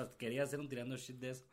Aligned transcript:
hasta 0.00 0.16
quería 0.16 0.42
hacer 0.42 0.60
un 0.60 0.68
tirando 0.68 0.96
shit 0.96 1.16
de 1.18 1.30
eso. 1.30 1.44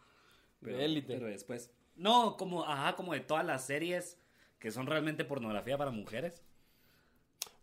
Pero, 0.62 0.78
De 0.78 0.86
élite. 0.86 1.14
Pero 1.14 1.28
después. 1.28 1.72
No, 1.96 2.38
como, 2.38 2.64
ajá, 2.66 2.96
como 2.96 3.14
de 3.14 3.20
todas 3.20 3.46
las 3.46 3.66
series 3.66 4.18
que 4.60 4.72
son 4.72 4.88
realmente 4.88 5.24
pornografía 5.26 5.78
para 5.78 5.92
mujeres. 5.92 6.42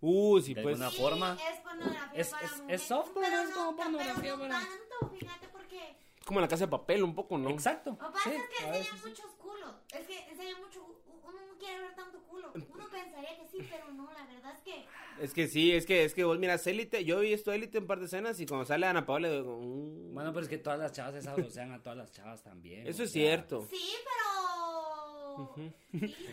Uh, 0.00 0.40
sí, 0.40 0.54
De 0.54 0.62
pues. 0.62 0.74
alguna 0.80 0.90
Sí, 0.90 0.96
forma. 1.00 1.38
Es 1.50 1.60
pornografía 1.60 2.20
Es- 2.20 2.28
para 2.30 2.44
es- 2.46 2.52
es 2.52 2.60
mujeres, 2.60 2.82
soft, 2.82 3.10
pero 3.14 3.26
pero 3.26 3.42
es 3.42 3.50
como 3.50 3.70
no, 3.72 3.76
pornografía 3.76 4.14
pero 4.22 4.36
no 4.36 4.42
para- 4.42 4.60
tanto, 4.60 5.16
fíjate, 5.18 5.48
porque 5.48 5.96
Como 6.24 6.40
la 6.40 6.48
casa 6.48 6.64
de 6.66 6.70
papel, 6.70 7.02
un 7.04 7.14
poco, 7.14 7.38
¿no? 7.38 7.50
Exacto. 7.50 7.90
Lo 7.90 7.96
que 7.98 8.12
pasa 8.12 8.30
sí, 8.30 8.36
es 8.36 8.43
que 8.48 8.66
enseñan 8.66 9.00
muchos 9.04 9.30
culos. 9.36 9.74
Es 9.95 10.06
que 10.06 10.18
enseñan 10.30 10.61
mucho. 10.61 10.84
Uno 11.24 11.38
no 11.52 11.58
quiere 11.58 11.79
ver 11.80 11.95
tanto 11.95 12.18
culo. 12.24 12.52
Uno 12.54 12.88
pensaría 12.90 13.36
que 13.38 13.46
sí, 13.46 13.58
pero 13.70 13.93
no. 13.93 14.11
La 14.12 14.27
verdad 14.27 14.54
es 14.56 14.62
que. 14.62 14.84
Es 15.21 15.33
que 15.33 15.48
sí, 15.48 15.73
es 15.73 15.87
que, 15.87 16.05
es 16.05 16.12
que 16.14 16.25
vos 16.25 16.39
miras 16.39 16.67
élite. 16.67 17.05
Yo 17.05 17.21
he 17.23 17.27
visto 17.30 17.53
élite 17.53 17.79
en 17.79 17.87
par 17.87 17.98
de 18.01 18.07
escenas 18.07 18.39
y 18.41 18.46
cuando 18.46 18.66
sale 18.66 18.87
Ana 18.87 19.07
Paola, 19.07 19.30
digo, 19.30 19.59
mm, 19.61 20.12
Bueno, 20.15 20.33
pero 20.33 20.43
es 20.45 20.48
que 20.48 20.59
todas 20.59 20.79
las 20.79 20.93
chavas 20.93 21.15
esas 21.15 21.53
sean 21.53 21.73
a 21.73 21.83
todas 21.83 21.96
las 21.96 22.12
chavas 22.12 22.43
también. 22.43 22.87
eso 22.87 23.02
es 23.05 23.11
sea, 23.12 23.23
cierto. 23.23 23.66
Sí, 23.71 23.95
pero. 24.05 25.55
Sí, 25.57 25.73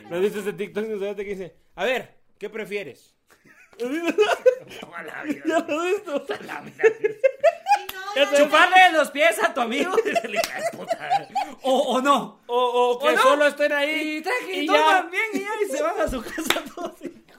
¿No 0.09 0.15
has 0.15 0.21
visto 0.21 0.39
ese 0.39 0.53
TikTok 0.53 0.85
que 1.15 1.23
dice, 1.23 1.55
a 1.75 1.85
ver, 1.85 2.17
¿qué 2.37 2.49
prefieres? 2.49 3.15
Toda 3.77 5.03
la 5.03 5.23
vida. 5.23 5.43
¿Ya 5.45 5.59
lo 5.59 5.81
has 5.81 5.91
visto? 5.93 6.25
La 6.45 6.61
vida. 6.61 6.83
No, 8.15 8.31
no. 8.31 8.37
Chuparle 8.37 8.91
los 8.93 9.09
pies 9.11 9.41
a 9.43 9.53
tu 9.53 9.61
amigo. 9.61 9.91
O, 11.65 11.95
o 11.95 12.01
no. 12.01 12.41
O, 12.47 12.91
o 12.91 12.99
que 12.99 13.07
¿O 13.07 13.11
no? 13.13 13.21
solo 13.21 13.47
estén 13.47 13.71
ahí 13.71 14.17
Y 14.17 14.21
traje 14.21 14.53
y 14.53 14.59
y 14.59 14.67
ya. 14.67 14.73
toman 14.73 15.11
bien 15.11 15.23
y 15.33 15.39
ya 15.39 15.49
y 15.65 15.69
se 15.71 15.81
van 15.81 16.01
a 16.01 16.07
su 16.09 16.21
casa 16.21 16.63
todos. 16.75 16.93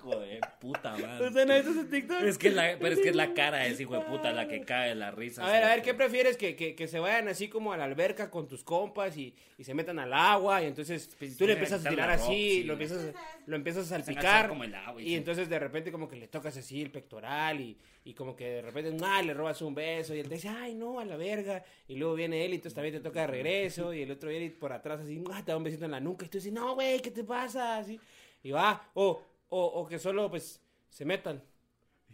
Hijo 0.05 0.21
de 0.21 0.41
puta 0.61 0.97
madre. 0.97 1.27
¿Usted 1.27 1.47
no 1.47 1.53
ha 1.53 1.57
visto 1.57 1.71
ese 1.73 1.85
TikTok? 1.85 2.23
Es 2.23 2.39
que 2.39 2.51
la, 2.51 2.77
pero 2.79 2.95
es 2.95 3.01
que 3.01 3.09
es 3.09 3.17
la 3.17 3.33
cara 3.35 3.59
de 3.59 3.69
ese 3.69 3.85
hijo 3.85 3.95
de 3.95 4.03
puta 4.03 4.33
la 4.33 4.47
que 4.47 4.61
cae 4.63 4.91
de 4.91 4.95
la 4.95 5.11
risa. 5.11 5.47
A 5.47 5.51
ver, 5.51 5.65
a 5.65 5.69
ver, 5.69 5.83
¿qué 5.83 5.95
prefieres? 5.95 6.37
Que, 6.37 6.57
que, 6.57 6.75
que 6.75 6.89
se 6.89 6.99
vayan 6.99 7.29
así 7.29 7.49
como 7.49 7.73
a 7.73 7.77
la 7.77 7.85
alberca 7.85 8.31
con 8.31 8.47
tus 8.47 8.65
compas 8.65 9.17
y, 9.17 9.35
y 9.57 9.65
se 9.65 9.73
metan 9.73 9.99
al 9.99 10.13
agua 10.13 10.63
y 10.63 10.67
entonces 10.67 11.15
pues, 11.19 11.37
tú 11.37 11.47
le 11.47 11.53
empiezas 11.53 11.85
a 11.85 11.89
tirar 11.89 12.11
así, 12.11 12.27
sí, 12.27 12.63
lo, 12.65 12.75
empiezas, 12.75 13.15
lo 13.47 13.57
empiezas 13.57 13.85
a 13.87 13.89
salpicar 13.89 14.25
engancha 14.25 14.49
como 14.49 14.65
el 14.65 14.75
agua 14.75 15.01
y 15.01 15.05
y 15.05 15.09
sí. 15.09 15.15
entonces 15.15 15.49
de 15.49 15.59
repente 15.59 15.93
como 15.93 16.09
que 16.09 16.17
le 16.17 16.29
tocas 16.29 16.57
así 16.57 16.83
el 16.83 16.91
pectoral 16.91 17.61
y, 17.61 17.79
y 18.05 18.15
como 18.15 18.35
que 18.35 18.47
de 18.47 18.63
repente 18.63 18.97
ah, 19.05 19.23
le 19.23 19.33
robas 19.33 19.63
un 19.63 19.75
beso 19.75 20.15
y 20.15 20.21
él 20.21 20.29
te 20.29 20.35
dice, 20.35 20.49
ay 20.49 20.75
no, 20.75 20.99
a 20.99 21.05
la 21.05 21.17
verga 21.17 21.65
y 21.87 21.97
luego 21.97 22.15
viene 22.15 22.45
él 22.45 22.53
y 22.53 22.55
entonces 22.57 22.75
también 22.75 22.95
te 22.95 23.01
toca 23.01 23.21
de 23.23 23.27
regreso 23.29 23.95
y 23.95 24.03
el 24.03 24.11
otro 24.11 24.31
viene 24.31 24.51
por 24.51 24.73
atrás 24.73 25.01
así, 25.01 25.23
ah, 25.33 25.43
te 25.45 25.53
da 25.53 25.57
un 25.57 25.65
besito 25.65 25.85
en 25.85 25.93
la 25.93 26.01
nuca 26.01 26.27
y 26.27 26.29
tú 26.29 26.39
dices, 26.39 26.53
no, 26.53 26.75
güey, 26.75 27.01
¿qué 27.01 27.11
te 27.11 27.25
pasa? 27.25 27.79
Así, 27.79 27.99
y 28.43 28.51
va, 28.51 28.91
o, 28.95 29.23
o, 29.57 29.65
o 29.81 29.87
que 29.87 29.99
solo 29.99 30.29
pues 30.31 30.61
se 30.89 31.05
metan 31.05 31.43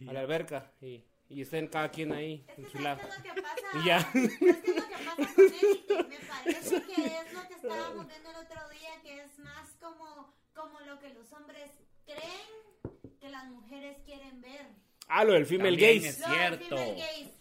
a 0.09 0.13
la 0.13 0.21
alberca 0.21 0.73
y, 0.81 1.05
y 1.29 1.43
estén 1.43 1.69
cada 1.69 1.91
quien 1.91 2.13
ahí 2.13 2.45
Es 2.49 2.59
en 2.59 2.65
que 2.65 2.71
su 2.71 2.79
¿sabes 2.79 2.85
lado. 2.85 3.01
es 3.09 3.17
lo 3.27 3.35
que 3.35 3.43
pasa? 3.43 3.67
Y 3.75 3.85
ya. 3.87 4.01
¿Sabes 4.01 4.39
qué 4.39 4.51
es 4.51 4.57
lo 4.77 4.89
que 4.89 4.95
pasa 4.95 5.17
con 5.37 5.45
Élite? 5.45 6.03
Me 6.05 6.19
parece 6.19 6.83
que 6.95 7.05
es 7.07 7.33
lo 7.33 7.49
que 7.49 7.55
estábamos 7.55 8.07
viendo 8.09 8.31
el 8.31 8.37
otro 8.37 8.69
día, 8.71 8.91
que 9.03 9.21
es 9.23 9.39
más 9.39 9.69
como, 9.81 10.35
como 10.55 10.81
lo 10.81 10.99
que 11.01 11.11
los 11.15 11.33
hombres 11.33 11.71
creen 12.05 13.19
que 13.21 13.29
las 13.29 13.47
mujeres 13.47 13.97
quieren 14.05 14.41
ver. 14.41 14.67
Ah, 15.09 15.25
lo 15.25 15.33
del 15.33 15.47
female 15.47 15.77
gaze. 15.77 16.09
es- 16.09 16.21
Lo 16.21 16.29
del 16.29 16.39
Cierto. 16.59 16.77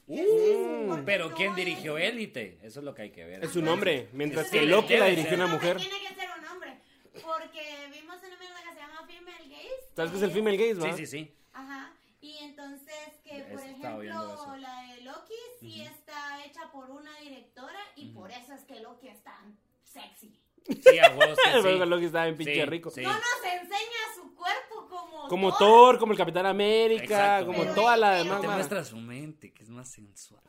Uh, 0.08 0.16
Es- 0.18 0.88
porque 0.88 1.04
pero 1.06 1.30
no 1.30 1.36
¿quién 1.36 1.50
es- 1.52 1.56
dirigió 1.56 1.98
Élite? 1.98 2.60
Eso 2.64 2.80
es 2.80 2.86
lo 2.86 2.94
que 2.96 3.04
hay 3.04 3.12
que 3.12 3.26
ver. 3.26 3.44
Es 3.44 3.56
un 3.56 3.68
hombre, 3.68 4.10
mientras 4.14 4.48
Sí, 4.48 4.54
que 4.54 4.60
sí, 4.62 4.66
Loki 4.66 4.98
la 4.98 5.06
dirigió 5.06 5.36
una 5.36 5.48
mujer. 5.48 5.78
Tiene 5.78 6.00
que 6.08 6.16
ser 6.16 6.30
un 6.40 6.46
hombre. 6.46 6.80
Porque 7.14 7.88
vimos 7.92 8.18
una 8.24 8.38
mierda 8.38 8.58
que 8.64 8.74
se 8.74 8.80
llama 8.80 9.06
Female 9.08 9.50
Gaze. 9.50 9.89
¿Sabes 10.00 10.12
qué 10.12 10.18
es 10.18 10.24
el 10.24 10.32
female 10.32 10.56
gaze, 10.58 10.76
va? 10.76 10.96
Sí, 10.96 11.06
sí, 11.06 11.18
sí. 11.26 11.36
Ajá. 11.52 11.94
Y 12.22 12.38
entonces 12.38 12.96
que, 13.24 13.42
por 13.52 13.60
ejemplo, 13.60 14.58
la 14.58 14.84
de 14.96 15.02
Loki 15.02 15.34
sí 15.60 15.82
está 15.82 16.46
hecha 16.46 16.72
por 16.72 16.90
una 16.90 17.18
directora 17.20 17.80
y 17.98 18.14
por 18.14 18.32
eso 18.32 18.54
es 18.54 18.64
que 18.64 18.80
Loki 18.80 19.10
es 19.10 19.22
tan 19.24 19.58
sexy. 19.84 20.40
Sí, 20.66 21.00
a 21.00 21.10
huevos 21.18 21.38
que 21.44 21.62
sí. 21.62 21.78
Loki 21.86 22.06
estaba 22.06 22.26
bien 22.26 22.38
pinche 22.38 22.54
Sí, 22.56 22.66
rico. 22.66 22.90
sí. 22.92 23.02
No 23.02 23.12
nos 23.12 23.44
enseña 23.44 24.16
su 24.16 24.34
cuerpo 24.36 24.88
como 24.90 25.28
Como 25.28 25.50
Thor. 25.50 25.58
Thor, 25.60 26.00
como 26.00 26.12
el 26.14 26.18
Capitán 26.18 26.46
América, 26.46 27.04
Exacto. 27.04 27.48
como 27.48 27.60
Pero- 27.64 27.74
toda 27.76 27.98
la 27.98 28.12
demás. 28.12 28.40
Te 28.42 28.48
muestra 28.48 28.86
su 28.86 28.96
mente, 28.98 29.52
que 29.54 29.64
es 29.64 29.70
más 29.70 29.90
sensual. 29.90 30.42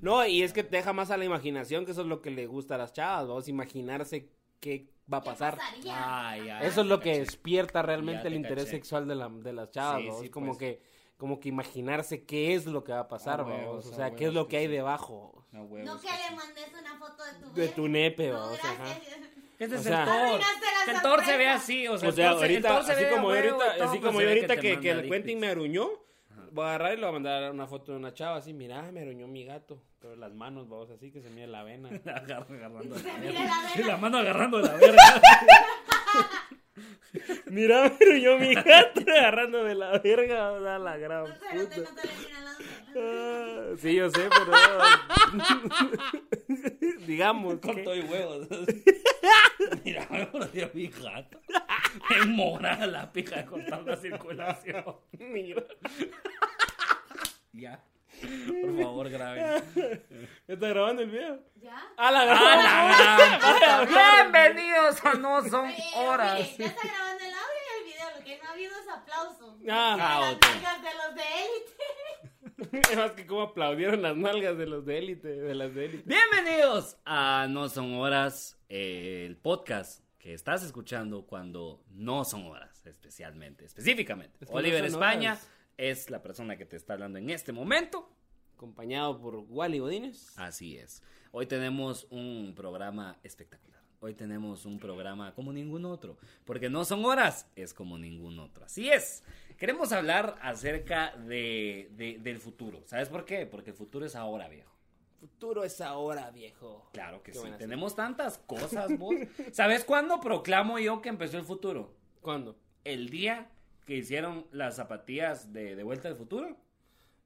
No, 0.00 0.24
y 0.26 0.42
es 0.42 0.52
que 0.52 0.62
te 0.62 0.76
deja 0.76 0.92
más 0.94 1.10
a 1.10 1.16
la 1.16 1.24
imaginación, 1.24 1.84
que 1.84 1.92
eso 1.92 2.02
es 2.02 2.06
lo 2.06 2.20
que 2.22 2.30
le 2.30 2.46
gusta 2.46 2.74
a 2.74 2.78
las 2.78 2.92
chavas, 2.92 3.26
vamos 3.28 3.46
a 3.46 3.50
imaginarse 3.50 4.30
qué 4.60 4.88
va 5.12 5.18
a 5.18 5.22
¿Qué 5.22 5.30
pasar. 5.30 5.56
pasaría? 5.56 6.28
Ay, 6.28 6.48
ay. 6.50 6.66
Eso 6.66 6.80
es 6.82 6.86
lo 6.86 6.98
que 7.00 7.10
caché. 7.10 7.20
despierta 7.20 7.82
realmente 7.82 8.22
te 8.22 8.28
el 8.28 8.34
interés 8.34 8.64
caché. 8.64 8.76
sexual 8.76 9.06
de, 9.08 9.14
la, 9.14 9.28
de 9.28 9.52
las 9.52 9.70
chavas, 9.70 10.02
Sí, 10.02 10.08
¿no? 10.08 10.18
sí, 10.18 10.24
es 10.26 10.30
como 10.30 10.46
pues. 10.48 10.58
que 10.58 10.96
como 11.16 11.40
que 11.40 11.48
imaginarse 11.48 12.24
qué 12.26 12.54
es 12.54 12.66
lo 12.66 12.84
que 12.84 12.92
va 12.92 13.00
a 13.00 13.08
pasar, 13.08 13.40
o 13.40 13.80
sea, 13.80 14.14
qué 14.14 14.26
es 14.26 14.34
lo 14.34 14.46
que 14.48 14.50
que 14.50 14.56
hay 14.58 14.66
sí. 14.66 14.72
debajo 14.72 15.46
huevos 15.52 15.84
No 15.86 15.98
que 15.98 16.06
que 16.08 16.12
le 16.30 16.36
mandes 16.36 16.66
una 16.78 16.98
foto 16.98 17.24
de 17.24 17.32
tu 17.40 17.54
de 17.54 17.68
tu 17.68 17.88
nepe, 17.88 18.28
No, 18.28 18.44
ajá. 18.44 18.74
gracias. 18.78 19.18
Este 19.58 19.74
O 19.76 19.78
es 19.78 19.84
sea- 19.84 20.02
el 20.02 20.30
Thor. 20.30 20.40
Que 20.84 20.90
el 20.90 21.00
Thor 21.02 21.24
se 21.24 21.36
ve 21.38 21.48
así, 21.48 21.88
o 21.88 21.96
sea, 21.96 22.08
O 22.10 22.12
sea, 22.12 22.30
ahorita, 22.32 22.78
así 22.78 22.92
ve 23.04 23.08
como 23.10 23.28
huevo 23.28 23.62
ahorita, 23.62 23.84
así 23.84 23.98
pues 23.98 24.00
como 24.02 24.20
yo 24.20 24.28
ahorita 24.28 24.56
que, 24.58 24.68
manda 24.74 24.82
que 24.82 24.90
el 24.90 25.08
Quentin 25.10 25.40
me 25.40 25.48
aruñó, 25.48 25.88
voy 26.56 26.64
a 26.64 26.68
agarrar 26.70 26.92
y 26.94 26.96
le 26.96 27.02
voy 27.02 27.10
a 27.10 27.12
mandar 27.12 27.50
una 27.52 27.66
foto 27.68 27.92
de 27.92 27.98
una 27.98 28.12
chava 28.14 28.36
así, 28.38 28.52
mira, 28.52 28.90
me 28.90 29.02
aruñó 29.02 29.28
mi 29.28 29.44
gato, 29.44 29.80
pero 30.00 30.16
las 30.16 30.32
manos, 30.34 30.68
vamos, 30.68 30.90
así 30.90 31.12
que 31.12 31.20
se 31.22 31.30
mide 31.30 31.46
la 31.46 31.62
vena. 31.62 31.88
Agarra- 32.06 32.46
agarrando 32.48 32.94
la 32.96 33.00
Se 33.00 33.04
verga. 33.04 33.20
mira 33.20 33.44
la 33.44 33.68
Sí, 33.68 33.78
verga. 33.78 33.92
la 33.92 33.96
mano 33.98 34.18
agarrando 34.18 34.58
la 34.60 34.72
verga. 34.74 35.02
Mira, 37.46 37.82
me 37.88 37.96
aruñó 38.06 38.38
mi 38.38 38.54
gato 38.54 39.00
agarrando 39.16 39.64
de 39.64 39.74
la 39.74 39.98
verga, 40.00 40.52
o 40.52 40.62
sea, 40.62 40.78
la 40.78 40.96
gran 40.98 41.24
No 41.24 41.34
te, 41.34 41.54
no 41.54 41.68
te, 41.68 41.76
puta. 41.80 41.90
no 41.90 41.96
te 41.96 42.06
le 42.08 42.12
miran 42.26 42.44
las 42.44 42.56
Ah, 42.98 43.76
Sí, 43.78 43.94
yo 43.94 44.10
sé, 44.10 44.28
pero 44.28 44.52
digamos 47.06 47.54
Con 47.60 47.76
que- 47.76 47.82
todo 47.82 47.96
y 47.96 48.00
huevos. 48.02 48.46
Mira, 49.84 50.06
me 50.10 50.26
mordió 50.26 50.70
mi 50.74 50.88
gato. 50.88 51.40
En 52.10 52.32
mora 52.32 52.86
la 52.86 53.10
pija 53.12 53.36
de 53.36 53.46
cortar 53.46 53.82
la 53.82 53.96
circulación. 53.96 54.84
Mira. 55.18 55.62
Ya. 57.52 57.80
Por 58.62 58.82
favor, 58.82 59.08
graben. 59.10 59.62
¿Está 60.48 60.68
grabando 60.68 61.02
el 61.02 61.10
video? 61.10 61.38
¿Ya? 61.56 61.76
¡A 61.96 62.10
la 62.10 62.20
¡A 62.22 62.24
la 62.26 63.86
gran! 63.86 64.32
Bienvenidos 64.32 65.04
a 65.04 65.14
No 65.14 65.42
Son 65.48 65.66
Oye, 65.66 65.82
Horas. 65.96 66.56
ya 66.56 66.66
está 66.66 66.88
grabando 66.88 67.24
el 67.24 67.30
audio 67.34 67.62
y 67.66 67.78
el 67.78 67.84
video. 67.92 68.06
Lo 68.18 68.24
que 68.24 68.38
no 68.38 68.48
ha 68.48 68.52
habido 68.52 68.72
es 68.80 68.88
aplauso. 68.88 69.58
Ah, 69.68 69.96
ah, 70.00 70.30
ok. 70.32 70.46
de 70.46 70.94
los 70.94 71.14
de 71.14 71.22
élite. 71.22 72.25
Es 72.90 72.96
más 72.96 73.12
que 73.12 73.26
como 73.26 73.42
aplaudieron 73.42 74.00
las 74.00 74.16
nalgas 74.16 74.56
de 74.56 74.66
los 74.66 74.86
de 74.86 74.98
élite, 74.98 75.28
de 75.28 75.54
las 75.54 75.74
de 75.74 75.84
élite. 75.84 76.04
Bienvenidos 76.06 76.96
a 77.04 77.46
No 77.50 77.68
Son 77.68 77.92
Horas, 77.94 78.58
eh, 78.70 79.24
el 79.26 79.36
podcast 79.36 80.02
que 80.18 80.32
estás 80.32 80.64
escuchando 80.64 81.26
cuando 81.26 81.84
no 81.90 82.24
son 82.24 82.46
horas, 82.46 82.86
especialmente, 82.86 83.66
específicamente. 83.66 84.38
Es 84.40 84.48
que 84.48 84.54
no 84.54 84.58
Oliver 84.58 84.86
España 84.86 85.32
horas. 85.32 85.50
es 85.76 86.08
la 86.08 86.22
persona 86.22 86.56
que 86.56 86.64
te 86.64 86.76
está 86.76 86.94
hablando 86.94 87.18
en 87.18 87.28
este 87.28 87.52
momento. 87.52 88.10
Acompañado 88.54 89.20
por 89.20 89.36
Wally 89.36 89.80
Godínez. 89.80 90.32
Así 90.38 90.78
es. 90.78 91.02
Hoy 91.32 91.44
tenemos 91.44 92.06
un 92.08 92.54
programa 92.56 93.18
espectacular. 93.22 93.75
Hoy 94.00 94.14
tenemos 94.14 94.66
un 94.66 94.78
programa 94.78 95.34
como 95.34 95.52
ningún 95.52 95.84
otro. 95.84 96.16
Porque 96.44 96.68
no 96.68 96.84
son 96.84 97.04
horas, 97.04 97.46
es 97.56 97.72
como 97.74 97.98
ningún 97.98 98.38
otro. 98.38 98.64
Así 98.64 98.90
es. 98.90 99.22
Queremos 99.56 99.90
hablar 99.92 100.36
acerca 100.42 101.16
de, 101.16 101.90
de- 101.96 102.18
del 102.18 102.38
futuro. 102.40 102.82
¿Sabes 102.86 103.08
por 103.08 103.24
qué? 103.24 103.46
Porque 103.46 103.70
el 103.70 103.76
futuro 103.76 104.04
es 104.04 104.14
ahora, 104.14 104.48
viejo. 104.48 104.70
Futuro 105.18 105.64
es 105.64 105.80
ahora, 105.80 106.30
viejo. 106.30 106.88
Claro 106.92 107.22
que 107.22 107.32
Qué 107.32 107.38
sí. 107.38 107.48
Tenemos 107.58 107.96
tantas 107.96 108.36
cosas, 108.38 108.86
vos. 108.98 109.14
¿Sabes 109.52 109.82
cuándo 109.84 110.20
proclamo 110.20 110.78
yo 110.78 111.00
que 111.00 111.08
empezó 111.08 111.38
el 111.38 111.44
futuro? 111.44 111.94
¿Cuándo? 112.20 112.56
El 112.84 113.08
día 113.08 113.50
que 113.86 113.96
hicieron 113.96 114.46
las 114.52 114.76
zapatillas 114.76 115.52
de, 115.52 115.74
de 115.74 115.82
Vuelta 115.84 116.08
al 116.08 116.16
Futuro. 116.16 116.56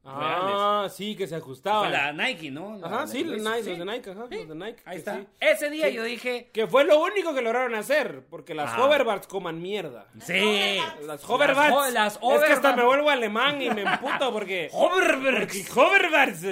Ah, 0.03 0.89
sí, 0.91 1.15
que 1.15 1.25
se 1.27 1.31
Fue 1.35 1.39
ajustaban. 1.39 1.93
la 1.93 2.13
Nike, 2.13 2.51
¿no? 2.51 2.79
La- 2.79 2.87
Ajá, 2.87 3.01
la 3.01 3.07
sí, 3.07 3.23
los. 3.23 3.39
Nike, 3.43 3.63
Sí. 3.65 3.71
los 3.71 3.79
de 3.81 3.85
Nike, 3.85 4.11
ajá, 4.11 4.27
Sí. 4.31 4.35
los 4.39 4.49
de 4.49 4.55
Nike. 4.55 4.83
Ahí 4.87 4.97
está. 4.99 5.17
sí. 5.17 5.27
Ese 5.39 5.71
día 5.71 5.89
Sí. 5.89 5.95
yo 5.95 6.03
dije, 6.05 6.51
Que 6.53 6.67
fue 6.67 6.85
lo 6.85 6.99
único 7.01 7.35
que 7.35 7.43
lograron 7.43 7.75
hacer, 7.75 8.25
porque 8.31 8.55
las 8.55 8.71
Ajá. 8.71 8.85
hoverboards 8.85 9.27
coman 9.27 9.61
mierda. 9.61 10.07
sí. 10.25 10.79
Las 11.07 11.23
hoverboards. 11.29 11.73
ho- 11.75 11.91
las 11.91 12.15
es 12.17 12.45
que 12.47 12.53
hasta 12.53 12.75
me 12.75 12.85
vuelvo 12.85 13.11
alemán 13.11 13.61
y 13.61 13.69
me 13.71 13.83
emputo 13.83 14.33
porque... 14.33 14.71
Hoverboards. 14.73 15.77
hoverboards. 15.77 16.45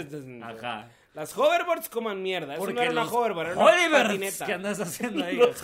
Ajá. 0.42 0.88
Las 1.14 1.36
hoverboards 1.36 1.88
coman 1.88 2.22
mierda. 2.22 2.52
Eso 2.52 2.60
Porque 2.60 2.74
no 2.74 2.82
era 2.82 2.90
una 2.92 3.04
hoverboard, 3.06 3.46
era 3.52 3.56
una 3.88 4.02
patineta. 4.04 4.46
¿Qué 4.46 4.52
andas 4.52 4.78
haciendo 4.78 5.24
ahí? 5.24 5.36
Los. 5.36 5.60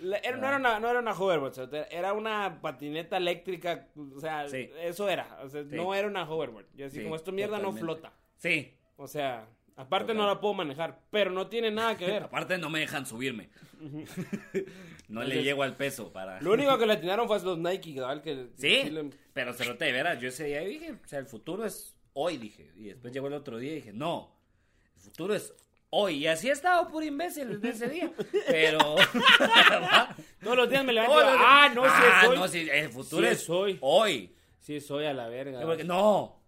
La- 0.00 0.18
era- 0.18 0.36
no, 0.36 0.46
era 0.48 0.56
una, 0.56 0.80
no 0.80 0.88
era 0.90 0.98
una 1.00 1.12
hoverboard, 1.12 1.74
era 1.90 2.12
una 2.12 2.60
patineta 2.60 3.16
eléctrica, 3.16 3.88
o 4.16 4.20
sea, 4.20 4.48
Sí. 4.48 4.70
eso 4.82 5.08
era, 5.08 5.38
o 5.42 5.48
sea, 5.48 5.62
Sí. 5.62 5.68
no 5.76 5.94
era 5.94 6.08
una 6.08 6.28
hoverboard. 6.28 6.66
Yo 6.74 6.86
así 6.86 6.98
Sí, 6.98 7.02
como 7.02 7.16
esto 7.16 7.32
mierda 7.32 7.58
no 7.58 7.72
flota. 7.72 8.12
Sí. 8.36 8.74
O 8.96 9.06
sea, 9.08 9.46
aparte 9.76 10.06
Total. 10.12 10.16
no 10.18 10.26
la 10.26 10.40
puedo 10.40 10.54
manejar, 10.54 11.00
pero 11.10 11.30
no 11.30 11.46
tiene 11.48 11.70
nada 11.70 11.96
que 11.96 12.06
ver. 12.06 12.22
Aparte 12.30 12.58
no 12.58 12.70
me 12.70 12.80
dejan 12.80 13.06
subirme. 13.06 13.48
no 15.08 15.22
le 15.22 15.42
llego 15.42 15.62
al 15.62 15.74
peso 15.76 16.12
para... 16.12 16.40
Lo 16.40 16.52
único 16.52 16.76
que 16.78 16.86
le 16.86 16.92
atinaron 16.94 17.26
fue 17.26 17.36
a 17.36 17.42
los 17.42 17.58
Nike, 17.58 17.94
cabal, 17.94 18.22
que 18.22 18.48
Sí, 18.56 18.90
le- 18.90 19.10
pero 19.32 19.52
se 19.52 19.64
te 19.74 19.84
de 19.86 19.92
veras, 19.92 20.20
yo 20.20 20.28
ese 20.28 20.44
día 20.44 20.60
dije, 20.60 20.92
o 20.92 21.08
sea, 21.08 21.18
el 21.18 21.26
futuro 21.26 21.64
es 21.64 21.96
hoy, 22.12 22.36
dije. 22.36 22.70
Y 22.76 22.84
después 22.84 23.12
llegó 23.12 23.26
el 23.28 23.34
otro 23.34 23.58
día 23.58 23.72
y 23.72 23.76
dije, 23.76 23.92
no, 23.92 24.34
el 24.96 25.00
futuro 25.00 25.34
es 25.34 25.52
hoy. 25.96 26.16
Y 26.18 26.26
así 26.26 26.48
he 26.48 26.52
estado 26.52 26.88
por 26.88 27.02
imbécil 27.04 27.60
desde 27.60 27.68
ese 27.86 27.88
día. 27.88 28.10
Pero. 28.46 28.78
Todos 30.42 30.56
los 30.56 30.68
días 30.70 30.84
me 30.84 30.92
levanto. 30.92 31.14
Los 31.20 31.24
Ah, 31.38 31.70
no, 31.74 31.82
Ah, 31.84 32.20
es 32.22 32.28
hoy. 32.28 32.36
no, 32.36 32.48
sí, 32.48 32.68
el 32.70 32.88
futuro 32.90 33.22
Sí 33.26 33.32
es 33.32 33.42
es 33.42 33.50
hoy. 33.50 33.78
hoy. 33.80 34.34
Sí 34.60 34.80
soy 34.80 35.04
a 35.06 35.12
la 35.12 35.28
verga. 35.28 35.60
Porque- 35.62 35.84
no. 35.84 36.42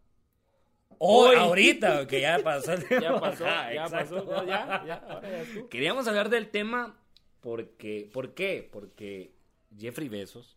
Hoy, 0.98 1.36
Hoy. 1.36 1.36
ahorita, 1.36 2.06
que 2.06 2.22
ya 2.22 2.38
pasó. 2.38 2.72
Ya 3.02 3.20
pasó, 3.20 3.46
Ajá, 3.46 3.72
ya 3.74 3.84
exacto. 3.84 4.24
pasó, 4.26 4.46
ya, 4.46 4.82
ya, 4.86 4.94
ahora 5.10 5.28
ya 5.30 5.52
tú. 5.52 5.68
Queríamos 5.68 6.08
hablar 6.08 6.30
del 6.30 6.48
tema 6.48 6.98
porque, 7.40 8.08
¿por 8.10 8.32
qué? 8.32 8.66
Porque 8.72 9.34
Jeffrey 9.78 10.08
Bezos, 10.08 10.56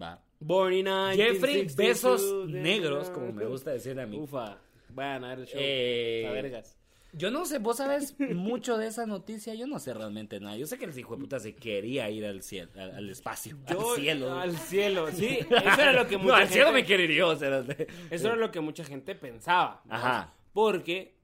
va. 0.00 0.22
Born 0.38 0.72
in 0.74 0.86
Jeffrey 0.86 1.64
1962, 1.66 1.76
Besos 2.22 2.48
negros, 2.50 3.10
como 3.10 3.32
me 3.32 3.44
gusta 3.46 3.72
decir 3.72 3.98
a 3.98 4.06
mí. 4.06 4.16
Ufa, 4.16 4.58
vayan 4.90 5.24
a 5.24 5.28
ver 5.30 5.38
el 5.40 5.46
show. 5.46 5.60
Eh, 5.60 6.26
a 6.28 6.30
vergas. 6.32 6.78
Yo 7.14 7.30
no 7.30 7.44
sé, 7.44 7.58
vos 7.58 7.76
sabes 7.76 8.14
mucho 8.18 8.78
de 8.78 8.86
esa 8.86 9.04
noticia, 9.06 9.54
yo 9.54 9.66
no 9.66 9.78
sé 9.78 9.92
realmente 9.92 10.40
nada. 10.40 10.56
Yo 10.56 10.66
sé 10.66 10.78
que 10.78 10.86
el 10.86 10.98
hijo 10.98 11.14
de 11.14 11.20
puta 11.20 11.38
se 11.40 11.54
quería 11.54 12.08
ir 12.10 12.24
al 12.24 12.42
cielo, 12.42 12.70
al, 12.76 12.94
al 12.94 13.10
espacio, 13.10 13.58
Yo- 13.68 13.90
al 13.92 13.96
cielo. 14.00 14.38
Al 14.40 14.56
cielo, 14.58 15.10
sí. 15.12 15.38
Eso 15.50 15.80
era 15.80 15.92
lo 15.92 16.08
que 16.08 16.16
mucha 16.16 16.28
no, 16.28 16.34
al 16.34 16.40
gente, 16.42 16.54
cielo 16.54 16.72
me 16.72 16.84
quiere 16.84 17.04
ir 17.04 17.22
o 17.22 17.36
sea, 17.36 17.64
Eso 18.10 18.26
era 18.28 18.36
lo 18.36 18.50
que 18.50 18.60
mucha 18.60 18.84
gente 18.84 19.14
pensaba. 19.14 19.82
¿no? 19.84 19.94
Ajá. 19.94 20.34
Porque 20.54 21.14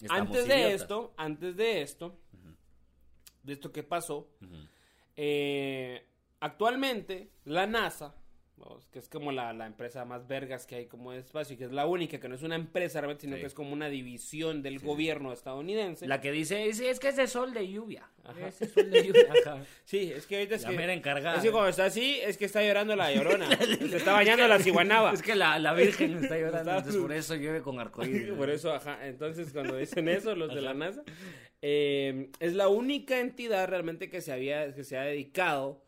Estamos 0.00 0.28
antes 0.28 0.46
de 0.48 0.72
esto, 0.74 1.14
antes 1.16 1.56
de 1.56 1.82
esto, 1.82 2.18
de 3.42 3.52
esto 3.52 3.72
que 3.72 3.82
pasó, 3.82 4.28
eh, 5.16 6.06
actualmente 6.40 7.30
la 7.44 7.66
NASA, 7.66 8.14
vamos, 8.58 8.86
que 8.88 8.98
es 8.98 9.08
como 9.08 9.32
la, 9.32 9.52
la 9.52 9.66
empresa 9.66 10.04
más 10.04 10.26
vergas 10.26 10.66
que 10.66 10.74
hay 10.76 10.86
como 10.86 11.12
de 11.12 11.18
espacio, 11.18 11.54
y 11.54 11.56
que 11.58 11.64
es 11.64 11.72
la 11.72 11.86
única, 11.86 12.18
que 12.20 12.28
no 12.28 12.34
es 12.34 12.42
una 12.42 12.56
empresa 12.56 13.00
realmente, 13.00 13.22
sino 13.22 13.36
Sí. 13.36 13.40
que 13.40 13.46
es 13.46 13.54
como 13.54 13.72
una 13.72 13.88
división 13.88 14.62
del 14.62 14.78
gobierno 14.80 15.32
estadounidense. 15.32 16.06
La 16.06 16.20
que 16.20 16.32
dice, 16.32 16.66
es, 16.68 16.80
es 16.80 16.98
que 17.00 17.08
es 17.08 17.16
de 17.16 17.26
sol 17.26 17.52
de 17.54 17.68
lluvia. 17.70 18.08
Ajá. 18.24 18.48
Es 18.48 18.58
de 18.58 18.68
sol 18.68 18.90
de 18.90 19.06
lluvia. 19.06 19.26
Ajá. 19.46 19.64
Sí, 19.84 20.12
es 20.14 20.26
que 20.26 20.36
ahorita 20.36 20.56
es 20.56 20.62
La 20.64 20.70
que... 20.70 20.76
mera 20.76 20.92
encargada. 20.92 21.36
Es 21.38 21.42
que 21.42 21.50
cuando 21.50 21.70
está 21.70 21.86
así, 21.86 22.18
es 22.22 22.36
que 22.36 22.44
está 22.44 22.62
llorando 22.62 22.94
la 22.96 23.12
llorona. 23.12 23.48
Se 23.56 23.96
está 23.96 24.12
bañando 24.12 24.46
la 24.48 24.58
ciguanaba. 24.58 25.12
Es 25.12 25.22
que 25.22 25.34
la, 25.34 25.58
la 25.58 25.72
Virgen 25.74 26.14
está 26.22 26.36
llorando, 26.36 26.58
Está- 26.58 26.76
entonces 26.78 27.00
por 27.00 27.12
eso 27.12 27.34
llueve 27.36 27.62
con 27.62 27.78
arcoíris. 27.78 28.32
Por 28.32 28.50
eso, 28.50 28.72
ajá. 28.72 29.06
Entonces, 29.06 29.52
cuando 29.52 29.76
dicen 29.76 30.08
eso, 30.08 30.34
los 30.34 30.54
de 30.54 30.60
la 30.62 30.74
NASA, 30.74 31.02
eh, 31.62 32.30
es 32.40 32.54
la 32.54 32.68
única 32.68 33.18
entidad 33.20 33.68
realmente 33.68 34.08
que 34.10 34.20
se 34.20 34.32
había, 34.32 34.74
que 34.74 34.84
se 34.84 34.96
ha 34.96 35.02
dedicado 35.02 35.82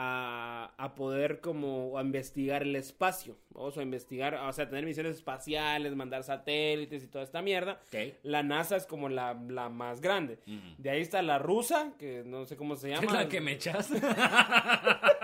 a, 0.00 0.70
a 0.78 0.94
poder 0.94 1.40
como 1.40 1.98
a 1.98 2.02
investigar 2.02 2.62
el 2.62 2.76
espacio. 2.76 3.36
Vamos 3.50 3.76
a 3.78 3.82
investigar, 3.82 4.34
o 4.34 4.52
sea, 4.52 4.68
tener 4.68 4.84
misiones 4.84 5.16
espaciales, 5.16 5.96
mandar 5.96 6.22
satélites 6.22 7.02
y 7.02 7.08
toda 7.08 7.24
esta 7.24 7.42
mierda. 7.42 7.80
La 8.22 8.44
NASA 8.44 8.76
es 8.76 8.86
como 8.86 9.08
la, 9.08 9.34
la 9.48 9.68
más 9.70 10.00
grande. 10.00 10.38
De 10.78 10.90
ahí 10.90 11.00
está 11.00 11.20
la 11.22 11.40
rusa, 11.40 11.94
que 11.98 12.22
no 12.24 12.44
sé 12.44 12.56
cómo 12.56 12.76
se 12.76 12.92
Es 12.92 13.00
llama. 13.00 13.12
la 13.12 13.28
que 13.28 13.40
me 13.40 13.52
echas. 13.52 13.90
La- 13.90 15.08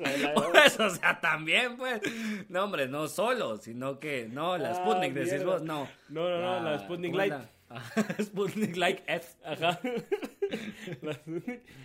Pues, 0.52 0.80
o 0.80 0.88
sea, 0.90 1.20
también, 1.20 1.76
pues. 1.76 2.00
No, 2.48 2.64
hombre, 2.64 2.88
no 2.88 3.06
solo, 3.08 3.58
sino 3.58 3.98
que. 4.00 4.26
No, 4.30 4.56
la 4.56 4.70
Ah, 4.70 4.74
Sputnik, 4.74 5.12
decís 5.12 5.44
vos, 5.44 5.60
no. 5.62 5.86
No, 6.08 6.28
no, 6.30 6.40
no, 6.40 6.70
la 6.70 6.78
Sputnik 6.78 7.12
¿cómo 7.12 7.22
es 7.22 7.28
Light. 7.28 7.42
la? 7.44 7.50
Sputnik 8.22 8.76
Light 8.76 9.00
F. 9.06 9.36
Ajá. 9.44 9.80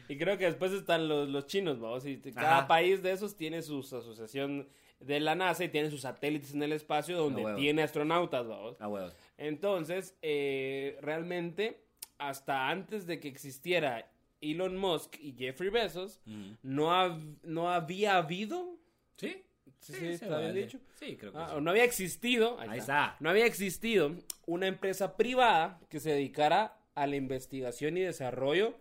y 0.09 0.17
creo 0.17 0.37
que 0.37 0.45
después 0.45 0.71
están 0.71 1.07
los, 1.07 1.29
los 1.29 1.47
chinos, 1.47 1.79
vamos. 1.79 2.05
Y 2.05 2.17
cada 2.33 2.59
Ajá. 2.59 2.67
país 2.67 3.03
de 3.03 3.11
esos 3.11 3.35
tiene 3.37 3.61
su 3.61 3.79
asociación 3.79 4.67
de 4.99 5.19
la 5.19 5.35
NASA 5.35 5.63
y 5.63 5.69
tiene 5.69 5.89
sus 5.91 6.01
satélites 6.01 6.53
en 6.53 6.63
el 6.63 6.71
espacio 6.71 7.17
donde 7.17 7.43
Ah, 7.45 7.55
tiene 7.55 7.83
astronautas, 7.83 8.47
vamos. 8.47 8.77
Ah, 8.79 8.87
huevos. 8.87 9.15
Entonces, 9.37 10.15
eh, 10.21 10.97
realmente, 11.01 11.83
hasta 12.17 12.69
antes 12.69 13.05
de 13.05 13.19
que 13.19 13.27
existiera 13.27 14.09
Elon 14.41 14.77
Musk 14.77 15.17
y 15.19 15.33
Jeffrey 15.33 15.69
Bezos, 15.69 16.21
Ujú. 16.25 16.55
no, 16.63 16.93
ha- 16.93 17.19
no 17.43 17.71
había 17.71 18.17
habido. 18.17 18.77
¿Sí? 19.17 19.44
Sí, 19.85 19.93
sí, 19.93 19.99
se 19.99 20.11
está 20.13 20.37
bien 20.39 20.49
vale. 20.49 20.61
dicho. 20.63 20.79
Sí, 20.99 21.15
creo 21.15 21.31
que 21.31 21.37
Ah, 21.37 21.51
sí. 21.55 21.61
no 21.61 21.69
había 21.71 21.83
existido. 21.83 22.59
Ahí 22.59 22.79
está. 22.79 23.15
No 23.19 23.29
había 23.29 23.45
existido 23.45 24.15
una 24.47 24.67
empresa 24.67 25.15
privada 25.15 25.79
que 25.89 25.99
se 25.99 26.11
dedicara 26.11 26.77
a 26.95 27.05
la 27.07 27.15
investigación 27.17 27.97
y 27.97 28.01
desarrollo 28.01 28.75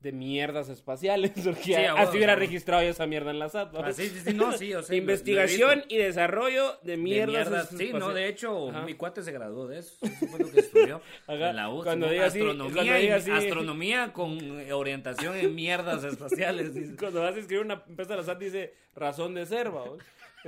de 0.00 0.12
mierdas 0.12 0.68
espaciales. 0.68 1.32
Porque 1.44 1.62
Sí, 1.62 1.74
a 1.74 1.94
así 1.94 2.16
hubiera 2.16 2.36
registrado 2.36 2.82
yo 2.84 2.90
esa 2.90 3.06
mierda 3.06 3.30
en 3.32 3.38
la 3.40 3.48
SAT. 3.48 3.72
¿no? 3.72 3.80
Ah, 3.80 3.92
sí, 3.92 4.08
sí, 4.08 4.20
sí, 4.24 4.32
no, 4.34 4.52
sí, 4.52 4.72
o 4.74 4.82
sea, 4.84 4.96
investigación 4.96 5.84
y 5.88 5.96
desarrollo 5.96 6.74
de 6.82 6.92
De 6.92 6.96
mierdas. 6.96 7.48
mierdas, 7.48 7.68
Sí, 7.76 7.90
no, 7.92 8.14
de 8.14 8.28
hecho, 8.28 8.70
Ajá. 8.70 8.82
mi 8.82 8.94
cuate 8.94 9.22
se 9.22 9.32
graduó 9.32 9.66
de 9.66 9.80
eso. 9.80 9.96
Eso 10.02 10.26
fue 10.28 10.38
lo 10.38 10.50
que 10.50 10.60
estudió 10.60 11.00
Ajá. 11.26 11.50
en 11.50 11.56
la 11.56 11.68
U. 11.70 11.82
Cuando 11.82 12.08
diga 12.08 12.26
astronomía, 12.26 12.72
cuando 12.74 12.96
y- 12.96 13.00
diga 13.02 13.16
así- 13.16 13.30
astronomía 13.32 14.12
con 14.12 14.70
orientación 14.72 15.36
en 15.36 15.54
mierdas 15.54 16.04
espaciales. 16.04 16.74
dice. 16.74 16.94
Cuando 16.96 17.20
vas 17.22 17.34
a 17.34 17.38
escribir 17.40 17.64
una 17.64 17.82
empresa 17.88 18.12
de 18.12 18.16
la 18.18 18.24
SAT 18.24 18.38
dice 18.38 18.74
razón 18.94 19.34
de 19.34 19.46
ser, 19.46 19.70
¿vamos? 19.70 19.98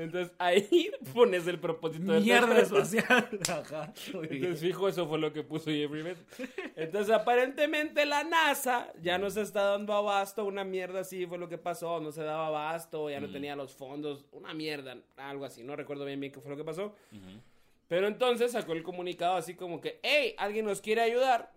Entonces 0.00 0.32
ahí 0.38 0.90
pones 1.14 1.46
el 1.46 1.58
propósito 1.58 2.12
de 2.12 2.20
Mierda 2.20 2.58
espacial. 2.58 3.28
Ajá. 3.48 3.92
Entonces, 4.12 4.60
fijo, 4.60 4.88
eso 4.88 5.06
fue 5.06 5.18
lo 5.18 5.32
que 5.32 5.42
puso 5.42 5.70
Jeffrey 5.70 6.02
Bezos. 6.02 6.24
Entonces, 6.76 7.14
aparentemente 7.14 8.06
la 8.06 8.24
NASA 8.24 8.92
ya 9.02 9.18
no 9.18 9.30
se 9.30 9.42
está 9.42 9.62
dando 9.64 9.92
abasto, 9.92 10.44
una 10.44 10.64
mierda 10.64 11.00
así 11.00 11.26
fue 11.26 11.38
lo 11.38 11.48
que 11.48 11.58
pasó, 11.58 12.00
no 12.00 12.12
se 12.12 12.22
daba 12.22 12.46
abasto, 12.46 13.10
ya 13.10 13.20
no 13.20 13.30
tenía 13.30 13.54
los 13.56 13.74
fondos, 13.74 14.24
una 14.32 14.54
mierda, 14.54 14.96
algo 15.16 15.44
así, 15.44 15.62
no 15.62 15.76
recuerdo 15.76 16.04
bien 16.04 16.20
bien 16.20 16.32
qué 16.32 16.40
fue 16.40 16.50
lo 16.50 16.56
que 16.56 16.64
pasó. 16.64 16.94
Pero 17.88 18.06
entonces 18.06 18.52
sacó 18.52 18.72
el 18.72 18.82
comunicado 18.82 19.36
así 19.36 19.54
como 19.54 19.80
que, 19.80 19.98
hey, 20.02 20.34
alguien 20.38 20.64
nos 20.64 20.80
quiere 20.80 21.00
ayudar. 21.02 21.52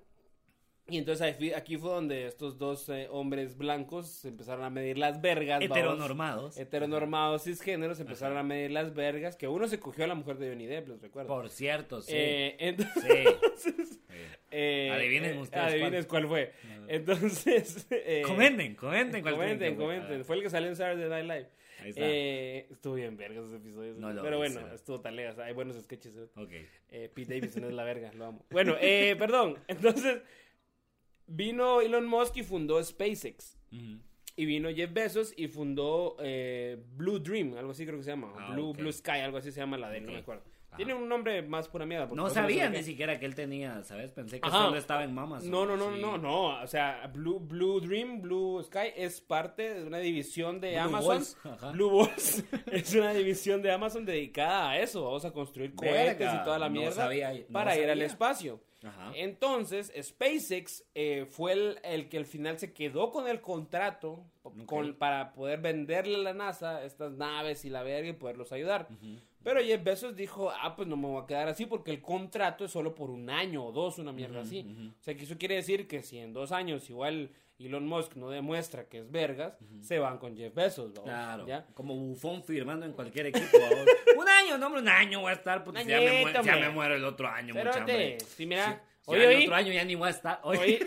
Y 0.93 0.97
entonces 0.99 1.35
aquí 1.55 1.75
fue 1.75 1.89
donde 1.89 2.27
estos 2.27 2.59
dos 2.59 2.87
eh, 2.89 3.07
hombres 3.09 3.57
blancos 3.57 4.07
se 4.09 4.27
empezaron 4.27 4.63
a 4.63 4.69
medir 4.69 4.99
las 4.99 5.19
vergas. 5.21 5.59
Heteronormados. 5.59 6.55
Heteronormados, 6.55 7.45
cisgéneros, 7.45 7.99
empezaron 7.99 8.37
a 8.37 8.43
medir 8.43 8.69
las 8.69 8.93
vergas, 8.93 9.35
que 9.35 9.47
uno 9.47 9.67
se 9.67 9.79
cogió 9.79 10.03
a 10.03 10.07
la 10.07 10.13
mujer 10.13 10.37
de 10.37 10.49
Johnny 10.49 10.67
Depp, 10.67 10.89
les 10.89 11.01
recuerdo. 11.01 11.29
Por 11.29 11.49
cierto, 11.49 12.03
sí. 12.03 12.13
Eh, 12.15 12.57
entonces, 12.59 13.25
sí. 13.57 14.01
eh, 14.51 14.91
Adivinen 14.93 15.39
ustedes 15.39 15.65
adivinen 15.65 16.03
cuál, 16.03 16.27
fue. 16.27 16.53
Entonces, 16.87 17.87
eh, 17.89 18.21
Comenten, 18.23 18.75
comenten 18.75 19.23
cuál 19.23 19.33
comenten, 19.33 19.75
comenten. 19.75 20.23
Fue 20.23 20.35
el 20.35 20.43
que 20.43 20.51
salió 20.51 20.69
en 20.69 20.75
Saturday 20.75 21.09
Night 21.09 21.25
Live. 21.25 21.49
Ahí 21.83 21.89
está. 21.89 22.01
Eh, 22.05 22.67
estuvo 22.71 22.93
bien 22.93 23.17
vergas 23.17 23.47
ese 23.47 23.57
episodio. 23.57 23.95
No 23.97 24.21
pero 24.21 24.37
bueno, 24.37 24.61
estuvo 24.73 25.01
sea, 25.01 25.45
hay 25.45 25.53
buenos 25.53 25.75
sketches. 25.83 26.15
eh. 26.15 26.29
Ok. 26.35 26.51
Eh, 26.89 27.09
Pete 27.13 27.33
Davidson 27.33 27.65
es 27.65 27.73
la 27.73 27.83
verga, 27.83 28.13
lo 28.13 28.25
amo. 28.25 28.45
Bueno, 28.51 28.75
eh, 28.79 29.15
perdón. 29.19 29.57
Entonces, 29.67 30.21
vino 31.33 31.81
Elon 31.81 32.05
Musk 32.05 32.37
y 32.37 32.43
fundó 32.43 32.83
SpaceX. 32.83 33.57
Y 34.35 34.45
vino 34.45 34.69
Jeff 34.69 34.91
Bezos 34.93 35.33
y 35.37 35.47
fundó 35.47 36.15
eh, 36.19 36.81
Blue 36.95 37.19
Dream, 37.19 37.55
algo 37.57 37.71
así 37.71 37.85
creo 37.85 37.97
que 37.97 38.03
se 38.03 38.11
llama. 38.11 38.33
Ah, 38.37 38.53
Blue. 38.53 38.73
Blue 38.73 38.91
Sky, 38.91 39.11
algo 39.11 39.37
así 39.37 39.51
se 39.51 39.59
llama 39.59 39.77
la 39.77 39.89
de 39.89 39.97
él, 39.97 40.05
no 40.05 40.11
me 40.11 40.19
acuerdo. 40.19 40.43
Tiene 40.75 40.93
un 40.93 41.07
nombre 41.07 41.41
más 41.41 41.67
pura 41.67 41.85
mierda. 41.85 42.07
No 42.13 42.29
sabía 42.29 42.69
ni 42.69 42.83
siquiera 42.83 43.19
que 43.19 43.25
él 43.25 43.35
tenía, 43.35 43.83
¿sabes? 43.83 44.11
Pensé 44.11 44.39
que 44.41 44.47
Ajá. 44.47 44.57
solo 44.65 44.77
estaba 44.77 45.03
en 45.03 45.13
Mamas. 45.13 45.43
No, 45.43 45.65
no, 45.65 45.75
no, 45.77 45.93
Sí. 45.93 46.01
no, 46.01 46.17
no. 46.17 46.61
O 46.61 46.67
sea, 46.67 47.07
Blue, 47.13 47.39
Blue 47.39 47.79
Dream, 47.79 48.21
Blue 48.21 48.61
Sky 48.63 48.91
es 48.95 49.21
parte 49.21 49.73
de 49.75 49.83
una 49.85 49.99
división 49.99 50.59
de 50.59 50.71
Blue 50.71 50.79
Amazon. 50.81 51.07
Balls. 51.43 51.73
Blue 51.73 51.97
Balls 51.97 52.43
es 52.71 52.93
una 52.95 53.13
división 53.13 53.61
de 53.61 53.71
Amazon 53.71 54.05
dedicada 54.05 54.71
a 54.71 54.79
eso. 54.79 55.03
Vamos 55.03 55.25
a 55.25 55.31
construir 55.31 55.73
cohetes 55.75 56.19
Verga, 56.19 56.39
y 56.41 56.43
toda 56.45 56.59
la 56.59 56.69
no 56.69 56.75
mierda 56.79 56.95
sabía, 56.95 57.33
no 57.33 57.39
para 57.51 57.75
ir 57.75 57.83
al 57.83 57.89
sabía. 57.89 58.05
espacio. 58.05 58.61
Ajá. 58.85 59.11
Entonces, 59.15 59.93
SpaceX 60.01 60.83
eh, 60.93 61.25
fue 61.29 61.53
el, 61.53 61.79
el 61.83 62.09
que 62.09 62.17
al 62.17 62.25
final 62.25 62.59
se 62.59 62.73
quedó 62.73 63.11
con 63.11 63.29
el 63.29 63.39
contrato 63.39 64.25
con- 64.65 64.95
para 64.95 65.31
poder 65.33 65.61
venderle 65.61 66.15
a 66.15 66.19
la 66.19 66.33
NASA 66.33 66.83
estas 66.83 67.13
naves 67.13 67.63
y 67.63 67.69
la 67.69 67.81
verga 67.83 68.09
y 68.09 68.13
poderlos 68.13 68.51
ayudar. 68.51 68.89
Pero 69.43 69.61
Jeff 69.61 69.83
Bezos 69.83 70.15
dijo, 70.15 70.51
ah, 70.51 70.75
pues 70.75 70.87
no 70.87 70.95
me 70.95 71.07
voy 71.07 71.21
a 71.21 71.25
quedar 71.25 71.49
así 71.49 71.65
porque 71.65 71.91
el 71.91 72.01
contrato 72.01 72.65
es 72.65 72.71
solo 72.71 72.95
por 72.95 73.09
un 73.09 73.29
año 73.29 73.65
o 73.65 73.71
dos, 73.71 73.99
una 73.99 74.11
mierda 74.11 74.41
así. 74.41 74.65
O 74.99 75.03
sea, 75.03 75.15
que 75.15 75.23
eso 75.23 75.37
quiere 75.37 75.55
decir 75.55 75.87
que 75.87 76.01
si 76.01 76.17
en 76.17 76.33
dos 76.33 76.51
años 76.51 76.89
igual 76.89 77.29
Elon 77.59 77.85
Musk 77.85 78.15
no 78.15 78.29
demuestra 78.29 78.87
que 78.89 78.99
es 78.99 79.11
vergas, 79.11 79.57
se 79.81 79.99
van 79.99 80.17
con 80.17 80.35
Jeff 80.35 80.53
Bezos, 80.53 80.93
¿no? 80.93 81.03
Claro, 81.03 81.45
¿Ya? 81.47 81.65
como 81.73 81.95
bufón 81.95 82.43
firmando 82.43 82.85
en 82.85 82.93
cualquier 82.93 83.27
equipo. 83.27 83.57
un 84.17 84.27
año, 84.27 84.57
no, 84.57 84.67
hombre, 84.67 84.81
un 84.81 84.89
año 84.89 85.21
voy 85.21 85.31
a 85.31 85.35
estar, 85.35 85.63
porque 85.63 85.85
ya, 85.85 85.99
me 85.99 86.21
muero, 86.21 86.31
ya 86.31 86.39
hombre. 86.39 86.59
me 86.59 86.69
muero 86.69 86.95
el 86.95 87.05
otro 87.05 87.27
año, 87.27 87.53
mucha 87.53 87.69
Espérate, 87.69 87.91
hambre. 87.91 88.17
sí, 88.19 88.45
mira, 88.45 88.83
ya 89.07 89.13
el 89.15 89.43
otro 89.43 89.55
año 89.55 89.73
ya 89.73 89.85
ni 89.85 89.95
voy 89.95 90.07
a 90.07 90.11
estar. 90.11 90.39
Oye, 90.43 90.79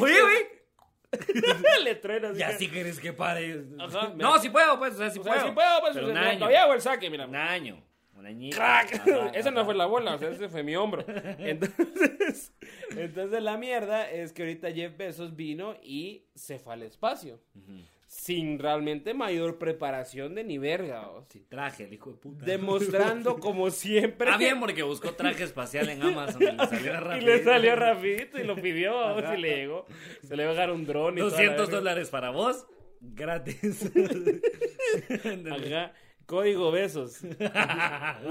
oye, 0.00 0.22
oye, 0.22 0.48
le 1.84 1.94
truena 1.96 2.30
así 2.30 2.38
ya 2.38 2.48
que- 2.48 2.58
sí 2.58 2.68
quieres 2.68 3.00
que 3.00 3.12
pare. 3.12 3.64
Ajá, 3.78 4.12
no, 4.16 4.38
si 4.38 4.50
puedo, 4.50 4.78
pues, 4.78 4.94
o 4.94 4.98
sea, 4.98 5.10
si 5.10 5.18
O 5.18 5.22
sea, 5.22 5.32
puedo. 5.34 5.46
sí 5.46 5.52
puedo, 5.52 5.80
pues, 5.80 5.92
Pero 5.94 6.06
o 6.06 6.10
un 6.10 6.16
año. 6.16 6.38
todavía 6.38 6.62
hago 6.64 6.74
el 6.74 6.80
saque, 6.80 7.10
mira. 7.10 7.26
Un 7.26 7.36
año, 7.36 7.82
un 8.16 8.26
añito. 8.26 8.56
¡Crack! 8.56 8.94
Ajá, 8.94 9.28
Esa 9.34 9.50
no 9.50 9.64
fue 9.64 9.74
la 9.74 9.86
bola, 9.86 10.14
o 10.14 10.18
sea, 10.18 10.28
ese 10.30 10.48
fue 10.48 10.62
mi 10.62 10.76
hombro. 10.76 11.04
Entonces, 11.38 12.52
entonces 12.96 13.42
la 13.42 13.56
mierda 13.56 14.10
es 14.10 14.32
que 14.32 14.42
ahorita 14.42 14.70
Jeff 14.72 14.96
Bezos 14.96 15.34
vino 15.36 15.76
y 15.82 16.24
se 16.34 16.58
fue 16.58 16.74
al 16.74 16.82
espacio. 16.82 17.40
Ujú. 17.54 17.80
Sin 18.16 18.60
realmente 18.60 19.12
mayor 19.12 19.58
preparación 19.58 20.34
de 20.36 20.44
ni 20.44 20.56
verga. 20.56 21.10
Sí, 21.28 21.44
traje, 21.48 21.84
el 21.84 21.92
hijo 21.94 22.10
de 22.12 22.16
puta. 22.16 22.44
Demostrando 22.46 23.36
como 23.40 23.70
siempre. 23.70 24.30
Ah, 24.30 24.36
bien, 24.38 24.60
porque 24.60 24.82
buscó 24.84 25.12
traje 25.14 25.42
espacial 25.42 25.88
en 25.88 26.00
Amazon 26.00 26.40
y 26.42 26.46
le 26.52 26.66
salió 26.66 26.92
Y 26.94 26.96
rápido. 26.96 27.26
le 27.26 27.44
salió 27.44 27.76
rapidito 27.76 28.38
y 28.38 28.44
lo 28.44 28.54
pidió, 28.56 28.96
vamos, 28.96 29.24
Ajá. 29.24 29.36
y 29.36 29.40
le 29.42 29.56
llegó. 29.56 29.84
Se 30.22 30.36
le 30.36 30.44
va 30.44 30.50
a 30.50 30.54
dejar 30.54 30.70
un 30.70 30.86
dron 30.86 31.14
y 31.14 31.20
toda 31.20 31.30
la 31.32 31.36
200 31.36 31.66
verga. 31.66 31.76
dólares 31.78 32.10
para 32.10 32.30
vos, 32.30 32.66
gratis. 33.00 33.90
Ajá. 35.50 35.92
Código 36.26 36.70
besos. 36.70 37.20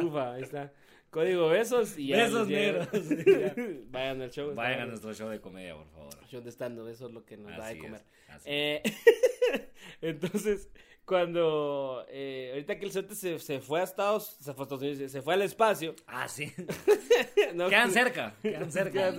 Ufa, 0.01 0.33
ahí 0.33 0.43
está. 0.43 0.71
Código 1.13 1.47
besos 1.49 1.97
y 1.97 2.07
ya 2.07 2.17
Besos 2.17 2.47
negros. 2.47 2.87
Ya. 3.25 3.53
Vayan 3.91 4.21
al 4.23 4.31
show. 4.31 4.53
Vayan 4.55 4.81
a 4.81 4.85
nuestro 4.87 5.13
show 5.13 5.29
de 5.29 5.39
comedia, 5.39 5.75
por 5.75 5.87
favor. 5.89 6.13
Show 6.27 6.41
de 6.41 6.49
stand 6.49 6.79
eso 6.89 7.07
es 7.07 7.13
lo 7.13 7.23
que 7.23 7.37
nos 7.37 7.55
da 7.55 7.67
de 7.67 7.71
Así 7.71 7.79
comer. 7.79 8.01
es, 8.01 8.29
así 8.35 8.43
Eh, 8.47 8.81
entonces, 10.01 10.69
cuando 11.05 12.05
eh, 12.09 12.49
ahorita 12.53 12.79
que 12.79 12.85
el 12.85 12.91
Cerote 12.91 13.15
se, 13.15 13.37
se 13.39 13.59
fue 13.59 13.81
a 13.81 13.83
Estados, 13.83 14.37
se 14.39 14.53
fue 14.53 14.61
a 14.61 14.63
Estados 14.63 14.81
Unidos, 14.83 15.11
se 15.11 15.21
fue 15.21 15.33
al 15.33 15.41
espacio. 15.41 15.95
Ah, 16.07 16.27
sí. 16.27 16.53
no, 17.53 17.67
Quedan 17.69 17.91
cerca, 17.91 18.33
quedan 18.41 18.71
cerca. 18.71 19.11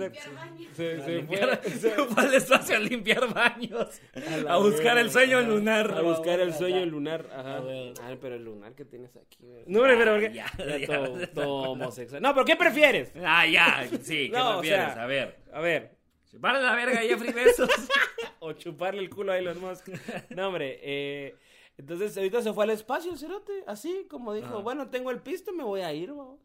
Se, 0.73 0.93
A, 0.95 1.05
se 1.05 1.11
limpiar, 1.11 1.61
fue, 1.61 1.71
se 1.79 1.91
fue 1.91 2.23
al 2.23 2.33
espacio 2.33 2.75
a 2.75 2.79
limpiar 2.79 3.33
baños. 3.33 4.01
A 4.47 4.53
A 4.53 4.57
buscar 4.57 4.97
el 4.97 5.11
sueño 5.11 5.41
lunar. 5.41 5.91
A 5.95 6.01
buscar 6.01 6.39
el 6.39 6.53
sueño 6.53 6.85
lunar. 6.85 7.27
Ajá. 7.31 7.61
Ah, 8.01 8.15
pero 8.19 8.35
el 8.35 8.43
lunar 8.43 8.73
que 8.73 8.85
tienes 8.85 9.15
aquí. 9.15 9.37
güey. 9.45 9.63
No, 9.67 9.79
hombre, 9.81 9.95
pero 9.97 10.11
¿por 10.13 10.21
qué? 10.21 10.33
ya, 10.33 10.51
Era 10.57 10.77
ya. 10.79 10.87
todo, 10.87 11.27
todo 11.29 11.53
homosexual. 11.71 12.21
No, 12.21 12.33
pero 12.33 12.45
¿qué 12.45 12.55
prefieres? 12.55 13.11
Ah, 13.23 13.45
ya, 13.45 13.87
sí, 14.01 14.29
¿qué 14.29 14.37
No, 14.37 14.57
o 14.57 14.59
prefieres? 14.61 14.93
sea- 14.93 15.03
a 15.03 15.05
ver. 15.05 15.37
A 15.53 15.59
ver, 15.61 15.91
Para 16.41 16.59
la 16.59 16.75
verga, 16.75 16.99
Jeffrey 16.99 17.31
Besos. 17.31 17.69
o 18.39 18.51
chuparle 18.53 19.01
el 19.01 19.09
culo 19.09 19.31
a 19.31 19.37
Elon 19.37 19.59
Musk. 19.61 19.87
No, 20.31 20.47
hombre, 20.47 20.79
eh, 20.81 21.35
entonces 21.77 22.15
ahorita 22.17 22.41
se 22.41 22.53
fue 22.53 22.63
al 22.63 22.69
espacio 22.71 23.11
el 23.11 23.17
cerote, 23.17 23.63
así 23.67 24.05
como 24.09 24.33
dijo, 24.33 24.47
Ajá. 24.47 24.57
bueno, 24.57 24.89
tengo 24.89 25.11
el 25.11 25.19
pisto, 25.21 25.51
me 25.53 25.63
voy 25.63 25.81
a 25.81 25.93
ir, 25.93 26.09
vamos. 26.13 26.39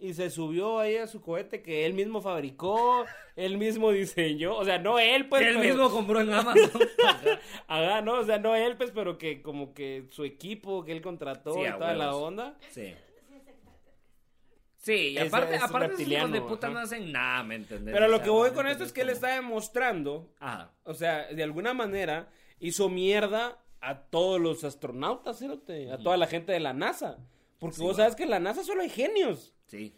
Y 0.00 0.14
se 0.14 0.30
subió 0.30 0.80
ahí 0.80 0.96
a 0.96 1.06
su 1.06 1.20
cohete 1.22 1.62
que 1.62 1.86
él 1.86 1.94
mismo 1.94 2.20
fabricó, 2.20 3.04
él 3.36 3.56
mismo 3.56 3.90
diseñó, 3.92 4.56
o 4.56 4.64
sea, 4.64 4.78
no 4.78 4.98
él, 4.98 5.28
pues, 5.28 5.42
que 5.42 5.48
él 5.50 5.56
pero- 5.60 5.68
mismo 5.74 5.90
compró 5.90 6.20
en 6.20 6.32
Amazon. 6.32 6.70
Ajá, 7.68 8.00
no, 8.02 8.14
o 8.14 8.24
sea, 8.24 8.38
no 8.38 8.56
él, 8.56 8.76
pues, 8.76 8.90
pero 8.90 9.16
que 9.16 9.42
como 9.42 9.72
que 9.72 10.06
su 10.10 10.24
equipo 10.24 10.84
que 10.84 10.90
él 10.92 11.00
contrató 11.00 11.54
Sí, 11.54 11.60
y 11.60 11.72
toda 11.72 11.94
la 11.94 12.14
onda. 12.16 12.58
Sí. 12.70 12.94
Sí, 14.76 15.12
y 15.12 15.18
aparte, 15.18 15.54
es 15.54 15.62
aparte 15.62 15.94
esos 15.94 16.08
hijos 16.08 16.30
de 16.32 16.42
puta 16.42 16.66
ajá. 16.66 16.74
no 16.74 16.80
hacen 16.80 17.10
nada, 17.10 17.42
¿me 17.42 17.54
entendés? 17.54 17.94
Pero 17.94 18.08
lo 18.08 18.20
que 18.20 18.28
voy 18.28 18.50
con 18.50 18.66
esto 18.66 18.84
es 18.84 18.90
no 18.90 18.94
que 18.94 19.00
él 19.00 19.08
está 19.10 19.28
demostrando, 19.34 20.30
Ajá. 20.40 20.72
o 20.84 20.92
sea, 20.92 21.26
de 21.28 21.42
alguna 21.42 21.72
manera 21.72 22.28
hizo 22.60 22.90
mierda 22.90 23.63
a 23.88 24.02
todos 24.10 24.40
los 24.40 24.64
astronautas, 24.64 25.40
a 25.42 25.98
toda 25.98 26.16
la 26.16 26.26
gente 26.26 26.52
de 26.52 26.60
la 26.60 26.72
NASA. 26.72 27.18
Porque 27.58 27.76
Sí, 27.76 27.82
vos 27.82 27.92
güey. 27.96 28.02
sabes 28.04 28.16
que 28.16 28.24
en 28.24 28.30
la 28.30 28.40
NASA 28.40 28.62
solo 28.64 28.82
hay 28.82 28.88
genios. 28.90 29.54
Sí. 29.66 29.96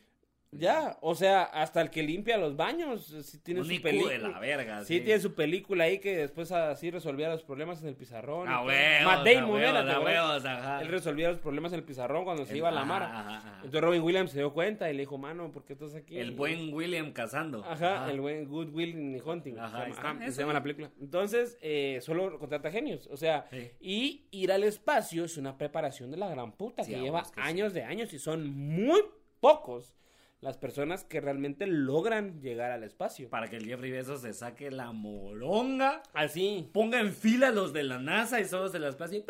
Ya, 0.58 0.96
o 1.00 1.14
sea, 1.14 1.42
hasta 1.44 1.80
el 1.80 1.90
que 1.90 2.02
limpia 2.02 2.36
los 2.38 2.56
baños, 2.56 3.06
sí 3.22 3.38
tiene 3.38 3.60
Un 3.60 3.66
su 3.66 3.82
película. 3.82 4.38
verga. 4.38 4.84
Sí, 4.84 5.00
tiene 5.00 5.20
su 5.20 5.34
película 5.34 5.84
ahí 5.84 5.98
que 5.98 6.16
después 6.16 6.50
así 6.52 6.90
resolvía 6.90 7.28
los 7.28 7.42
problemas 7.42 7.80
en 7.82 7.88
el 7.88 7.96
pizarrón. 7.96 8.48
y 8.48 8.52
A 8.52 8.56
todo. 8.58 8.66
huevos, 8.66 9.04
Matt 9.04 9.18
a 9.26 9.30
Damon 9.32 9.60
era, 9.60 9.72
huevos, 9.72 9.84
¿te 9.84 9.90
a 9.90 9.96
acuerdas? 9.96 10.26
huevos, 10.28 10.44
ajá. 10.44 10.82
Él 10.82 10.88
resolvía 10.88 11.28
los 11.28 11.38
problemas 11.38 11.72
en 11.72 11.78
el 11.78 11.84
pizarrón 11.84 12.24
cuando 12.24 12.44
se 12.44 12.52
El- 12.52 12.56
iba 12.58 12.68
a 12.68 12.72
la 12.72 12.84
mara. 12.84 13.06
ajá, 13.20 13.36
ajá. 13.38 13.52
Entonces 13.56 13.80
Robin 13.80 14.02
Williams 14.02 14.30
se 14.30 14.38
dio 14.38 14.52
cuenta 14.52 14.90
y 14.90 14.94
le 14.94 15.00
dijo, 15.00 15.18
mano, 15.18 15.50
¿por 15.52 15.64
qué 15.64 15.72
estás 15.74 15.94
aquí? 15.94 16.18
El 16.18 16.32
buen 16.32 16.72
William 16.72 17.12
cazando. 17.12 17.64
Ajá, 17.64 18.10
el 18.10 18.20
buen 18.20 18.46
Good 18.46 18.70
Will 18.74 19.22
Hunting. 19.24 19.58
Ajá, 19.58 19.84
se, 19.86 19.92
llama, 20.02 20.30
se 20.30 20.40
llama 20.40 20.52
la 20.52 20.62
película. 20.62 20.90
Entonces, 21.00 21.58
eh, 21.60 21.98
solo 22.02 22.38
contrata 22.38 22.70
genios. 22.70 23.08
O 23.10 23.16
sea, 23.16 23.46
Sí. 23.50 23.70
y 23.80 24.26
ir 24.30 24.52
al 24.52 24.64
espacio 24.64 25.24
es 25.24 25.36
una 25.36 25.56
preparación 25.56 26.10
de 26.10 26.16
la 26.16 26.28
gran 26.28 26.52
puta 26.52 26.84
que 26.84 26.98
lleva 26.98 27.24
años 27.36 27.72
de 27.74 27.82
años 27.84 28.12
y 28.12 28.18
son 28.18 28.48
muy 28.56 29.00
pocos 29.40 29.94
las 30.40 30.58
personas 30.58 31.04
que 31.04 31.20
realmente 31.20 31.66
logran 31.66 32.40
llegar 32.40 32.70
al 32.70 32.84
espacio. 32.84 33.28
Para 33.30 33.48
que 33.48 33.56
el 33.56 33.66
Jeffrey 33.66 33.90
Bezos 33.90 34.22
se 34.22 34.32
saque 34.32 34.70
la 34.70 34.92
moronga. 34.92 36.02
Así. 36.12 36.70
Ponga 36.72 37.00
en 37.00 37.12
fila 37.12 37.50
los 37.50 37.72
de 37.72 37.84
la 37.84 37.98
NASA 37.98 38.40
y 38.40 38.44
solo 38.44 38.68
se 38.68 38.78
las 38.78 38.96
pase 38.96 39.16
y... 39.16 39.24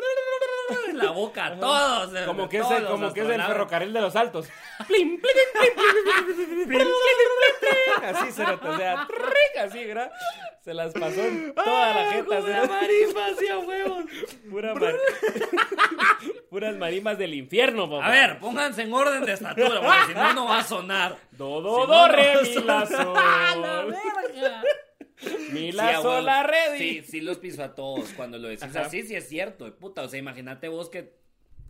la 0.93 1.11
boca 1.11 1.45
a 1.45 1.59
todos. 1.59 2.25
Como 2.25 2.43
de, 2.43 2.49
que, 2.49 2.57
es, 2.59 2.71
el, 2.71 2.85
como 2.85 3.13
que 3.13 3.21
es 3.21 3.29
el 3.29 3.41
ferrocarril 3.41 3.93
de 3.93 4.01
los 4.01 4.15
altos. 4.15 4.49
Así 8.03 8.31
se 8.31 8.43
lo 8.43 8.59
así, 9.59 9.83
¿verdad? 9.85 10.11
Se 10.63 10.73
las 10.73 10.93
pasó 10.93 11.21
en 11.23 11.53
toda 11.53 11.93
la 11.93 12.11
jeta. 12.11 12.25
Pura 12.25 12.61
a 13.49 13.59
huevos. 13.59 14.05
Pura 14.49 14.73
mar- 14.75 14.95
Puras 16.49 16.75
marimas 16.77 17.17
del 17.17 17.33
infierno, 17.33 17.89
papá. 17.89 18.07
A 18.07 18.09
ver, 18.11 18.39
pónganse 18.39 18.83
en 18.83 18.93
orden 18.93 19.23
de 19.25 19.33
estatura, 19.33 19.81
porque 19.81 20.07
si 20.07 20.13
no, 20.13 20.33
no 20.33 20.45
va 20.45 20.59
a 20.59 20.63
sonar. 20.63 21.17
Do, 21.31 21.57
Si 21.57 21.63
do, 21.63 21.77
no, 21.79 21.87
do, 21.87 21.87
no 21.87 22.07
re, 22.07 22.33
mi, 22.43 22.55
la, 22.63 22.79
¡A 23.51 23.55
la 23.55 23.83
verga! 23.85 24.63
Mi, 25.51 25.59
Sí, 25.59 25.71
la. 25.71 25.85
Sí, 26.77 27.03
sí 27.03 27.21
los 27.21 27.37
piso 27.39 27.63
a 27.63 27.73
todos 27.75 28.09
cuando 28.13 28.37
lo 28.37 28.47
decís 28.49 28.63
Ajá. 28.63 28.81
así, 28.81 29.01
sí 29.03 29.15
es 29.15 29.27
cierto, 29.27 29.73
puta. 29.77 30.03
O 30.03 30.07
sea, 30.07 30.19
imagínate 30.19 30.67
vos 30.67 30.89
que 30.89 31.13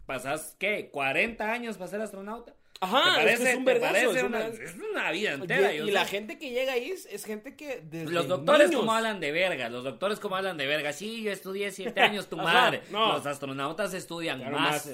pasás, 0.05 0.55
¿qué? 0.59 0.91
¿40 0.91 1.41
años 1.41 1.77
para 1.77 1.89
ser 1.89 2.01
astronauta? 2.01 2.53
Ajá, 2.79 3.21
¿Te 3.23 3.33
es 3.33 3.39
que 3.39 3.49
es 3.51 3.55
un 3.57 3.65
te 3.65 3.73
vergazo, 3.73 3.93
parece 3.93 4.17
es 4.19 4.23
una, 4.23 4.37
una- 4.37 4.47
es 4.47 4.75
una 4.91 5.11
vida 5.11 5.33
entera. 5.33 5.73
y 5.73 5.77
yo 5.79 5.87
y 5.87 5.91
la 5.91 6.05
gente 6.05 6.37
que 6.37 6.51
llega 6.51 6.73
ahí 6.73 6.91
es, 6.91 7.07
es 7.07 7.25
gente 7.25 7.55
que 7.55 7.81
desde 7.83 8.11
Los 8.11 8.27
doctores 8.27 8.69
niños- 8.69 8.81
como 8.81 8.93
hablan 8.93 9.19
de 9.19 9.31
verga, 9.31 9.69
los 9.69 9.83
doctores 9.83 10.19
como 10.19 10.35
hablan 10.35 10.57
de 10.57 10.67
verga. 10.67 10.93
Sí, 10.93 11.23
yo 11.23 11.31
estudié 11.31 11.71
siete 11.71 11.99
años, 12.01 12.27
tu 12.27 12.39
Ajá, 12.39 12.53
madre. 12.53 12.81
no. 12.91 13.13
Los 13.13 13.25
astronautas 13.25 13.93
estudian 13.93 14.39
más. 14.51 14.87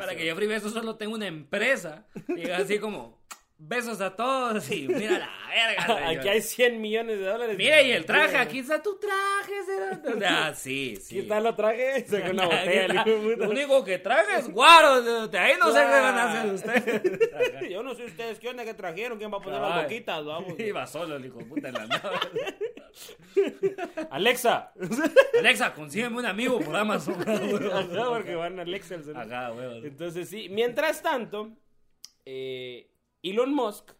Para 0.00 0.14
que. 0.16 0.22
Jeffrey 0.24 0.48
Bezos 0.48 0.72
solo 0.72 0.96
tenga 0.96 1.14
una 1.14 1.26
empresa. 1.26 2.06
Y 2.36 2.48
así 2.50 2.78
como, 2.78 3.18
besos 3.62 4.00
a 4.00 4.16
todos 4.16 4.70
y 4.70 4.88
mira 4.88 5.18
la 5.18 5.30
verga. 5.86 6.08
Aquí 6.08 6.28
hay 6.28 6.40
100 6.40 6.80
millones 6.80 7.18
de 7.18 7.26
dólares. 7.26 7.56
Mira, 7.58 7.82
y 7.82 7.92
el 7.92 8.04
traje, 8.06 8.36
aquí 8.38 8.60
está 8.60 8.82
tu 8.82 8.98
traje. 8.98 10.14
O 10.14 10.18
sea, 10.18 10.54
sí, 10.54 10.96
sí. 10.96 11.16
Aquí 11.16 11.18
está 11.20 11.40
lo 11.40 11.54
traje 11.54 12.04
sacó 12.08 12.30
una 12.30 12.44
botella. 12.46 13.04
de 13.04 13.12
puta. 13.16 13.44
Lo 13.44 13.50
único 13.50 13.84
que 13.84 13.98
traje 13.98 14.36
es 14.38 14.50
guaro. 14.50 15.02
cerote. 15.02 15.38
Ahí 15.38 15.54
no 15.58 15.66
sé 15.72 15.78
qué 15.78 15.84
van 15.84 16.18
a 16.18 16.32
hacer 16.32 16.52
ustedes. 16.52 17.20
Ajá. 17.34 17.66
Yo 17.68 17.82
no 17.82 17.94
sé 17.94 18.04
ustedes 18.06 18.38
qué 18.38 18.48
onda 18.48 18.64
que 18.64 18.74
trajeron, 18.74 19.18
quién 19.18 19.32
va 19.32 19.38
a 19.38 19.40
poner 19.42 19.60
las 19.60 19.82
boquitas, 19.82 20.24
vamos. 20.24 20.58
Iba 20.58 20.86
solo 20.86 21.16
el 21.16 21.26
hijo 21.26 21.38
de 21.38 21.44
puta 21.44 21.68
en 21.68 21.74
la 21.74 21.86
nave. 21.86 22.16
Alexa. 24.10 24.72
Alexa, 25.38 25.74
consígueme 25.74 26.18
un 26.18 26.26
amigo 26.26 26.58
por 26.60 26.74
Amazon. 26.76 27.16
Ajá, 27.22 28.08
porque 28.08 28.34
van 28.34 28.58
a 28.58 28.62
Alexa. 28.62 28.94
el 28.96 29.04
celular. 29.04 29.26
Acá, 29.26 29.52
huevos. 29.52 29.84
Entonces, 29.84 30.28
sí. 30.28 30.48
Mientras 30.50 31.02
tanto, 31.02 31.50
eh, 32.24 32.88
Elon 33.22 33.52
Musk 33.54 33.92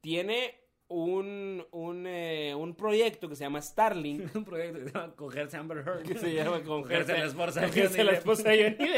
tiene 0.00 0.60
un, 0.88 1.66
un, 1.72 2.06
eh, 2.06 2.54
un 2.54 2.74
proyecto 2.74 3.28
que 3.28 3.36
se 3.36 3.44
llama 3.44 3.60
Starlink. 3.60 4.34
Un 4.34 4.44
proyecto 4.44 4.78
que 4.78 4.84
se 4.86 4.92
llama 4.94 5.14
Cogerse 5.14 5.56
Amber 5.56 5.78
Heard. 5.78 6.02
que 6.04 6.18
se 6.18 6.32
llama 6.32 6.62
Cogerse 6.62 7.12
la 7.18 7.24
esposa 7.26 7.60
de 7.60 7.66
cogerse 7.66 8.04
la 8.04 8.12
esposa 8.12 8.48
de 8.50 8.76
Johnny. 8.78 8.90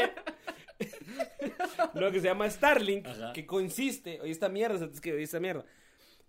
Lo 1.93 2.11
que 2.11 2.19
se 2.21 2.27
llama 2.27 2.49
Starlink, 2.49 3.07
Ajá. 3.07 3.33
que 3.33 3.45
consiste, 3.45 4.21
oye 4.21 4.31
esta 4.31 4.49
mierda, 4.49 4.85
es 4.85 5.01
que 5.01 5.13
oye 5.13 5.23
esta 5.23 5.39
mierda, 5.39 5.65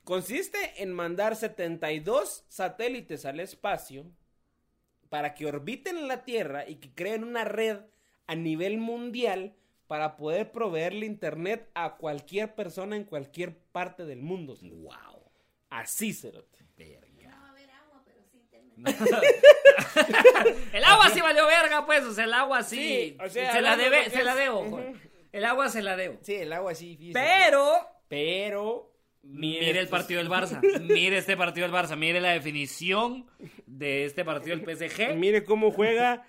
consiste 0.05 0.59
en 0.83 0.93
mandar 0.93 1.37
72 1.37 2.45
satélites 2.49 3.25
al 3.25 3.41
espacio 3.41 4.05
para 5.09 5.35
que 5.35 5.47
orbiten 5.47 5.97
en 5.97 6.09
la 6.09 6.25
Tierra 6.25 6.69
y 6.69 6.77
que 6.77 6.93
creen 6.93 7.23
una 7.23 7.45
red 7.45 7.79
a 8.27 8.35
nivel 8.35 8.79
mundial 8.79 9.55
para 9.93 10.17
poder 10.17 10.51
proveerle 10.51 11.05
internet 11.05 11.69
a 11.75 11.97
cualquier 11.97 12.55
persona 12.55 12.97
en 12.97 13.05
cualquier 13.05 13.55
parte 13.55 14.07
del 14.07 14.23
mundo. 14.23 14.57
Wow. 14.63 15.23
Así, 15.69 16.15
cerote. 16.15 16.61
Verga. 16.79 17.29
No 17.29 17.43
va 17.43 17.49
a 17.49 17.51
haber 17.51 17.71
agua, 17.71 18.03
pero 18.03 18.23
sí 18.25 18.39
internet. 18.39 18.97
El 20.73 20.85
agua 20.85 21.11
sí 21.11 21.21
valió 21.21 21.47
verga, 21.47 21.85
pues. 21.85 22.05
O 22.05 22.15
sea, 22.15 22.25
el 22.25 22.33
agua 22.33 22.63
sí. 22.63 22.79
Sí, 22.79 23.17
o 23.23 23.29
sea, 23.29 23.53
se 23.53 23.61
la 23.61 23.77
debe, 23.77 24.09
se 24.09 24.25
la 24.25 24.35
debo. 24.35 24.61
Ujú. 24.61 24.71
joder. 24.71 24.95
El 25.31 25.45
agua 25.45 25.69
se 25.69 25.83
la 25.83 25.95
debo. 25.95 26.19
Sí, 26.23 26.37
el 26.37 26.55
agua 26.55 26.75
sí, 26.75 26.97
fíjese. 26.97 27.13
Pero. 27.13 27.87
Pero. 28.09 28.97
Mire 29.21 29.79
el 29.79 29.89
partido 29.89 30.21
del 30.23 30.31
Barça. 30.31 30.63
Mire 30.81 31.19
este 31.19 31.37
partido 31.37 31.67
del 31.67 31.77
Barça. 31.77 31.99
Mire 31.99 32.23
la 32.23 32.31
definición 32.31 33.27
de 33.67 34.07
este 34.07 34.25
partido 34.25 34.57
del 34.57 34.65
PSG. 34.65 35.17
Mire 35.17 35.45
cómo 35.45 35.71
juega 35.71 36.27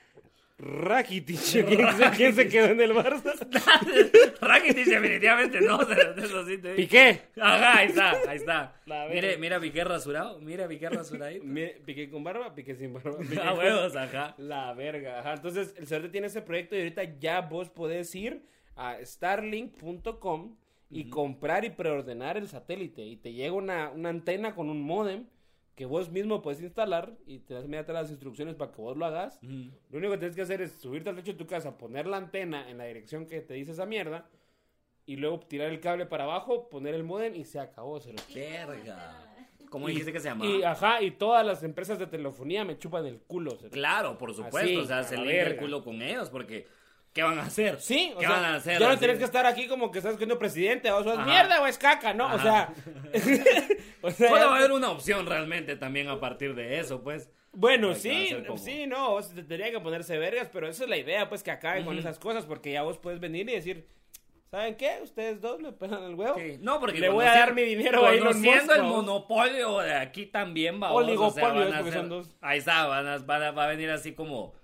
Rakitic. 0.65 1.39
¿Quién, 1.67 1.98
se- 1.98 2.10
quién 2.15 2.34
se 2.36 2.48
quedó 2.48 2.67
en 2.67 2.79
el 2.79 2.93
Barça? 2.93 3.34
Rakitic 4.41 4.86
definitivamente 4.86 5.60
no. 5.62 5.82
Eso 5.82 6.46
sí 6.46 6.58
te. 6.58 6.74
Piqué. 6.75 7.20
Ajá, 7.39 7.79
ahí 7.79 7.88
está, 7.89 8.12
ahí 8.27 8.38
está. 8.38 8.82
La 8.86 9.08
mira 9.38 9.58
a 9.58 9.60
Piqué 9.60 9.84
rasurado. 9.84 10.39
Mira 10.39 10.67
Piqué 10.67 10.89
rasuradito. 10.89 11.43
Mire, 11.43 11.82
Piqué 11.86 12.10
con 12.10 12.24
barba, 12.24 12.55
Piqué 12.55 12.75
sin 12.75 12.93
barba. 12.93 13.17
Piqué 13.20 13.39
A 13.41 13.50
con- 13.50 13.60
huevos, 13.60 13.96
ajá. 13.96 14.36
La 14.38 14.74
verga. 14.74 15.20
Ajá. 15.20 15.34
Entonces, 15.34 15.74
el 15.77 15.86
Cerote 15.88 16.10
tiene 16.10 16.27
ese 16.27 16.41
proyecto 16.41 16.75
y 16.75 16.79
ahorita 16.79 17.03
ya 17.20 17.41
vos 17.41 17.70
podés 17.70 18.13
ir 18.15 18.46
a 18.75 18.98
starlink.com 19.03 20.55
y 20.89 21.10
comprar 21.10 21.65
y 21.65 21.72
preordenar 21.72 22.38
el 22.38 22.48
satélite. 22.48 23.01
Y 23.03 23.17
te 23.17 23.34
llega 23.34 23.53
una, 23.53 23.89
una 23.89 24.10
antena 24.10 24.53
con 24.55 24.70
un 24.70 24.82
modem 24.82 25.25
que 25.75 25.86
vos 25.86 26.10
mismo 26.12 26.42
puedes 26.42 26.62
instalar 26.62 27.13
y 27.25 27.39
te 27.39 27.53
das 27.56 27.65
inmediatamente 27.65 28.03
las 28.03 28.12
instrucciones 28.12 28.56
para 28.56 28.72
que 28.72 28.82
vos 28.82 28.96
lo 28.96 29.06
hagas. 29.06 29.39
Lo 29.42 29.98
único 29.98 30.12
que 30.13 30.20
tienes 30.20 30.36
que 30.36 30.44
hacer 30.44 30.62
es 30.62 30.72
subirte 30.74 31.10
al 31.10 31.15
techo 31.15 31.32
de 31.32 31.38
tu 31.38 31.48
casa, 31.48 31.77
poner 31.77 32.06
la 32.06 32.18
antena 32.18 32.70
en 32.70 32.77
la 32.77 32.86
dirección 32.86 33.25
que 33.25 33.42
te 33.42 33.56
dice 33.56 33.72
esa 33.72 33.86
mierda 33.86 34.30
y 35.06 35.15
luego 35.18 35.39
tirar 35.39 35.70
el 35.70 35.80
cable 35.80 36.06
para 36.06 36.25
abajo, 36.25 36.70
poner 36.70 36.94
el 36.94 37.03
modem 37.03 37.36
y 37.36 37.44
se 37.46 37.60
acabó. 37.60 38.00
Se 38.00 38.13
lo- 38.13 38.20
Verga. 38.34 39.30
¿Cómo 39.70 39.88
dijiste 39.88 40.13
que 40.13 40.20
se 40.20 40.30
llamaba? 40.30 40.51
Y 40.51 40.62
ajá, 40.62 41.01
y 41.01 41.10
todas 41.12 41.44
las 41.44 41.63
empresas 41.63 41.98
de 41.98 42.06
telefonía 42.06 42.63
me 42.63 42.77
chupan 42.77 43.08
el 43.08 43.20
culo. 43.22 43.58
se 43.58 43.63
lo- 43.65 43.72
Claro, 43.72 44.15
por 44.20 44.32
supuesto. 44.34 44.60
Así, 44.60 44.75
o 44.77 44.86
sea, 44.86 45.03
se 45.03 45.18
limpia 45.18 45.48
el 45.48 45.58
culo 45.58 45.84
con 45.84 46.00
ellos 46.03 46.30
porque 46.30 46.68
¿qué 47.13 47.24
van 47.24 47.38
a 47.39 47.43
hacer? 47.43 47.79
Sí, 47.79 48.12
o 48.15 48.20
¿Qué 48.20 48.25
sea, 48.25 48.36
van 48.36 48.46
a 48.46 48.55
hacer? 48.55 48.79
ya 48.79 48.89
no 48.89 48.98
tenés 49.00 49.17
que 49.20 49.24
estar 49.25 49.46
aquí 49.46 49.67
como 49.67 49.91
que 49.91 50.00
estás 50.00 50.15
siendo 50.17 50.38
presidente, 50.39 50.91
o 50.91 51.03
sea, 51.03 51.13
es 51.13 51.20
Ajá. 51.20 51.27
mierda 51.29 51.62
o 51.62 51.67
es 51.67 51.77
caca, 51.77 52.13
¿no? 52.13 52.34
O 52.34 52.39
sea, 52.39 52.74
o 54.01 54.12
sea, 54.12 54.36
a 54.36 54.55
haber 54.55 54.72
una 54.72 54.89
opción 54.91 55.25
realmente 55.25 55.75
también 55.75 56.08
a 56.10 56.20
partir 56.20 56.55
de 56.55 56.79
eso, 56.79 57.01
pues. 57.03 57.29
Bueno, 57.55 57.89
Hay 57.89 57.96
sí, 57.96 58.36
como- 58.48 58.58
sí, 58.58 58.88
no, 58.88 59.12
vos 59.12 59.29
te 59.29 59.43
tendría 59.43 59.70
que 59.72 59.79
ponerse 59.79 60.17
vergas, 60.17 60.50
pero 60.51 60.67
esa 60.67 60.84
es 60.86 60.89
la 60.89 60.98
idea, 60.98 61.29
pues, 61.29 61.43
que 61.43 61.51
acaben 61.51 61.86
con 61.86 61.93
Ujú. 61.93 62.00
esas 62.00 62.17
cosas, 62.17 62.46
porque 62.46 62.72
ya 62.72 62.82
vos 62.82 62.98
puedes 62.98 63.20
venir 63.20 63.48
y 63.48 63.53
decir, 63.53 63.88
¿saben 64.50 64.75
qué? 64.75 64.98
Ustedes 65.03 65.39
dos 65.39 65.60
me 65.60 65.72
pegan 65.72 66.03
el 66.03 66.15
huevo. 66.15 66.34
Sí, 66.36 66.58
No, 66.62 66.79
porque 66.79 67.00
Le 67.00 67.10
voy 67.10 67.25
a 67.25 67.29
dar 67.36 67.53
mi 67.53 67.62
dinero 67.62 68.03
a 68.08 68.12
Elon 68.12 68.29
Conociendo 68.34 68.74
el 68.74 68.82
monopolio 68.84 69.79
de 69.82 69.93
aquí 69.93 70.25
también 70.25 70.82
va. 70.82 70.91
Oligopolio, 70.93 71.60
van 71.60 71.67
es 71.67 71.74
a 71.75 71.79
porque 71.82 71.98
hacer-. 72.00 72.34
Ahí 72.41 72.58
está, 72.58 72.88
van 72.88 73.08
a, 73.08 73.17
van 73.20 73.43
a- 73.43 73.51
va 73.51 73.65
a 73.65 73.67
venir 73.67 73.91
así 73.91 74.13
como. 74.13 74.55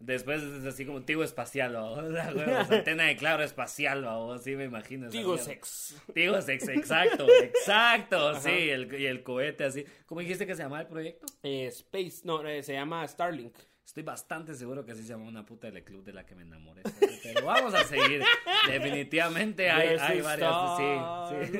Después 0.00 0.42
es 0.42 0.64
así 0.64 0.86
como 0.86 1.02
Tigo 1.02 1.24
espacial. 1.24 1.74
O 1.76 2.12
sea, 2.12 2.28
antena 2.70 3.04
de 3.04 3.16
claro 3.16 3.42
espacial, 3.42 4.04
¿va? 4.04 4.34
así 4.34 4.54
me 4.56 4.64
imagino. 4.64 5.08
mierda. 5.08 5.38
sex. 5.38 5.96
Tigo 6.14 6.40
sex, 6.40 6.68
exacto, 6.68 7.26
exacto, 7.42 8.34
sí, 8.40 8.70
el, 8.70 8.92
y 9.00 9.06
el 9.06 9.22
cohete 9.22 9.64
así. 9.64 9.84
¿Cómo 10.06 10.20
dijiste 10.20 10.46
que 10.46 10.54
se 10.54 10.62
llamaba 10.62 10.82
el 10.82 10.88
proyecto? 10.88 11.26
Eh, 11.42 11.66
Space, 11.66 12.20
no, 12.24 12.46
eh, 12.46 12.62
se 12.62 12.74
llama 12.74 13.06
Starlink. 13.06 13.56
Estoy 13.84 14.02
bastante 14.02 14.54
seguro 14.54 14.84
que 14.84 14.92
así 14.92 15.02
se 15.02 15.08
llama 15.08 15.24
una 15.26 15.46
puta 15.46 15.70
del 15.70 15.82
club 15.82 16.04
de 16.04 16.12
la 16.12 16.26
que 16.26 16.34
me 16.34 16.42
enamoré. 16.42 16.82
Pero 17.22 17.46
vamos 17.46 17.72
a 17.72 17.84
seguir. 17.84 18.22
Definitivamente 18.68 19.70
hay, 19.70 19.96
hay 19.98 20.20
varias. 20.20 20.52
Sí, 20.78 21.54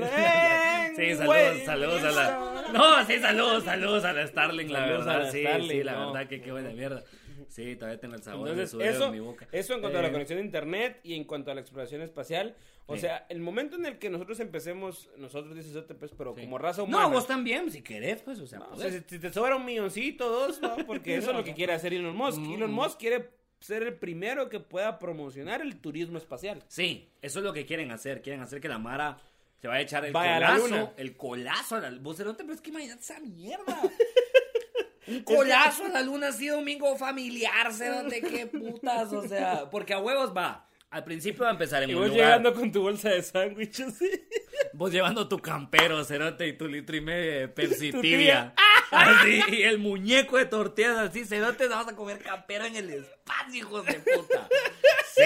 sí. 0.96 1.14
Saludos, 1.16 1.56
saludos 1.64 2.02
a 2.02 2.10
la. 2.10 2.64
No, 2.72 3.06
sí, 3.06 3.18
saludos, 3.18 3.64
saludos 3.64 4.04
a 4.04 4.12
la 4.12 4.26
Starling, 4.26 4.70
la 4.70 4.78
Saludos 4.80 5.06
verdad. 5.06 5.22
la 5.24 5.30
sí, 5.32 5.68
sí, 5.70 5.82
la 5.82 5.92
no. 5.92 6.12
verdad 6.12 6.28
que 6.28 6.40
qué 6.42 6.52
buena 6.52 6.68
mierda. 6.70 7.02
Sí, 7.48 7.74
todavía 7.76 7.98
tengo 8.00 8.14
el 8.14 8.22
sabor 8.22 8.48
Entonces, 8.48 8.70
de 8.70 8.70
su 8.70 8.78
dedo 8.78 8.90
eso, 8.92 9.04
en 9.06 9.12
mi 9.12 9.20
boca. 9.20 9.48
eso 9.52 9.74
en 9.74 9.80
cuanto 9.80 9.98
a 9.98 10.02
la 10.02 10.08
Eh, 10.08 10.12
conexión 10.12 10.38
a 10.38 10.42
internet 10.42 11.00
y 11.02 11.14
en 11.14 11.24
cuanto 11.24 11.50
a 11.50 11.54
la 11.54 11.60
exploración 11.60 12.02
espacial. 12.02 12.54
O 12.86 12.94
Sí. 12.94 13.00
sea, 13.02 13.26
el 13.28 13.40
momento 13.40 13.76
en 13.76 13.84
el 13.86 13.98
que 13.98 14.08
nosotros 14.10 14.38
empecemos, 14.40 15.10
nosotros 15.18 15.54
dices 15.54 15.76
pues, 15.98 16.12
pero 16.16 16.34
sí. 16.34 16.42
como 16.42 16.56
raza 16.58 16.82
humana. 16.82 17.04
No, 17.04 17.10
vos 17.10 17.26
también, 17.26 17.70
si 17.70 17.82
querés, 17.82 18.22
pues, 18.22 18.38
o 18.40 18.46
sea, 18.46 18.60
No, 18.60 18.66
o 18.66 18.70
podés. 18.70 18.92
sea, 18.92 19.02
si 19.02 19.08
si 19.16 19.18
te 19.18 19.32
sobra 19.32 19.56
un 19.56 19.64
milloncito, 19.64 20.28
dos, 20.30 20.60
¿no? 20.62 20.76
porque 20.86 21.16
eso 21.16 21.30
es 21.30 21.36
lo 21.36 21.44
que 21.44 21.54
quiere 21.54 21.72
hacer 21.74 21.92
Elon 21.92 22.16
Musk. 22.16 22.38
Mm, 22.38 22.52
Elon. 22.54 22.72
Musk 22.72 22.98
quiere 22.98 23.30
ser 23.60 23.82
el 23.82 23.94
primero 23.94 24.48
que 24.48 24.60
pueda 24.60 24.98
promocionar 24.98 25.60
el 25.60 25.80
turismo 25.80 26.16
espacial. 26.16 26.62
Sí, 26.68 27.10
eso 27.20 27.40
es 27.40 27.44
lo 27.44 27.52
que 27.52 27.66
quieren 27.66 27.90
hacer. 27.90 28.22
Quieren 28.22 28.40
hacer 28.40 28.60
que 28.60 28.68
la 28.68 28.78
Mara 28.78 29.18
se 29.60 29.66
vaya 29.68 29.80
a 29.80 29.82
echar 29.82 30.04
el 30.04 30.12
Vaya 30.12 30.34
colazo. 30.56 30.92
El 30.96 31.16
colazo 31.16 31.76
a 31.76 31.80
la. 31.80 31.90
Vos 31.98 32.18
no 32.20 32.36
te 32.36 32.44
pero 32.44 32.54
es 32.54 32.60
que 32.60 32.70
imagínate 32.70 33.00
esa 33.02 33.18
mierda. 33.20 33.80
Un 35.08 35.22
colazo 35.22 35.84
a 35.86 35.88
la 35.88 36.02
luna 36.02 36.28
así 36.28 36.48
domingo 36.48 36.96
familiar, 36.96 37.72
sé 37.72 37.88
dónde 37.90 38.20
qué 38.20 38.46
putas, 38.46 39.12
o 39.12 39.26
sea, 39.26 39.68
porque 39.70 39.94
a 39.94 39.98
huevos 39.98 40.32
va. 40.36 40.64
Al 40.90 41.04
principio 41.04 41.42
va 41.42 41.50
a 41.50 41.52
empezar 41.52 41.82
en 41.82 41.90
Y 41.90 41.94
un 41.94 42.00
vos 42.00 42.08
lugar. 42.10 42.24
llegando 42.26 42.54
con 42.54 42.72
tu 42.72 42.80
bolsa 42.80 43.10
de 43.10 43.22
sándwiches. 43.22 43.94
¿sí? 43.98 44.10
Vos 44.72 44.90
llevando 44.90 45.28
tu 45.28 45.38
campero, 45.38 46.02
cerote, 46.02 46.46
y 46.48 46.56
tu 46.56 46.66
litro 46.66 46.96
y 46.96 47.00
medio 47.02 47.40
de 47.40 47.48
Pepsi 47.56 47.92
tibia. 47.92 48.54
Así, 48.90 49.40
y 49.52 49.62
el 49.62 49.78
muñeco 49.78 50.38
de 50.38 50.46
tortillas 50.46 50.96
así, 50.98 51.24
cerote, 51.24 51.68
vamos 51.68 51.92
a 51.92 51.96
comer 51.96 52.18
campero 52.18 52.64
en 52.64 52.76
el 52.76 52.90
espacio, 52.90 53.54
hijos 53.54 53.84
de 53.86 53.94
puta. 53.94 54.48
Sí, 55.14 55.22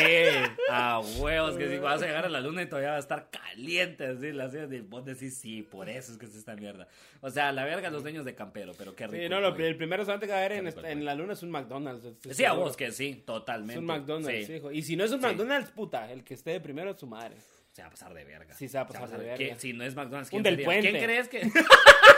a 0.71 1.01
huevos, 1.19 1.57
que 1.57 1.69
si 1.69 1.79
vas 1.79 2.03
a 2.03 2.07
llegar 2.07 2.25
a 2.25 2.29
la 2.29 2.41
luna 2.41 2.63
y 2.63 2.67
todavía 2.67 2.91
va 2.91 2.97
a 2.97 3.01
estar 3.01 3.29
caliente, 3.31 4.07
así, 4.07 4.33
las 4.33 4.53
sillas 4.53 4.71
de 4.71 4.81
vos 4.81 5.05
decís, 5.05 5.37
sí, 5.39 5.63
por 5.63 5.89
eso 5.89 6.13
es 6.13 6.19
que 6.19 6.27
es 6.27 6.35
esta 6.35 6.57
mierda. 6.57 6.89
O 7.21 7.31
sea, 7.31 7.53
la 7.53 7.65
verga 7.65 7.91
los 7.91 8.03
dueños 8.03 8.25
de 8.25 8.35
campero, 8.35 8.73
pero 8.79 8.95
qué 8.97 9.07
rico. 9.07 9.23
Sí, 9.23 9.29
no, 9.29 9.41
lo- 9.41 9.55
el 9.55 9.77
primer 9.77 9.99
restaurante 9.99 10.27
que 10.27 10.33
va 10.33 10.39
a 10.39 10.41
haber 10.45 10.53
en, 10.59 10.67
rico, 10.67 10.81
güey. 10.81 11.01
la 11.01 11.15
luna 11.15 11.35
es 11.35 11.43
un 11.43 11.51
McDonald's. 11.51 12.05
estoy 12.05 12.35
Sí, 12.35 12.45
a 12.45 12.53
vos 12.55 12.77
que 12.77 12.91
sí, 12.91 13.23
totalmente. 13.27 13.75
Es 13.75 13.79
un 13.81 13.85
McDonald's, 13.87 14.47
Sí. 14.47 14.53
hijo. 14.55 14.73
Y 14.73 14.83
si 14.83 14.97
no 14.97 15.05
es 15.05 15.13
un 15.13 15.21
Sí. 15.21 15.27
McDonald's, 15.27 15.71
puta, 15.73 16.11
el 16.11 16.25
que 16.25 16.35
esté 16.35 16.51
de 16.53 16.61
primero 16.61 16.91
es 16.93 16.99
su 16.99 17.07
madre. 17.07 17.37
Se 17.73 17.81
va 17.83 17.89
a 17.89 17.91
pasar 17.91 18.13
de 18.15 18.25
verga. 18.25 18.55
Sí, 18.55 18.69
se 18.69 18.77
va 18.79 18.85
a 18.85 18.87
pasar 18.87 19.09
de 19.11 19.17
verga. 19.19 19.37
¿Quién- 19.37 19.59
Si 19.61 19.73
no 19.73 19.85
es 19.85 19.95
McDonald's, 19.95 20.29
Un 20.29 20.31
¿quién 20.31 20.43
del 20.43 20.53
sería? 20.55 20.67
Puente. 20.67 20.91
¿Quién 20.91 21.05
crees 21.05 21.29
que...? 21.29 21.41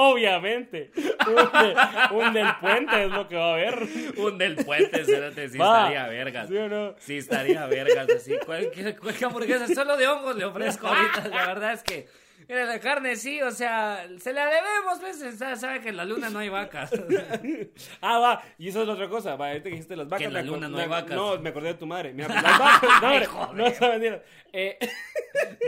Obviamente. 0.00 0.90
Un, 1.26 1.34
de- 1.34 2.14
un 2.14 2.32
del 2.32 2.48
puente 2.60 3.04
es 3.04 3.10
lo 3.10 3.26
que 3.26 3.34
va 3.36 3.50
a 3.50 3.52
haber. 3.54 3.82
Un 4.16 4.38
del 4.38 4.54
puente, 4.56 5.04
cerote, 5.04 5.48
sí 5.48 5.58
Va. 5.58 5.78
estaría 5.88 6.06
vergas. 6.06 6.48
¿Sí 6.48 6.56
o 6.56 6.68
no? 6.68 6.94
Sí, 6.98 7.16
estaría 7.18 7.66
vergas 7.66 8.08
así. 8.08 8.36
Cualquier, 8.46 8.96
cualquier 8.96 9.26
hamburguesa 9.26 9.66
solo 9.66 9.96
de 9.96 10.06
hongos 10.06 10.36
le 10.36 10.44
ofrezco 10.44 10.86
ahorita. 10.86 11.28
La 11.28 11.46
verdad 11.46 11.72
es 11.72 11.82
que. 11.82 12.06
Mira, 12.48 12.64
la 12.64 12.80
carne 12.80 13.14
sí, 13.16 13.42
o 13.42 13.50
sea, 13.50 14.08
se 14.18 14.32
la 14.32 14.46
debemos, 14.46 14.98
pues. 15.00 15.18
sa- 15.38 15.54
Sabe 15.56 15.80
que 15.80 15.90
en 15.90 15.96
la 15.98 16.04
luna 16.06 16.30
no 16.30 16.38
hay 16.38 16.48
vacas. 16.48 16.90
Ah, 18.00 18.18
va. 18.18 18.42
Y 18.58 18.68
eso 18.68 18.80
es 18.82 18.86
la 18.88 18.94
otra 18.94 19.08
cosa. 19.08 19.36
Va, 19.36 19.48
ahorita 19.48 19.64
que 19.64 19.70
dijiste 19.70 19.94
las 19.96 20.06
vacas. 20.06 20.18
Que 20.18 20.24
en 20.24 20.32
la 20.32 20.42
luna 20.42 20.68
no 20.68 20.78
hay 20.78 20.88
vacas. 20.88 21.14
No, 21.16 21.38
me 21.38 21.50
acordé 21.50 21.68
de 21.68 21.74
tu 21.74 21.86
madre. 21.86 22.12
Mira, 22.14 22.28
pues, 22.28 22.42
las 22.42 22.58
vacas. 22.58 23.02
No, 23.02 23.08
Ay, 23.08 23.24
joder. 23.26 24.12
no. 24.12 24.18
Eh, 24.52 24.78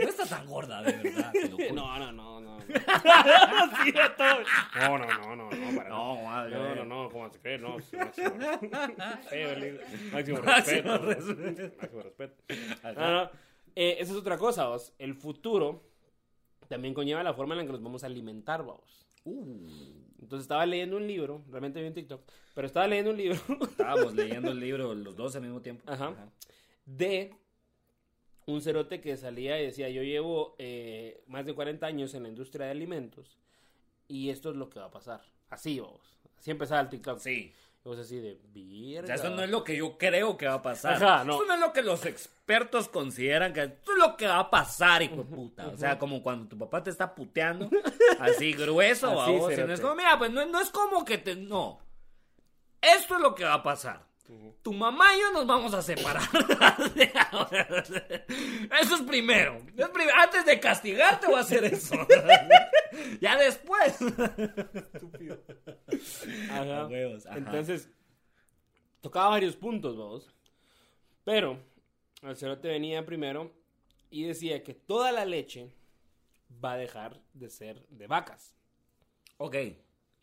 No 0.03 0.09
está 0.09 0.25
tan 0.25 0.45
gorda, 0.47 0.81
de 0.81 0.91
verdad. 0.93 1.31
te 1.31 1.47
lo 1.49 1.55
juro. 1.57 1.73
no, 1.73 1.99
no, 1.99 2.11
no, 2.11 2.41
no. 2.41 2.51
No, 4.75 4.97
no, 4.97 5.05
no, 5.07 5.35
no, 5.35 5.49
no, 5.51 5.75
para 5.77 5.89
No, 5.89 6.15
madre. 6.23 6.55
No, 6.55 6.75
no, 6.75 6.85
no, 6.85 7.09
¿cómo 7.09 7.29
se 7.29 7.39
cree? 7.39 7.57
No, 7.57 7.79
sí, 7.79 7.95
máximo, 7.97 8.31
le 9.29 9.71
digo, 9.71 9.83
máximo 10.11 10.39
Máximo 10.41 10.97
respeto. 10.97 10.99
Máximo 11.81 12.01
respeto. 12.01 12.35
No, 12.95 13.11
no. 13.11 13.31
Eh, 13.75 13.97
esa 13.99 14.11
es 14.11 14.17
otra 14.17 14.37
cosa, 14.37 14.67
vos. 14.67 14.93
El 14.99 15.15
futuro 15.15 15.83
también 16.71 16.93
conlleva 16.93 17.21
la 17.21 17.33
forma 17.33 17.53
en 17.53 17.59
la 17.59 17.65
que 17.65 17.73
nos 17.73 17.83
vamos 17.83 18.03
a 18.03 18.07
alimentar, 18.07 18.65
vamos. 18.65 19.05
Uh, 19.25 19.67
Entonces 20.21 20.45
estaba 20.45 20.65
leyendo 20.65 20.95
un 20.95 21.05
libro, 21.05 21.43
realmente 21.49 21.81
vi 21.81 21.87
en 21.87 21.93
TikTok, 21.93 22.21
pero 22.55 22.65
estaba 22.65 22.87
leyendo 22.87 23.11
un 23.11 23.17
libro 23.17 23.37
estábamos 23.69 24.15
leyendo 24.15 24.51
el 24.51 24.59
libro 24.59 24.95
los 24.95 25.15
dos 25.17 25.35
al 25.35 25.41
mismo 25.41 25.61
tiempo. 25.61 25.83
Ajá. 25.85 26.15
de 26.85 27.35
un 28.45 28.61
cerote 28.61 29.01
que 29.01 29.17
salía 29.17 29.61
y 29.61 29.65
decía, 29.65 29.89
yo 29.89 30.01
llevo 30.01 30.55
eh, 30.59 31.21
más 31.27 31.45
de 31.45 31.53
40 31.53 31.85
años 31.85 32.13
en 32.13 32.23
la 32.23 32.29
industria 32.29 32.67
de 32.67 32.71
alimentos 32.71 33.37
y 34.07 34.29
esto 34.29 34.49
es 34.51 34.55
lo 34.55 34.69
que 34.69 34.79
va 34.79 34.85
a 34.85 34.91
pasar. 34.91 35.21
Así, 35.49 35.77
vamos. 35.79 36.01
Así 36.39 36.51
empezaba 36.51 36.79
el 36.81 36.89
TikTok. 36.89 37.19
Sí. 37.19 37.53
Y 37.83 37.89
vos 37.89 37.97
así 37.97 38.19
de, 38.19 38.33
O 38.33 38.53
"Virga". 38.53 39.07
sea, 39.07 39.15
eso 39.15 39.29
no 39.31 39.41
es 39.43 39.49
lo 39.49 39.63
que 39.63 39.75
yo 39.75 39.97
creo 39.97 40.37
que 40.37 40.45
va 40.47 40.55
a 40.55 40.61
pasar. 40.61 41.03
Ajá, 41.03 41.23
no. 41.23 41.33
Eso 41.33 41.45
no 41.45 41.53
es 41.55 41.59
lo 41.59 41.73
que 41.73 41.81
los 41.81 42.05
expertos 42.05 42.87
consideran 42.89 43.53
que 43.53 43.63
esto 43.63 43.93
es 43.93 43.97
lo 43.97 44.15
que 44.17 44.27
va 44.27 44.37
a 44.39 44.49
pasar, 44.51 45.01
hijo 45.01 45.15
de 45.17 45.23
puta. 45.23 45.67
O 45.67 45.77
sea, 45.77 45.97
como 45.97 46.21
cuando 46.21 46.47
tu 46.47 46.57
papá 46.57 46.83
te 46.83 46.91
está 46.91 47.15
puteando, 47.15 47.69
así 48.19 48.53
grueso, 48.53 49.19
Así, 49.21 49.33
a 49.35 49.37
vos. 49.37 49.53
y 49.53 49.57
no 49.57 49.73
es 49.73 49.81
como, 49.81 49.95
mira, 49.95 50.17
pues 50.19 50.31
no, 50.31 50.45
no 50.45 50.61
es 50.61 50.69
como 50.69 51.03
que 51.03 51.17
te. 51.17 51.35
No. 51.35 51.79
Esto 52.81 53.15
es 53.15 53.21
lo 53.21 53.33
que 53.33 53.45
va 53.45 53.55
a 53.55 53.63
pasar. 53.63 54.05
Tu 54.61 54.71
mamá 54.73 55.15
y 55.15 55.19
yo 55.19 55.31
nos 55.33 55.45
vamos 55.47 55.73
a 55.73 55.81
separar. 55.81 56.21
eso 58.81 58.95
es 58.95 59.01
primero. 59.07 59.57
Es 59.75 59.89
prim- 59.89 60.07
Antes 60.17 60.45
de 60.45 60.59
castigarte 60.59 61.27
voy 61.27 61.37
a 61.37 61.39
hacer 61.39 61.63
eso. 61.65 61.95
ya 63.21 63.37
después. 63.37 63.97
Ajá. 66.49 66.81
A 66.81 66.87
huevos, 66.87 67.25
ajá. 67.25 67.37
Entonces, 67.37 67.89
tocaba 69.01 69.29
varios 69.29 69.55
puntos, 69.55 69.97
vamos. 69.97 70.29
Pero, 71.23 71.59
el 72.23 72.35
cerote 72.35 72.67
venía 72.67 73.05
primero 73.05 73.51
y 74.09 74.23
decía 74.23 74.63
que 74.63 74.73
toda 74.73 75.11
la 75.11 75.25
leche 75.25 75.71
va 76.63 76.73
a 76.73 76.77
dejar 76.77 77.19
de 77.33 77.49
ser 77.49 77.85
de 77.87 78.07
vacas. 78.07 78.55
Ok. 79.37 79.55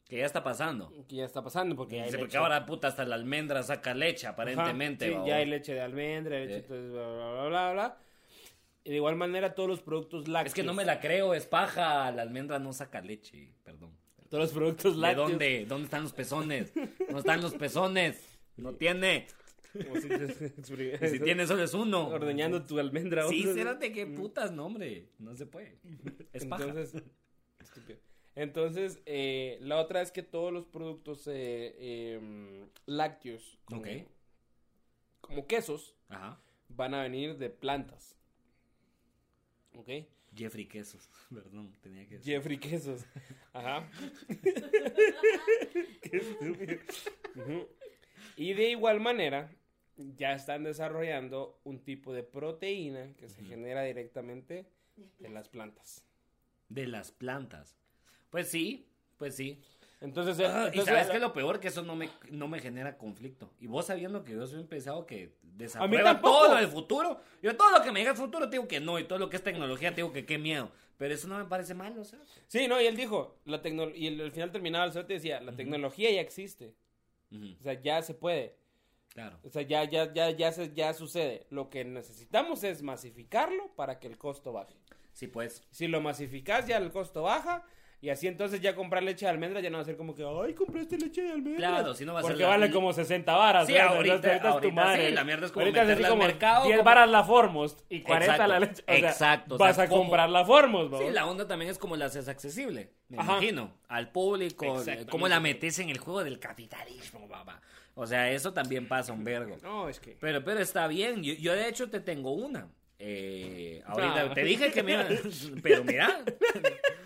Que 0.08 0.16
ya 0.18 0.26
está 0.26 0.42
pasando. 0.42 0.90
Que 1.06 1.16
ya 1.16 1.24
está 1.24 1.42
pasando 1.42 1.76
porque 1.76 1.96
ya 1.96 2.04
hay 2.04 2.12
porque 2.12 2.36
ahora 2.38 2.64
puta 2.64 2.88
hasta 2.88 3.04
la 3.04 3.14
almendra 3.14 3.62
saca 3.62 3.92
leche, 3.92 4.26
Ajá, 4.26 4.32
aparentemente. 4.34 5.06
sí, 5.08 5.14
ya 5.26 5.36
hay 5.36 5.46
leche 5.46 5.74
de 5.74 5.80
almendra, 5.82 6.38
leche 6.38 6.54
Sí. 6.54 6.60
entonces, 6.60 6.90
bla, 6.92 7.08
bla, 7.08 7.48
bla, 7.48 7.72
bla, 7.72 7.98
de 8.90 8.96
igual 8.96 9.16
manera 9.16 9.54
todos 9.54 9.68
los 9.68 9.80
productos 9.80 10.28
lácteos. 10.28 10.52
Es 10.52 10.54
que 10.54 10.62
no 10.62 10.74
me 10.74 10.84
la 10.84 11.00
creo, 11.00 11.34
es 11.34 11.46
paja. 11.46 12.10
La 12.12 12.22
almendra 12.22 12.58
no 12.58 12.72
saca 12.72 13.00
leche, 13.00 13.52
perdón. 13.64 13.96
Todos 14.28 14.44
los 14.44 14.52
productos 14.52 14.94
¿De 14.96 15.00
lácteos. 15.00 15.30
dónde? 15.30 15.66
¿Dónde 15.66 15.84
están 15.84 16.02
los 16.02 16.12
pezones? 16.12 16.72
No 17.10 17.18
están 17.18 17.40
los 17.40 17.54
pezones. 17.54 18.38
No 18.56 18.74
tiene. 18.74 19.26
Si, 19.72 19.78
Y 21.04 21.08
si 21.08 21.20
tiene 21.20 21.46
solo 21.46 21.62
es 21.62 21.74
uno. 21.74 22.08
Ordeñando 22.08 22.64
tu 22.64 22.78
almendra. 22.78 23.26
Sí, 23.28 23.44
cérate, 23.44 23.92
qué 23.92 24.06
putas, 24.06 24.52
no, 24.52 24.66
hombre. 24.66 25.08
No 25.18 25.34
se 25.34 25.46
puede. 25.46 25.78
Es 26.32 26.44
paja. 26.46 26.64
Entonces, 26.64 27.02
estúpido. 27.60 27.98
Entonces, 28.34 29.00
eh, 29.06 29.58
la 29.62 29.78
otra 29.78 30.00
es 30.00 30.12
que 30.12 30.22
todos 30.22 30.52
los 30.52 30.64
productos 30.66 31.26
eh, 31.26 32.14
em, 32.16 32.68
lácteos, 32.86 33.58
como, 33.64 33.80
Ok. 33.80 33.88
como 35.20 35.46
quesos, 35.46 35.96
Ajá. 36.08 36.40
van 36.68 36.94
a 36.94 37.02
venir 37.02 37.36
de 37.38 37.50
plantas. 37.50 38.17
¿Ok? 39.78 39.88
Jeffrey 40.34 40.66
Quesos, 40.66 41.08
perdón, 41.32 41.72
tenía 41.80 42.04
que 42.06 42.16
decir. 42.16 42.34
Jeffrey 42.34 42.58
Quesos. 42.58 43.06
Ajá. 43.52 43.88
Qué 46.02 46.16
estúpido. 46.16 46.78
Y 48.36 48.54
de 48.54 48.70
igual 48.70 48.98
manera, 48.98 49.50
ya 49.96 50.32
están 50.32 50.64
desarrollando 50.64 51.60
un 51.62 51.78
tipo 51.84 52.12
de 52.12 52.24
proteína 52.24 53.14
que 53.14 53.28
se 53.28 53.44
genera 53.44 53.84
directamente 53.84 54.66
de 55.18 55.28
las 55.28 55.48
plantas. 55.48 56.04
De 56.68 56.88
las 56.88 57.12
plantas. 57.12 57.78
Pues 58.30 58.48
sí, 58.48 58.88
pues 59.16 59.36
sí. 59.36 59.62
Entonces, 60.00 60.38
Ah, 60.40 60.64
y 60.66 60.78
entonces- 60.78 60.84
sabes 60.94 61.10
que 61.10 61.18
lo 61.18 61.32
peor 61.32 61.58
que 61.58 61.68
eso 61.68 61.82
no 61.82 61.96
me, 61.96 62.08
no 62.30 62.46
me 62.46 62.60
genera 62.60 62.96
conflicto. 62.96 63.50
Y 63.60 63.66
vos 63.66 63.86
sabiendo 63.86 64.22
que 64.24 64.32
yo 64.32 64.46
soy 64.46 64.60
un 64.60 64.68
pesado 64.68 65.06
que 65.06 65.34
desaprueba 65.42 66.20
todo 66.20 66.48
lo 66.50 66.56
del 66.56 66.68
futuro. 66.68 67.20
Yo 67.42 67.56
todo 67.56 67.70
lo 67.76 67.82
que 67.82 67.90
me 67.90 67.98
diga 68.00 68.12
el 68.12 68.16
futuro 68.16 68.48
te 68.48 68.56
digo 68.56 68.68
que 68.68 68.78
no. 68.80 68.98
Y 68.98 69.04
todo 69.04 69.18
lo 69.18 69.28
que 69.28 69.36
es 69.36 69.42
tecnología 69.42 69.90
te 69.90 69.96
digo 69.96 70.12
que 70.12 70.24
qué 70.24 70.38
miedo. 70.38 70.70
Pero 70.98 71.14
eso 71.14 71.26
no 71.28 71.38
me 71.38 71.44
parece 71.44 71.74
mal, 71.74 71.96
o 71.98 72.04
sea. 72.04 72.18
Sí, 72.48 72.66
no, 72.68 72.80
y 72.80 72.86
él 72.86 72.96
dijo, 72.96 73.38
la 73.44 73.60
tecno- 73.62 73.92
y 73.94 74.06
el- 74.08 74.20
al 74.20 74.32
final 74.32 74.50
terminaba 74.52 74.84
el 74.84 74.92
y 74.96 75.02
decía, 75.04 75.40
la 75.40 75.54
tecnología 75.54 76.10
ya 76.10 76.20
existe. 76.20 76.74
O 77.32 77.62
sea, 77.62 77.74
ya 77.80 78.00
se 78.02 78.14
puede. 78.14 78.56
claro. 79.14 79.36
O 79.42 79.48
sea, 79.50 79.62
ya, 79.62 79.82
ya, 79.82 80.12
ya, 80.12 80.30
ya, 80.30 80.52
se, 80.52 80.72
ya 80.74 80.94
sucede. 80.94 81.46
Lo 81.50 81.70
que 81.70 81.84
necesitamos 81.84 82.62
es 82.62 82.82
masificarlo 82.82 83.74
para 83.74 83.98
que 83.98 84.06
el 84.06 84.16
costo 84.16 84.52
baje. 84.52 84.76
Sí, 85.12 85.26
pues. 85.26 85.64
Si 85.72 85.88
lo 85.88 86.00
masificas, 86.00 86.66
ya 86.68 86.76
el 86.76 86.92
costo 86.92 87.22
baja. 87.22 87.64
Y 88.00 88.10
así 88.10 88.28
entonces 88.28 88.60
ya 88.60 88.76
comprar 88.76 89.02
leche 89.02 89.26
de 89.26 89.30
almendra 89.30 89.60
ya 89.60 89.70
no 89.70 89.78
va 89.78 89.82
a 89.82 89.84
ser 89.84 89.96
como 89.96 90.14
que, 90.14 90.22
ay, 90.24 90.54
compraste 90.54 90.96
leche 90.98 91.20
de 91.22 91.32
almendra. 91.32 91.56
Claro, 91.68 91.94
si 91.94 92.04
no 92.04 92.12
va 92.14 92.20
a 92.20 92.22
ser 92.22 92.30
Porque 92.30 92.44
la- 92.44 92.48
vale 92.50 92.70
como 92.70 92.92
60 92.92 93.34
varas. 93.36 93.66
Sí, 93.66 93.72
¿sabes? 93.74 93.90
ahorita- 93.90 94.14
Entonces, 94.14 94.36
es 94.36 94.40
tu 94.42 94.46
ahorita 94.48 94.74
madre. 94.74 95.08
sí, 95.08 95.14
la 95.14 95.24
mierda 95.24 95.46
es 95.46 95.52
como 95.52 95.64
Ahorita 95.64 95.80
meterla 95.82 96.06
así 96.06 96.12
al 96.12 96.18
mercado, 96.18 96.64
10 96.66 96.76
como- 96.76 96.84
varas 96.84 97.10
la 97.10 97.24
Formos 97.24 97.76
y 97.88 98.00
40 98.02 98.32
Exacto, 98.34 98.52
la 98.52 98.60
leche. 98.60 98.82
O 98.82 98.84
sea, 98.86 98.98
exacto, 99.10 99.54
o 99.56 99.58
sea, 99.58 99.66
vas 99.66 99.78
a 99.80 99.88
como- 99.88 100.02
comprar 100.02 100.30
la 100.30 100.44
Formos, 100.44 100.90
¿no? 100.90 100.98
Sí, 100.98 101.04
la 101.10 101.26
onda 101.26 101.48
también 101.48 101.70
es 101.72 101.78
como 101.78 101.96
la 101.96 102.04
haces 102.04 102.28
accesible, 102.28 102.92
me 103.08 103.18
Ajá. 103.18 103.32
imagino, 103.32 103.72
al 103.88 104.12
público, 104.12 104.80
cómo 105.10 105.26
la 105.26 105.40
metes 105.40 105.78
en 105.80 105.88
el 105.90 105.98
juego 105.98 106.22
del 106.22 106.38
capitalismo, 106.38 107.26
papá. 107.28 107.60
O 107.94 108.06
sea, 108.06 108.30
eso 108.30 108.52
también 108.52 108.86
pasa 108.86 109.12
un 109.12 109.24
vergo. 109.24 109.56
No, 109.60 109.88
es 109.88 109.98
que... 109.98 110.16
Pero, 110.20 110.44
pero 110.44 110.60
está 110.60 110.86
bien, 110.86 111.24
yo, 111.24 111.34
yo 111.34 111.52
de 111.52 111.68
hecho 111.68 111.90
te 111.90 111.98
tengo 111.98 112.30
una. 112.30 112.68
Eh, 113.00 113.80
ahorita 113.86 114.22
Ah. 114.30 114.34
te 114.34 114.42
dije 114.44 114.70
que 114.72 114.82
me 114.84 114.92
iba- 114.92 115.06
Pero 115.62 115.82
mira, 115.84 116.08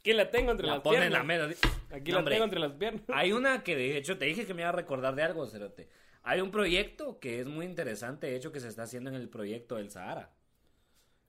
Aquí 0.00 0.12
la 0.12 0.30
tengo 0.30 0.50
entre 0.50 0.66
la 0.66 0.74
las 0.74 0.82
piernas. 0.82 1.10
la 1.12 1.22
mesa. 1.24 1.48
Aquí 1.90 2.10
No, 2.10 2.14
la 2.14 2.18
hombre, 2.20 2.34
tengo 2.34 2.44
entre 2.44 2.60
las 2.60 2.72
piernas. 2.72 3.02
Hay 3.08 3.32
una 3.32 3.62
que 3.62 3.76
de 3.76 3.96
hecho 3.96 4.16
te 4.18 4.24
dije 4.24 4.46
que 4.46 4.54
me 4.54 4.62
iba 4.62 4.70
a 4.70 4.72
recordar 4.72 5.14
de 5.14 5.22
algo, 5.22 5.46
Cerote. 5.46 5.88
Hay 6.22 6.40
un 6.40 6.50
proyecto 6.50 7.18
que 7.18 7.40
es 7.40 7.46
muy 7.46 7.64
interesante, 7.66 8.26
de 8.26 8.36
hecho, 8.36 8.52
que 8.52 8.60
se 8.60 8.68
está 8.68 8.82
haciendo 8.82 9.10
en 9.10 9.16
el 9.16 9.28
proyecto 9.28 9.76
del 9.76 9.90
Sahara. 9.90 10.30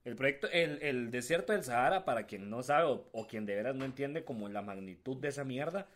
El 0.04 0.16
proyecto, 0.16 0.48
el, 0.52 0.82
el 0.82 1.12
desierto 1.12 1.54
del 1.54 1.64
Sahara, 1.64 2.06
para 2.06 2.26
quien 2.26 2.50
no 2.50 2.64
sabe 2.64 2.86
o, 2.86 3.08
o 3.12 3.28
quien 3.28 3.46
de 3.46 3.56
veras 3.56 3.76
no 3.76 3.86
entiende 3.86 4.24
como 4.26 4.50
la 4.50 4.62
magnitud 4.62 5.18
de 5.18 5.28
esa 5.30 5.44
mierda, 5.44 5.88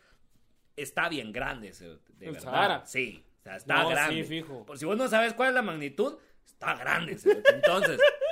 está 0.76 1.08
bien 1.08 1.32
grande, 1.32 1.72
Cerote, 1.72 2.12
de 2.14 2.26
¿El 2.26 2.32
verdad. 2.34 2.50
Sahara? 2.50 2.86
Sí, 2.86 3.24
o 3.40 3.42
sea, 3.42 3.56
está 3.56 3.82
No, 3.82 3.88
sí, 3.88 3.94
grande. 3.94 4.24
fijo. 4.24 4.64
Por 4.64 4.78
si 4.78 4.84
vos 4.84 4.96
no 4.96 5.08
sabes 5.08 5.34
cuál 5.34 5.48
es 5.50 5.54
la 5.56 5.62
magnitud, 5.62 6.18
está 6.46 6.74
grande, 6.76 7.16
Cerote. 7.18 7.54
Entonces, 7.54 8.00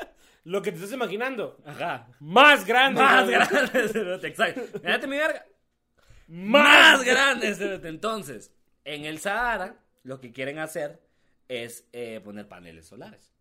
Lo 0.45 0.63
que 0.63 0.71
te 0.71 0.77
estás 0.77 0.93
imaginando. 0.93 1.59
ajá. 1.65 2.07
Más 2.21 2.65
grande. 2.65 3.01
Más 3.01 3.29
grande, 3.29 3.89
Cerote, 3.93 4.29
exacto. 4.29 4.61
Mírate 4.83 5.07
mi 5.07 5.17
verga. 5.17 5.45
Más 6.29 6.99
más 6.99 7.05
grandes. 7.05 7.59
cerote. 7.59 7.89
Entonces, 7.89 8.53
en 8.85 9.05
el 9.05 9.19
Sahara, 9.19 9.77
lo 10.03 10.21
que 10.21 10.33
quieren 10.33 10.59
hacer 10.59 11.01
es 11.49 11.87
eh, 11.93 12.21
poner 12.23 12.47
paneles 12.49 12.87
solares. 12.87 13.34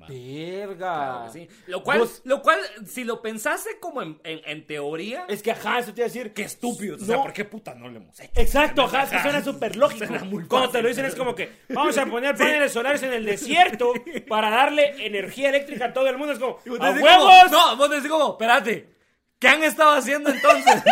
Va, 0.00 0.06
Verga. 0.08 0.76
claro 0.76 1.24
que 1.26 1.38
sí. 1.38 1.48
Lo 1.68 1.82
cual, 1.82 2.00
Vos- 2.00 2.20
lo 2.24 2.42
cual, 2.42 2.58
si 2.86 3.04
lo 3.04 3.22
pensase 3.22 3.78
como 3.80 4.02
en, 4.02 4.20
en- 4.24 4.40
en 4.44 4.66
teoría, 4.66 5.24
Es 5.28 5.42
que, 5.42 5.52
ajá, 5.52 5.78
eso 5.78 5.94
te 5.94 6.00
iba 6.02 6.06
a 6.06 6.08
decir. 6.08 6.32
qué 6.34 6.42
estúpido. 6.42 6.96
O 6.96 6.98
sea, 6.98 7.16
No. 7.16 7.22
¿por 7.22 7.32
qué 7.32 7.44
puta 7.44 7.74
no 7.74 7.88
lo 7.88 7.96
hemos 7.96 8.18
hecho? 8.20 8.32
Exacto, 8.40 8.82
ajá, 8.82 9.04
es 9.04 9.10
que 9.10 9.22
suena 9.22 9.42
súper 9.42 9.76
lógico. 9.76 10.06
Suena 10.06 10.24
muy 10.24 10.46
Cuando 10.46 10.70
te 10.70 10.82
lo 10.82 10.88
dicen 10.88 11.06
es 11.06 11.14
como 11.14 11.34
que 11.34 11.50
vamos 11.70 11.96
a 11.98 12.06
poner 12.06 12.36
paneles 12.36 12.72
solares 12.72 13.02
en 13.02 13.12
el 13.12 13.24
desierto 13.24 13.92
para 14.28 14.50
darle 14.50 15.06
energía 15.06 15.48
eléctrica 15.48 15.86
a 15.86 15.92
todo 15.92 16.08
el 16.08 16.18
mundo. 16.18 16.32
Es 16.34 16.38
como, 16.38 16.58
¡a 16.80 16.90
huevos! 16.90 17.44
como- 17.44 17.50
no, 17.50 17.76
vos 17.76 17.90
decís 17.90 18.08
como, 18.10 18.30
espérate, 18.32 18.94
¿qué 19.38 19.48
han 19.48 19.62
estado 19.64 19.92
haciendo 19.92 20.30
entonces? 20.30 20.82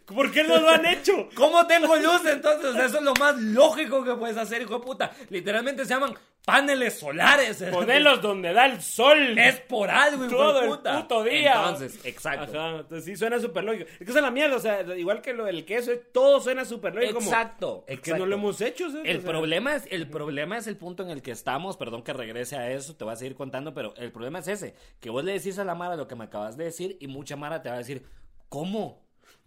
¿Por 0.06 0.30
qué 0.32 0.44
no 0.44 0.58
lo 0.58 0.70
han 0.70 0.84
hecho? 0.86 1.28
¿Cómo 1.34 1.66
tengo 1.66 1.96
luz 1.96 2.22
entonces? 2.26 2.74
O 2.74 2.78
eso 2.82 2.96
es 2.98 3.02
lo 3.02 3.14
más 3.14 3.36
lógico 3.36 4.04
que 4.04 4.14
puedes 4.14 4.36
hacer, 4.36 4.62
hijo 4.62 4.78
de 4.78 4.84
puta. 4.84 5.10
Literalmente 5.30 5.84
se 5.84 5.90
llaman 5.94 6.14
paneles 6.44 6.98
solares. 6.98 7.62
Ponerlos 7.72 8.20
donde 8.20 8.52
da 8.52 8.66
el 8.66 8.80
sol. 8.82 9.38
Es 9.38 9.60
por 9.60 9.90
algo, 9.90 10.26
Todo 10.28 10.62
el 10.62 10.68
puta. 10.70 11.00
puto 11.02 11.24
día. 11.24 11.54
Entonces, 11.54 12.00
exacto. 12.04 12.58
Ajá, 12.58 12.76
entonces 12.80 13.04
sí 13.04 13.16
suena 13.16 13.38
súper 13.40 13.64
lógico. 13.64 13.88
Es 13.90 13.98
que 13.98 14.04
esa 14.04 14.18
es 14.18 14.22
la 14.22 14.30
mierda, 14.30 14.56
o 14.56 14.60
sea, 14.60 14.82
igual 14.96 15.22
que 15.22 15.32
lo 15.32 15.44
del 15.44 15.64
queso, 15.64 15.92
todo 16.12 16.40
suena 16.40 16.64
súper 16.64 16.94
lógico. 16.94 17.14
como, 17.14 17.26
Exacto, 17.30 17.76
¿Por 17.78 17.86
qué 17.86 17.94
exacto. 17.94 18.18
no 18.18 18.26
lo 18.26 18.34
hemos 18.36 18.60
hecho? 18.60 18.90
¿sabes? 18.90 19.08
El 19.08 19.18
O 19.18 19.20
sea, 19.22 19.30
problema 19.30 19.74
es 19.74 19.86
el 19.90 20.08
problema 20.08 20.58
es 20.58 20.66
el 20.66 20.76
punto 20.76 21.02
en 21.02 21.10
el 21.10 21.22
que 21.22 21.30
estamos, 21.30 21.76
perdón 21.76 22.02
que 22.02 22.12
regrese 22.12 22.56
a 22.56 22.70
eso, 22.70 22.94
te 22.96 23.04
voy 23.04 23.12
a 23.14 23.16
seguir 23.16 23.34
contando, 23.36 23.72
pero 23.74 23.94
el 23.96 24.12
problema 24.12 24.40
es 24.40 24.48
ese, 24.48 24.74
que 25.00 25.10
vos 25.10 25.24
le 25.24 25.32
decís 25.32 25.58
a 25.58 25.64
la 25.64 25.74
Mara 25.74 25.96
lo 25.96 26.06
que 26.08 26.14
me 26.16 26.24
acabas 26.24 26.56
de 26.56 26.64
decir 26.64 26.96
y 27.00 27.06
mucha 27.06 27.36
Mara 27.36 27.62
te 27.62 27.68
va 27.70 27.76
a 27.76 27.78
decir, 27.78 28.06
¿cómo? 28.48 29.02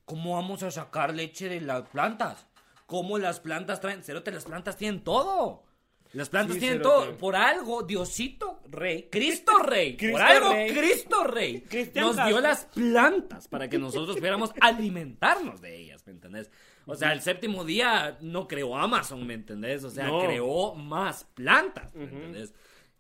¿Cómo 0.06 0.36
vamos 0.36 0.64
a 0.64 0.72
sacar 0.72 1.14
leche 1.14 1.50
de 1.50 1.60
las 1.62 1.88
plantas? 1.90 2.48
¿Cómo 2.86 3.18
las 3.20 3.42
plantas 3.42 3.82
traen? 3.82 4.02
Cerote, 4.04 4.32
las 4.32 4.46
plantas 4.46 4.78
tienen 4.78 5.04
todo. 5.04 5.67
Las 6.14 6.30
plantas 6.30 6.56
Sí, 6.56 6.60
tienen 6.62 6.82
todo. 6.82 7.18
Por 7.18 7.36
algo, 7.36 7.84
Diosito 7.84 8.60
Rey, 8.70 9.08
Cristo 9.12 9.60
Rey, 9.60 9.92
por 9.94 10.00
Cristo 10.00 10.24
algo, 10.24 10.54
Rey. 10.54 10.74
Cristo 10.74 11.24
Rey, 11.26 11.62
Cristian 11.70 12.06
nos 12.06 12.28
dio 12.28 12.40
las 12.40 12.66
plantas 12.66 13.48
para 13.48 13.70
que 13.70 13.78
nosotros 13.78 14.16
pudiéramos 14.18 14.52
alimentarnos 14.62 15.62
de 15.62 15.76
ellas, 15.76 16.04
¿me 16.06 16.14
entendés? 16.14 16.50
O 16.86 16.96
sea, 16.96 17.12
el 17.12 17.22
séptimo 17.22 17.66
día 17.66 18.18
no 18.22 18.48
creó 18.48 18.78
Amazon, 18.78 19.28
¿me 19.28 19.34
entendés? 19.34 19.84
O 19.84 19.90
sea, 19.90 20.08
No. 20.08 20.22
creó 20.22 20.74
más 20.76 21.26
plantas, 21.34 21.94
¿me 21.94 22.06
entendés? 22.06 22.54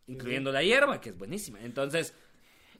Incluyendo 0.08 0.52
la 0.52 0.62
hierba, 0.63 1.00
que 1.02 1.10
es 1.10 1.17
buenísima. 1.17 1.60
Entonces, 1.62 2.13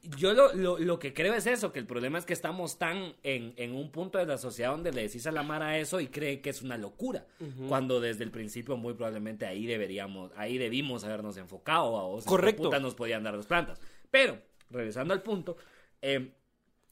yo 0.04 0.34
lo, 0.34 0.54
lo, 0.54 0.78
lo 0.78 1.00
que 1.00 1.14
creo 1.14 1.34
es 1.34 1.48
eso, 1.48 1.72
que 1.72 1.80
el 1.80 1.86
problema 1.86 2.18
es 2.18 2.26
que 2.26 2.34
estamos 2.34 2.78
tan 2.78 3.14
en, 3.24 3.54
en 3.58 3.76
un 3.76 3.92
punto 3.92 4.18
de 4.18 4.26
la 4.26 4.38
sociedad 4.38 4.72
donde 4.72 4.92
le 4.92 5.04
decís 5.04 5.26
a 5.28 5.32
la 5.32 5.44
Mara 5.44 5.78
eso 5.78 6.00
y 6.00 6.08
cree 6.08 6.42
que 6.42 6.50
es 6.50 6.62
una 6.62 6.78
locura. 6.78 7.26
Cuando 7.68 8.00
desde 8.00 8.24
el 8.24 8.32
principio 8.32 8.78
muy 8.78 8.94
probablemente 8.94 9.46
ahí 9.46 9.66
deberíamos, 9.66 10.32
ahí 10.36 10.58
debimos 10.58 11.04
habernos 11.04 11.38
enfocado 11.38 11.98
a 11.98 12.04
vos. 12.04 12.26
Correcto. 12.26 12.64
puta 12.64 12.80
nos 12.80 12.96
podían 12.96 13.24
dar 13.24 13.36
las 13.36 13.46
plantas. 13.46 13.80
Pero, 14.10 14.42
regresando 14.70 15.14
al 15.14 15.22
punto, 15.22 15.58
eh, 16.02 16.32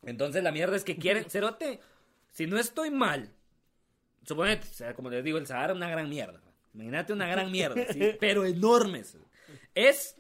entonces 0.04 0.44
la 0.44 0.52
mierda 0.52 0.76
es 0.76 0.84
que 0.84 0.98
quieren, 0.98 1.26
Cerote, 1.30 1.80
si 2.32 2.48
no 2.48 2.58
estoy 2.60 2.92
mal, 2.92 3.32
suponete, 4.24 4.68
o 4.68 4.74
sea, 4.74 4.94
como 4.94 5.10
les 5.10 5.24
digo, 5.24 5.38
el 5.38 5.48
Sahara 5.48 5.74
es 5.74 5.78
una 5.78 5.90
gran 5.90 6.10
mierda. 6.10 6.42
Imagínate 6.74 7.14
una 7.14 7.28
gran 7.28 7.52
mierda, 7.52 7.82
¿sí? 7.94 8.12
pero 8.20 8.46
enorme. 8.46 9.04
Es 9.74 10.18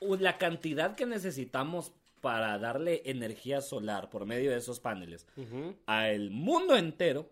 la 0.00 0.38
cantidad 0.38 0.94
que 0.96 1.06
necesitamos 1.06 1.92
para 2.24 2.58
darle 2.58 3.02
energía 3.04 3.60
solar 3.60 4.08
por 4.08 4.24
medio 4.24 4.50
de 4.50 4.56
esos 4.56 4.80
paneles 4.80 5.26
Ujú, 5.36 5.76
al 5.84 6.30
mundo 6.30 6.74
entero 6.74 7.30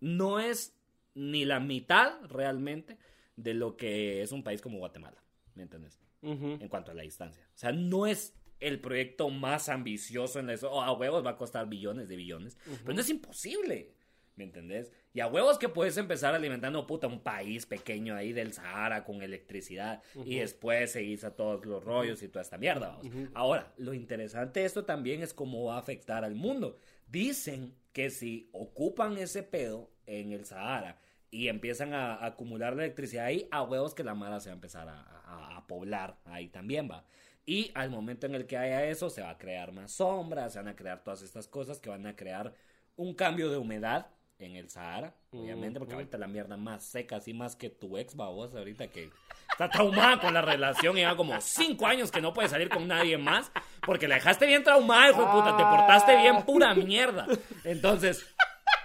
no 0.00 0.38
es 0.38 0.72
ni 1.14 1.44
la 1.44 1.58
mitad 1.58 2.12
realmente 2.28 2.96
de 3.34 3.54
lo 3.54 3.76
que 3.76 4.22
es 4.22 4.30
un 4.30 4.44
país 4.44 4.62
como 4.62 4.78
Guatemala, 4.78 5.20
¿me 5.56 5.64
entiendes? 5.64 6.00
En 6.22 6.68
cuanto 6.68 6.92
a 6.92 6.94
la 6.94 7.02
distancia. 7.02 7.44
O 7.54 7.58
sea, 7.58 7.72
no 7.72 8.06
es 8.06 8.34
el 8.60 8.80
proyecto 8.80 9.28
más 9.30 9.68
ambicioso 9.68 10.38
en 10.38 10.48
eso. 10.48 10.70
Oh, 10.70 10.80
a 10.80 10.92
huevos 10.92 11.26
va 11.26 11.30
a 11.30 11.36
costar 11.36 11.68
billones 11.68 12.08
de 12.08 12.16
billones, 12.16 12.56
pero 12.82 12.94
no 12.94 13.00
es 13.00 13.10
imposible. 13.10 13.92
¿Me 14.36 14.42
entendés? 14.44 14.90
Y 15.12 15.20
a 15.20 15.28
huevos 15.28 15.58
que 15.58 15.68
puedes 15.68 15.96
empezar 15.96 16.34
alimentando, 16.34 16.86
puta, 16.88 17.06
un 17.06 17.20
país 17.20 17.66
pequeño 17.66 18.16
ahí 18.16 18.32
del 18.32 18.52
Sahara 18.52 19.04
con 19.04 19.22
electricidad 19.22 20.02
y 20.26 20.38
después 20.40 20.90
seguís 20.90 21.22
a 21.22 21.36
todos 21.36 21.64
los 21.66 21.84
rollos 21.84 22.20
y 22.22 22.28
toda 22.28 22.42
esta 22.42 22.58
mierda. 22.58 22.88
vamos. 22.88 23.06
Ahora, 23.34 23.72
lo 23.76 23.94
interesante 23.94 24.60
de 24.60 24.66
esto 24.66 24.84
también 24.84 25.22
es 25.22 25.32
cómo 25.32 25.64
va 25.66 25.76
a 25.76 25.78
afectar 25.78 26.24
al 26.24 26.34
mundo. 26.34 26.76
Dicen 27.06 27.76
que 27.92 28.10
si 28.10 28.48
ocupan 28.52 29.16
ese 29.18 29.44
pedo 29.44 29.88
en 30.06 30.32
el 30.32 30.44
Sahara 30.44 30.98
y 31.30 31.46
empiezan 31.46 31.94
a, 31.94 32.14
a 32.16 32.26
acumular 32.26 32.74
la 32.74 32.82
electricidad 32.84 33.26
ahí, 33.26 33.46
a 33.52 33.62
huevos 33.62 33.94
que 33.94 34.02
la 34.02 34.14
mara 34.16 34.40
se 34.40 34.48
va 34.48 34.54
a 34.54 34.56
empezar 34.56 34.88
a, 34.88 35.00
a- 35.00 35.56
a 35.58 35.66
poblar 35.68 36.18
ahí 36.24 36.48
también 36.48 36.88
va. 36.90 37.04
Y 37.46 37.70
al 37.74 37.90
momento 37.90 38.26
en 38.26 38.34
el 38.34 38.46
que 38.46 38.56
haya 38.56 38.84
eso, 38.86 39.10
se 39.10 39.22
va 39.22 39.30
a 39.30 39.38
crear 39.38 39.70
más 39.70 39.92
sombras, 39.92 40.54
se 40.54 40.58
van 40.58 40.68
a 40.68 40.74
crear 40.76 41.04
todas 41.04 41.22
estas 41.22 41.46
cosas 41.46 41.78
que 41.78 41.88
van 41.90 42.06
a 42.06 42.16
crear 42.16 42.52
un 42.96 43.14
cambio 43.14 43.50
de 43.50 43.58
humedad 43.58 44.06
en 44.38 44.56
el 44.56 44.68
Sahara, 44.68 45.14
obviamente, 45.30 45.78
porque 45.78 45.94
ahorita 45.94 46.18
la 46.18 46.26
mierda 46.26 46.56
más 46.56 46.84
seca, 46.84 47.16
así 47.16 47.32
más 47.32 47.54
que 47.56 47.70
tu 47.70 47.96
ex 47.96 48.16
babosa, 48.16 48.58
ahorita 48.58 48.88
que 48.88 49.10
está 49.50 49.70
traumada 49.70 50.20
con 50.20 50.34
la 50.34 50.42
relación 50.42 50.96
y 50.96 51.00
lleva 51.00 51.16
como 51.16 51.40
cinco 51.40 51.86
años 51.86 52.10
que 52.10 52.20
no 52.20 52.34
puede 52.34 52.48
salir 52.48 52.68
con 52.68 52.88
nadie 52.88 53.16
más, 53.16 53.52
porque 53.86 54.08
la 54.08 54.16
dejaste 54.16 54.46
bien 54.46 54.64
traumada, 54.64 55.10
hijo 55.10 55.20
de 55.24 55.30
puta, 55.32 55.56
te 55.56 55.62
portaste 55.62 56.16
bien 56.16 56.42
pura 56.44 56.74
mierda. 56.74 57.26
Entonces, 57.62 58.26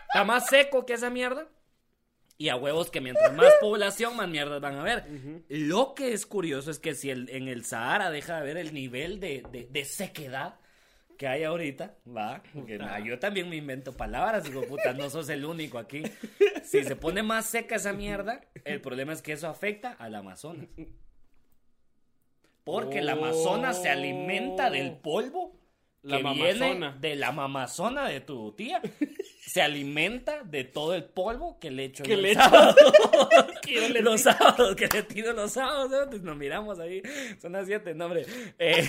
está 0.08 0.24
más 0.24 0.48
seco 0.48 0.86
que 0.86 0.94
esa 0.94 1.10
mierda. 1.10 1.48
Y 2.38 2.48
a 2.48 2.56
huevos 2.56 2.90
que 2.90 3.02
mientras 3.02 3.34
más 3.34 3.52
población, 3.60 4.16
más 4.16 4.30
mierdas 4.30 4.62
van 4.62 4.76
a 4.76 4.82
haber. 4.82 5.04
Lo 5.50 5.94
que 5.94 6.14
es 6.14 6.26
curioso 6.26 6.72
es 6.72 6.80
que 6.80 6.94
si 6.96 7.10
el- 7.10 7.28
en 7.32 7.50
el 7.50 7.66
Sahara 7.66 8.12
deja 8.12 8.36
de 8.36 8.40
haber 8.40 8.56
el 8.58 8.74
nivel 8.74 9.20
de, 9.20 9.44
de- 9.52 9.68
de 9.70 9.84
sequedad, 9.84 10.56
que 11.20 11.28
hay 11.28 11.44
ahorita, 11.44 11.98
¿va? 12.08 12.42
Porque 12.54 12.80
yo 13.06 13.20
también 13.20 13.50
me 13.50 13.58
invento 13.58 13.92
palabras, 13.92 14.46
digo, 14.46 14.62
puta, 14.62 14.94
no 14.94 15.10
sos 15.10 15.28
el 15.28 15.44
único 15.44 15.78
aquí. 15.78 16.02
Si 16.64 16.84
se 16.84 16.96
pone 16.96 17.24
más 17.24 17.48
seca 17.48 17.76
esa 17.76 17.94
mierda, 17.94 18.42
el 18.64 18.80
problema 18.80 19.12
es 19.12 19.22
que 19.24 19.34
eso 19.34 19.48
afecta 19.48 19.94
al 19.94 20.14
Amazonas. 20.16 20.68
Porque 22.64 23.00
el 23.00 23.10
Amazonas 23.10 23.82
se 23.82 23.90
alimenta 23.90 24.70
del 24.70 24.96
polvo 24.98 25.60
La 26.04 26.18
que 26.18 26.34
viene 26.34 26.94
de 27.00 27.16
la 27.16 27.32
mamazona 27.32 28.08
de 28.08 28.22
tu 28.22 28.54
tía. 28.54 28.82
Se 29.50 29.62
alimenta 29.64 30.44
de 30.44 30.64
todo 30.64 30.94
el 30.94 31.06
polvo 31.06 31.58
que 31.60 31.72
le 31.72 31.86
echo 31.86 32.04
Que 32.04 32.12
yo 32.12 32.18
el 32.18 32.24
los 34.04 34.22
sábados, 34.22 34.76
que 34.76 34.88
le 34.88 35.04
tiro 35.04 35.34
los 35.34 35.52
sábados. 35.54 35.90
¿no? 35.90 36.10
Pues 36.10 36.22
Nos 36.22 36.38
miramos 36.38 36.80
ahí. 36.80 37.02
Son 37.42 37.54
las 37.54 37.66
siete, 37.66 37.96
no, 37.96 38.06
hombre. 38.06 38.26
Eh, 38.60 38.88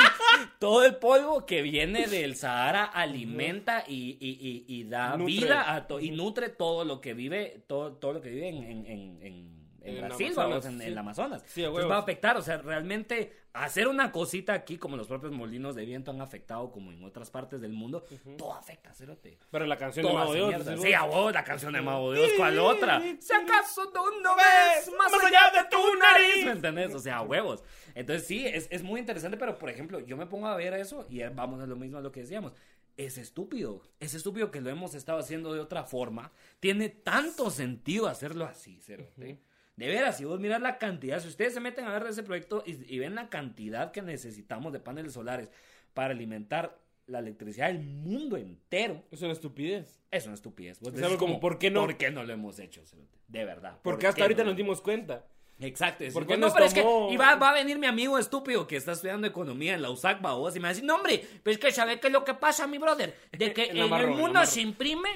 todo 0.58 0.84
el 0.84 0.96
polvo 0.96 1.46
que 1.46 1.62
viene 1.62 2.06
del 2.08 2.34
Sahara 2.36 2.84
alimenta 2.84 3.84
y, 3.86 4.16
y- 4.20 4.38
y- 4.40 4.64
y 4.80 4.84
da 4.84 5.16
Nutre. 5.16 5.34
vida 5.34 5.72
a 5.74 5.86
to- 5.86 6.00
y 6.00 6.10
nutre 6.10 6.48
todo 6.48 6.84
lo 6.84 7.00
que 7.00 7.14
vive, 7.14 7.62
todo, 7.68 7.92
todo 7.92 8.14
lo 8.14 8.20
que 8.22 8.30
vive 8.30 8.48
en, 8.48 8.62
en- 8.64 8.86
en- 8.86 9.22
en- 9.22 9.61
en 9.84 9.96
En 9.96 10.06
Brasil, 10.06 10.26
Amazonas, 10.28 10.64
vamos, 10.64 10.66
en, 10.66 10.82
el 10.82 10.98
Amazonas. 10.98 11.42
Sí, 11.46 11.64
Entonces 11.64 11.90
va 11.90 11.96
a 11.96 12.00
afectar, 12.00 12.36
o 12.36 12.42
sea, 12.42 12.58
realmente 12.58 13.32
hacer 13.52 13.88
una 13.88 14.12
cosita 14.12 14.54
aquí, 14.54 14.78
como 14.78 14.96
los 14.96 15.06
propios 15.06 15.32
molinos 15.32 15.74
de 15.74 15.84
viento 15.84 16.10
han 16.10 16.20
afectado, 16.20 16.70
como 16.70 16.92
en 16.92 17.02
otras 17.04 17.30
partes 17.30 17.60
del 17.60 17.72
mundo, 17.72 18.04
todo 18.38 18.54
afecta, 18.54 18.92
cerote. 18.92 19.38
Pero 19.50 19.66
la 19.66 19.76
canción 19.76 20.06
de 20.06 20.12
Mago 20.12 20.34
Dios. 20.34 20.64
Sí, 20.64 20.74
vos. 20.74 20.94
a 20.94 21.04
huevo, 21.04 21.30
la 21.30 21.44
canción 21.44 21.72
de 21.72 21.80
Mago 21.82 22.12
Dios, 22.12 22.30
¿cuál 22.36 22.58
otra? 22.58 23.00
Si 23.00 23.32
acaso 23.32 23.88
tú 23.90 24.00
no 24.22 24.34
ves 24.36 24.90
más 24.96 25.12
allá 25.12 25.62
de 25.62 25.68
tu 25.68 25.98
nariz. 25.98 26.44
¿Me 26.44 26.52
entendés? 26.52 26.94
O 26.94 26.98
sea, 26.98 27.18
a 27.18 27.22
huevos. 27.22 27.62
Entonces 27.94 28.26
sí, 28.26 28.46
es, 28.46 28.68
es 28.70 28.82
muy 28.82 29.00
interesante, 29.00 29.36
pero 29.36 29.58
por 29.58 29.68
ejemplo, 29.68 30.00
yo 30.00 30.16
me 30.16 30.26
pongo 30.26 30.46
a 30.46 30.56
ver 30.56 30.72
eso 30.74 31.06
y 31.08 31.22
vamos 31.22 31.60
a 31.60 31.66
lo 31.66 31.76
mismo 31.76 31.98
a 31.98 32.00
lo 32.00 32.10
que 32.10 32.20
decíamos. 32.20 32.52
Es 32.96 33.16
estúpido, 33.16 33.82
es 34.00 34.14
estúpido 34.14 34.50
que 34.50 34.60
lo 34.60 34.68
hemos 34.70 34.94
estado 34.94 35.18
haciendo 35.18 35.52
de 35.54 35.60
otra 35.60 35.84
forma. 35.84 36.30
Tiene 36.60 36.90
tanto 36.90 37.50
sentido 37.50 38.06
hacerlo 38.06 38.44
así, 38.44 38.78
cerote. 38.80 39.38
De 39.76 39.88
veras, 39.88 40.18
si 40.18 40.24
vos 40.24 40.38
miras 40.38 40.60
la 40.60 40.78
cantidad, 40.78 41.20
si 41.20 41.28
ustedes 41.28 41.54
se 41.54 41.60
meten 41.60 41.86
a 41.86 41.92
ver 41.98 42.06
ese 42.06 42.22
proyecto 42.22 42.62
y, 42.66 42.94
y 42.94 42.98
ven 42.98 43.14
la 43.14 43.30
cantidad 43.30 43.90
que 43.90 44.02
necesitamos 44.02 44.72
de 44.72 44.80
paneles 44.80 45.14
solares 45.14 45.48
para 45.94 46.12
alimentar 46.12 46.78
la 47.06 47.18
electricidad 47.18 47.66
del 47.68 47.80
mundo 47.80 48.36
entero, 48.36 49.02
Es 49.10 49.22
una 49.22 49.32
estupidez. 49.32 50.00
es 50.10 50.24
una 50.26 50.34
estupidez. 50.34 50.78
Vos 50.78 50.88
Es 50.88 50.94
decís 50.94 51.06
algo 51.06 51.18
como, 51.18 51.40
¿por 51.40 51.58
qué 51.58 51.70
no? 51.70 51.80
¿Por 51.80 51.96
qué 51.96 52.10
no 52.10 52.22
lo 52.22 52.32
hemos 52.32 52.58
hecho? 52.58 52.82
De 53.28 53.44
verdad. 53.44 53.72
¿por 53.72 53.94
Porque 53.94 54.06
hasta 54.06 54.22
ahorita 54.22 54.42
no? 54.44 54.50
nos 54.50 54.56
dimos 54.56 54.80
cuenta. 54.80 55.24
Exacto. 55.62 56.04
¿Por 56.04 56.12
¿Por 56.12 56.26
qué 56.26 56.36
no, 56.36 56.52
pero 56.52 56.64
es 56.66 56.74
que 56.74 56.82
tomó- 56.82 57.12
y 57.12 57.16
va, 57.16 57.36
va 57.36 57.50
a 57.50 57.54
venir 57.54 57.78
mi 57.78 57.86
amigo 57.86 58.18
estúpido 58.18 58.66
que 58.66 58.76
está 58.76 58.92
estudiando 58.92 59.26
economía 59.26 59.74
en 59.74 59.82
la 59.82 59.90
USAC, 59.90 60.20
babos, 60.20 60.54
y 60.56 60.58
me 60.60 60.64
va 60.64 60.68
a 60.68 60.72
decir, 60.72 60.84
no, 60.84 60.96
hombre, 60.96 61.26
pero 61.42 61.52
es 61.54 61.58
que 61.58 61.72
¿sabe 61.72 62.00
qué 62.00 62.08
es 62.08 62.12
lo 62.12 62.24
que 62.24 62.34
pasa, 62.34 62.66
mi 62.66 62.78
brother? 62.78 63.16
De 63.32 63.52
que 63.52 63.64
En 63.72 63.78
el 63.78 64.08
mundo 64.10 64.44
se 64.46 64.60
imprime 64.60 65.08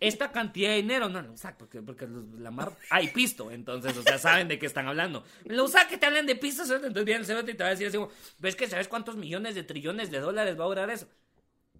esta 0.00 0.30
cantidad 0.32 0.70
de 0.70 0.76
dinero. 0.76 1.08
No, 1.08 1.20
la 1.20 1.30
USAC, 1.30 1.56
porque, 1.56 1.82
porque 1.82 2.06
la 2.38 2.50
mar 2.50 2.72
hay 2.90 3.08
pisto, 3.08 3.50
entonces, 3.50 3.96
o 3.96 4.02
sea, 4.02 4.18
saben 4.18 4.48
de 4.48 4.58
qué 4.58 4.66
están 4.66 4.88
hablando. 4.88 5.24
La 5.44 5.62
USAC 5.62 5.88
que 5.88 5.98
te 5.98 6.06
hablan 6.06 6.26
de 6.26 6.36
cerote, 6.38 6.86
entonces 6.86 7.04
viene 7.04 7.24
el 7.24 7.48
y 7.48 7.54
te 7.54 7.62
va 7.62 7.68
a 7.68 7.72
decir 7.72 7.86
así 7.88 7.98
ves 8.38 8.56
que 8.56 8.68
sabes 8.68 8.88
cuántos 8.88 9.16
millones 9.16 9.54
de 9.54 9.62
trillones 9.62 10.10
de 10.10 10.20
dólares 10.20 10.58
va 10.58 10.64
a 10.64 10.68
durar 10.68 10.90
eso? 10.90 11.08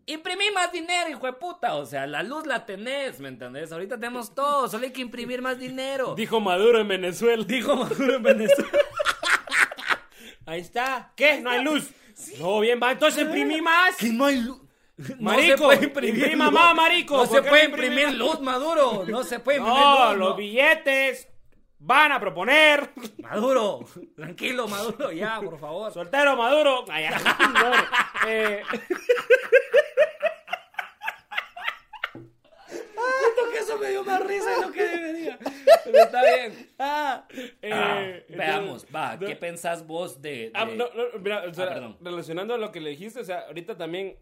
Imprimí 0.09 0.51
más 0.55 0.73
dinero, 0.73 1.11
hijo 1.11 1.27
de 1.27 1.35
puta. 1.35 1.75
O 1.75 1.85
sea, 1.85 2.07
la 2.07 2.23
luz 2.23 2.47
la 2.47 2.65
tenés, 2.65 3.21
¿me 3.21 3.29
entendés? 3.29 3.71
Ahorita 3.73 3.97
tenemos 3.97 4.35
todo, 4.35 4.67
solo 4.69 4.85
hay 4.85 4.93
que 4.93 5.03
imprimir 5.03 5.43
más 5.43 5.59
dinero. 5.59 6.15
Dijo 6.15 6.41
Maduro 6.41 6.81
en 6.81 6.89
Venezuela. 6.89 7.45
Dijo 7.47 7.77
Maduro 7.77 8.15
en 8.17 8.23
Venezuela. 8.23 8.71
Ahí 10.47 10.61
está. 10.61 11.13
¿Qué? 11.15 11.41
¿No 11.41 11.51
hay 11.51 11.63
luz? 11.63 11.91
No, 12.39 12.59
bien, 12.61 12.81
va. 12.83 12.93
Entonces 12.93 13.23
imprimí 13.23 13.61
más. 13.61 13.97
Que 13.97 14.09
no 14.09 14.25
hay 14.25 14.37
luz. 14.41 14.59
Marico, 15.21 15.73
imprima 15.75 16.47
luz. 16.47 16.55
más, 16.55 16.75
marico. 16.75 17.17
No 17.19 17.27
¿Por 17.29 17.37
se 17.37 17.49
puede 17.49 17.69
no 17.69 17.75
imprimir 17.77 18.15
luz, 18.15 18.41
Maduro. 18.41 19.05
No 19.07 19.23
se 19.23 19.39
puede 19.39 19.59
imprimir 19.59 19.81
No, 19.81 20.09
luz. 20.11 20.19
los 20.19 20.29
no. 20.31 20.35
billetes 20.37 21.29
van 21.79 22.11
a 22.13 22.19
proponer. 22.19 22.91
Maduro, 23.23 23.81
tranquilo, 24.17 24.67
Maduro, 24.67 25.13
ya, 25.13 25.39
por 25.41 25.59
favor. 25.61 25.93
Soltero 25.93 26.35
Maduro. 26.35 26.85
Ay, 26.89 27.05
ya. 27.05 27.19
No, 27.49 28.29
eh, 28.29 28.63
Siento 32.67 33.51
que 33.53 33.58
eso 33.69 33.79
me 33.79 33.91
dio 33.91 34.05
más 34.05 34.27
risa 34.27 34.51
de 34.51 34.67
lo 34.67 34.73
que 34.73 34.83
debería. 34.83 35.39
Pero 35.85 35.99
está 35.99 36.23
bien. 36.23 36.71
ah, 36.79 37.27
eh, 37.31 37.71
Ah, 37.73 38.05
entonces- 38.07 38.37
veamos, 38.37 38.87
va, 38.95 39.17
no- 39.17 39.27
¿qué 39.27 39.37
pensás 39.37 39.87
vos 39.87 40.21
de...? 40.23 40.51
Ah, 40.55 40.67
de- 40.67 40.77
no, 40.77 40.87
no, 40.95 41.19
mira, 41.21 41.45
o 41.49 41.55
sea, 41.55 41.65
Ah, 41.65 41.69
perdón. 41.75 41.97
relacionando 42.01 42.55
a 42.55 42.59
lo 42.59 42.73
que 42.73 42.81
le 42.81 42.91
dijiste, 42.91 43.21
o 43.21 43.25
sea, 43.25 43.41
ahorita 43.47 43.77
también, 43.77 44.17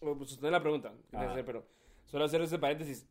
oh, 0.00 0.16
pues 0.16 0.30
sostener 0.30 0.52
la 0.52 0.60
pregunta, 0.60 0.92
Ah. 1.12 1.30
hacer, 1.30 1.44
pero 1.44 1.66
solo 2.06 2.24
hacer 2.24 2.40
ese 2.42 2.58
paréntesis. 2.58 3.06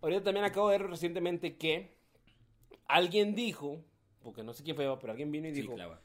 Ahorita 0.00 0.22
también 0.24 0.44
acabo 0.44 0.68
de 0.70 0.78
ver 0.78 0.88
recientemente 0.90 1.56
que 1.56 1.96
alguien 2.86 3.34
dijo, 3.34 3.84
porque 4.22 4.42
no 4.42 4.52
sé 4.52 4.62
quién 4.64 4.76
fue, 4.76 4.84
pero 5.00 5.12
alguien 5.12 5.30
vino 5.30 5.48
y 5.48 5.54
Sí, 5.54 5.62
dijo, 5.62 5.74
claro. 5.74 5.98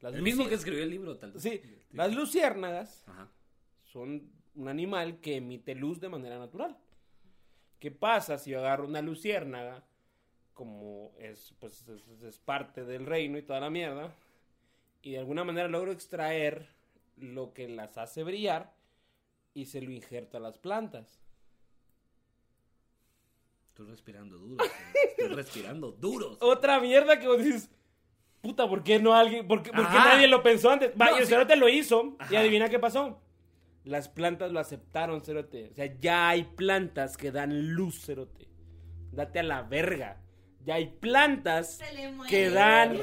las 0.00 0.14
El 0.14 0.22
mismo 0.22 0.48
que 0.48 0.54
escribió 0.54 0.82
el 0.82 0.90
libro, 0.90 1.16
tal 1.18 1.32
vez. 1.32 1.42
sí, 1.42 1.60
las 1.92 2.14
luciérnagas 2.14 3.04
Ajá. 3.08 3.28
son 3.84 4.30
un 4.54 4.68
animal 4.68 5.20
que 5.20 5.36
emite 5.36 5.74
luz 5.74 6.00
de 6.00 6.08
manera 6.08 6.38
natural. 6.38 6.76
¿Qué 7.80 7.90
pasa 7.90 8.38
si 8.38 8.50
yo 8.50 8.60
agarro 8.60 8.84
una 8.86 9.00
luciérnaga, 9.02 9.82
como 10.54 11.12
es, 11.18 11.54
pues, 11.58 11.88
es, 11.88 12.22
es 12.22 12.38
parte 12.38 12.84
del 12.84 13.06
reino 13.06 13.38
y 13.38 13.42
toda 13.42 13.58
la 13.60 13.70
mierda, 13.70 14.14
y 15.02 15.12
de 15.12 15.18
alguna 15.18 15.44
manera 15.44 15.66
logro 15.66 15.90
extraer 15.90 16.68
lo 17.16 17.54
que 17.54 17.68
las 17.68 17.96
hace 17.96 18.22
brillar 18.22 18.72
y 19.54 19.64
se 19.66 19.80
lo 19.80 19.90
injerto 19.90 20.36
a 20.36 20.40
las 20.40 20.58
plantas? 20.58 21.20
Estoy 23.68 23.86
respirando 23.86 24.36
duro. 24.36 24.62
Estoy 25.08 25.28
respirando 25.34 25.92
duro. 25.92 26.36
Otra 26.40 26.80
mierda 26.80 27.18
que 27.18 27.26
vos 27.26 27.42
dices, 27.42 27.70
puta, 28.42 28.68
¿por 28.68 28.82
qué 28.84 28.98
no 28.98 29.14
alguien, 29.14 29.48
por 29.48 29.62
qué, 29.62 29.72
por 29.72 29.88
qué 29.90 29.96
nadie 29.96 30.26
lo 30.26 30.42
pensó 30.42 30.68
antes? 30.70 30.92
Va, 31.00 31.06
No, 31.06 31.16
y 31.16 31.20
el 31.20 31.24
sí. 31.26 31.30
cerote 31.32 31.56
lo 31.56 31.66
hizo, 31.68 32.16
y 32.20 32.34
Ajá. 32.34 32.40
adivina 32.40 32.68
qué 32.68 32.78
pasó. 32.78 33.22
Las 33.84 34.08
plantas 34.08 34.52
lo 34.52 34.60
aceptaron, 34.60 35.22
cerote. 35.22 35.70
O 35.70 35.74
sea, 35.74 35.86
ya 36.00 36.28
hay 36.28 36.44
plantas 36.44 37.16
que 37.16 37.30
dan 37.30 37.72
luz, 37.72 38.04
cerote. 38.04 38.48
Date 39.12 39.40
a 39.40 39.42
la 39.42 39.62
verga. 39.62 40.20
Ya 40.64 40.74
hay 40.74 40.88
plantas 40.88 41.80
que 42.28 42.50
dan 42.50 42.98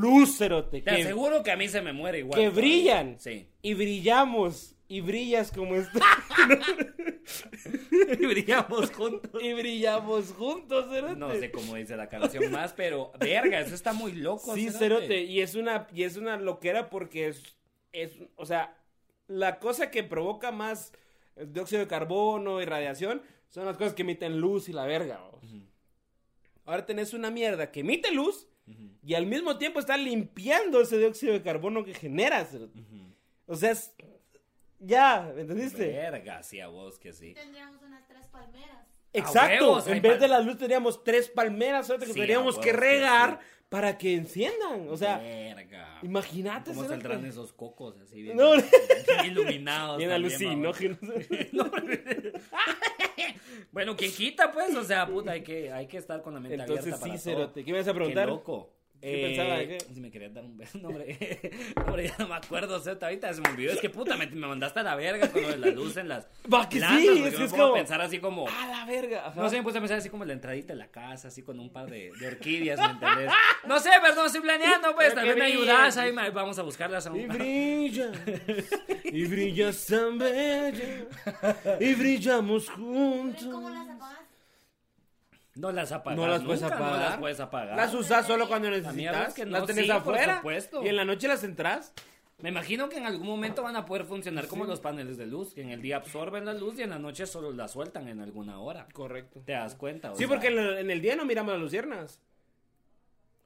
luz, 0.00 0.38
cerote. 0.38 0.80
Te 0.80 0.84
Que, 0.94 1.02
aseguro 1.02 1.42
que 1.42 1.50
a 1.50 1.56
mí 1.56 1.68
se 1.68 1.82
me 1.82 1.92
muere 1.92 2.20
igual. 2.20 2.40
que 2.40 2.48
brillan. 2.48 3.20
Sí. 3.20 3.48
Y 3.60 3.74
brillamos. 3.74 4.74
Y 4.90 5.02
brillas 5.02 5.52
como 5.52 5.74
esto. 5.76 5.98
y 8.18 8.26
brillamos 8.26 8.90
juntos. 8.90 9.42
y 9.42 9.52
brillamos 9.52 10.32
juntos, 10.32 10.86
cerote. 10.90 11.16
No 11.16 11.30
sé 11.34 11.50
cómo 11.50 11.74
dice 11.74 11.94
la 11.96 12.08
canción 12.08 12.50
más, 12.50 12.72
pero 12.72 13.12
verga, 13.20 13.60
eso 13.60 13.74
está 13.74 13.92
muy 13.92 14.12
loco. 14.12 14.54
Sí, 14.54 14.70
cerote. 14.70 15.06
cerote. 15.06 15.22
Y 15.24 15.42
es 15.42 15.54
una, 15.54 15.86
y 15.92 16.04
es 16.04 16.16
una 16.16 16.38
loquera 16.38 16.88
porque 16.88 17.28
es, 17.28 17.42
es, 17.92 18.12
o 18.36 18.46
sea, 18.46 18.74
la 19.28 19.58
cosa 19.58 19.90
que 19.90 20.02
provoca 20.02 20.50
más 20.50 20.92
el 21.36 21.52
dióxido 21.52 21.80
de 21.80 21.88
carbono 21.88 22.60
y 22.60 22.64
radiación 22.64 23.22
son 23.48 23.66
las 23.66 23.76
cosas 23.76 23.94
que 23.94 24.02
emiten 24.02 24.40
luz 24.40 24.68
y 24.68 24.72
la 24.72 24.84
verga. 24.84 25.20
Ahora 26.64 26.84
tenés 26.84 27.14
una 27.14 27.30
mierda 27.30 27.70
que 27.70 27.80
emite 27.80 28.10
luz 28.12 28.46
y 29.02 29.14
al 29.14 29.26
mismo 29.26 29.56
tiempo 29.56 29.80
está 29.80 29.96
limpiando 29.96 30.80
ese 30.80 30.98
dióxido 30.98 31.32
de 31.32 31.42
carbono 31.42 31.84
que 31.84 31.94
genera. 31.94 32.44
cerote. 32.44 32.84
O 33.46 33.56
sea, 33.56 33.70
es, 33.70 33.94
ya, 34.78 35.32
¿me 35.34 35.42
entendiste? 35.42 35.86
Verga, 35.88 36.42
sí, 36.42 36.60
a 36.60 36.68
vos 36.68 36.98
que 36.98 37.12
sí. 37.12 37.32
Tendríamos 37.34 37.82
unas 37.82 38.06
tres 38.06 38.26
palmeras. 38.26 38.86
Exacto. 39.14 39.64
huevos, 39.64 39.86
en 39.88 40.02
vez 40.02 40.20
de 40.20 40.28
la 40.28 40.40
luz 40.40 40.58
teníamos 40.58 41.02
tres 41.02 41.30
palmeras 41.30 41.88
que 41.88 42.06
Sí, 42.06 42.12
teníamos 42.12 42.58
que 42.58 42.60
huevos 42.60 42.64
que 42.64 42.72
regar 42.72 43.40
sí. 43.40 43.57
Para 43.68 43.98
que 43.98 44.14
enciendan. 44.14 44.88
O 44.88 44.96
sea, 44.96 45.18
verga. 45.18 45.98
imagínate. 46.02 46.72
¿Cómo 46.72 46.86
saldrán 46.86 47.24
esos 47.26 47.52
cocos 47.52 47.96
así 48.00 48.22
bien, 48.22 48.36
No. 48.36 48.52
bien 49.22 49.24
iluminados? 49.26 49.98
Bien 49.98 50.10
alucinógenos. 50.10 50.98
Bueno, 53.70 53.96
¿quién 53.96 54.12
quita, 54.12 54.50
pues? 54.50 54.74
O 54.74 54.84
sea, 54.84 55.06
puta, 55.06 55.32
hay 55.32 55.42
que, 55.42 55.70
hay 55.72 55.86
que 55.86 55.98
estar 55.98 56.22
con 56.22 56.34
la 56.34 56.40
mente 56.40 56.54
Entonces 56.54 56.86
abierta 56.86 57.04
sí, 57.04 57.08
para 57.10 57.18
Cerote. 57.18 57.52
todo. 57.54 57.64
¿Qué 57.64 57.72
me 57.72 57.78
vas 57.78 57.88
a 57.88 57.94
preguntar? 57.94 58.24
Qué 58.24 58.30
loco. 58.30 58.77
¿Qué 59.00 59.22
pensaba 59.28 59.58
de 59.58 59.68
qué? 59.68 59.78
Si 59.94 60.00
me 60.00 60.10
querías 60.10 60.34
dar 60.34 60.44
un 60.44 60.56
beso, 60.58 60.78
no, 60.82 60.88
hombre. 60.88 61.16
No, 61.76 61.82
hombre, 61.84 62.08
ya 62.08 62.14
no 62.18 62.28
me 62.28 62.34
acuerdo, 62.34 62.80
Cerote, 62.80 63.04
ahorita 63.04 63.32
se 63.32 63.40
me 63.40 63.50
olvidó. 63.50 63.72
Es 63.72 63.80
que 63.80 63.90
puta, 63.90 64.16
me, 64.16 64.26
me 64.26 64.46
mandaste 64.46 64.80
a 64.80 64.82
la 64.82 64.96
verga 64.96 65.28
con 65.30 65.40
lo 65.42 65.48
de 65.48 65.56
la 65.58 65.66
luz 65.68 65.96
en 65.96 66.08
las 66.08 66.26
Va, 66.52 66.68
que 66.68 66.78
plantas, 66.78 67.00
sí, 67.00 67.08
es 67.08 67.32
que 67.32 67.38
me 67.38 67.44
es 67.44 67.50
como- 67.52 67.74
pensar 67.74 68.00
así 68.00 68.18
como... 68.18 68.48
A 68.48 68.66
la 68.66 68.84
verga. 68.86 69.28
ajá. 69.28 69.40
No 69.40 69.48
sé, 69.48 69.56
me 69.58 69.62
puse 69.62 69.78
a 69.78 69.80
pensar 69.80 69.98
así 69.98 70.08
como 70.10 70.24
la 70.24 70.32
entradita 70.32 70.72
de 70.72 70.78
la 70.80 70.88
casa, 70.88 71.28
así 71.28 71.42
con 71.42 71.60
un 71.60 71.70
par 71.70 71.88
de, 71.88 72.10
de 72.18 72.26
orquídeas, 72.26 72.78
¿me 72.80 72.86
entendés? 72.86 73.30
No 73.66 73.78
sé, 73.78 73.90
perdón, 74.02 74.26
estoy 74.26 74.40
planeando, 74.40 74.94
pues, 74.94 75.08
Pero 75.14 75.26
vez 75.26 75.36
me 75.36 75.44
ayudas, 75.44 75.96
ahí 75.96 76.12
me- 76.12 76.30
vamos 76.30 76.58
a 76.58 76.62
buscarlas 76.62 77.06
a 77.06 77.12
un... 77.12 77.20
Y 77.20 77.26
brilla, 77.26 78.10
y 79.04 79.24
brillas 79.26 79.86
tan 79.86 80.18
bella, 80.18 81.06
y 81.80 81.94
brillamos 81.94 82.68
juntos. 82.70 83.42
¿y 83.42 83.50
¿Cómo 83.50 83.70
las 83.70 83.88
apagas? 83.88 84.17
No 85.58 85.72
las 85.72 85.90
apagas 85.92 86.16
No 86.18 86.26
las 86.28 86.42
puedes 86.42 86.62
nunca, 86.62 86.74
apagar. 86.76 86.92
No 86.98 87.04
las 87.10 87.16
puedes 87.18 87.40
apagar. 87.40 87.76
Las 87.76 87.94
usas 87.94 88.26
solo 88.26 88.46
cuando 88.48 88.70
necesitas. 88.70 89.28
es 89.28 89.34
que 89.34 89.44
no, 89.44 89.52
las 89.58 89.66
tenés 89.66 89.84
sí, 89.86 89.90
por 89.90 90.14
afuera. 90.14 90.36
supuesto. 90.36 90.84
Y 90.84 90.88
en 90.88 90.96
la 90.96 91.04
noche 91.04 91.26
las 91.28 91.42
entras. 91.44 91.92
Me 92.40 92.50
imagino 92.50 92.88
que 92.88 92.98
en 92.98 93.04
algún 93.06 93.26
momento 93.26 93.64
van 93.64 93.74
a 93.74 93.84
poder 93.84 94.04
funcionar 94.04 94.46
como 94.46 94.64
los 94.64 94.78
paneles 94.78 95.18
de 95.18 95.26
luz, 95.26 95.54
que 95.54 95.62
en 95.62 95.70
el 95.70 95.82
día 95.82 95.96
absorben 95.96 96.44
la 96.44 96.54
luz 96.54 96.78
y 96.78 96.82
en 96.82 96.90
la 96.90 96.98
noche 97.00 97.26
solo 97.26 97.50
la 97.52 97.66
sueltan 97.66 98.06
en 98.06 98.20
alguna 98.20 98.60
hora. 98.60 98.86
Correcto. 98.92 99.40
¿Te 99.44 99.52
das 99.52 99.74
cuenta? 99.74 100.12
O 100.12 100.14
Sí, 100.14 100.18
sea- 100.20 100.28
porque 100.28 100.46
en 100.46 100.58
el, 100.58 100.78
en 100.78 100.90
el 100.92 101.00
día 101.02 101.16
no 101.16 101.24
miramos 101.24 101.52
las 101.54 101.60
luciernas. 101.60 102.20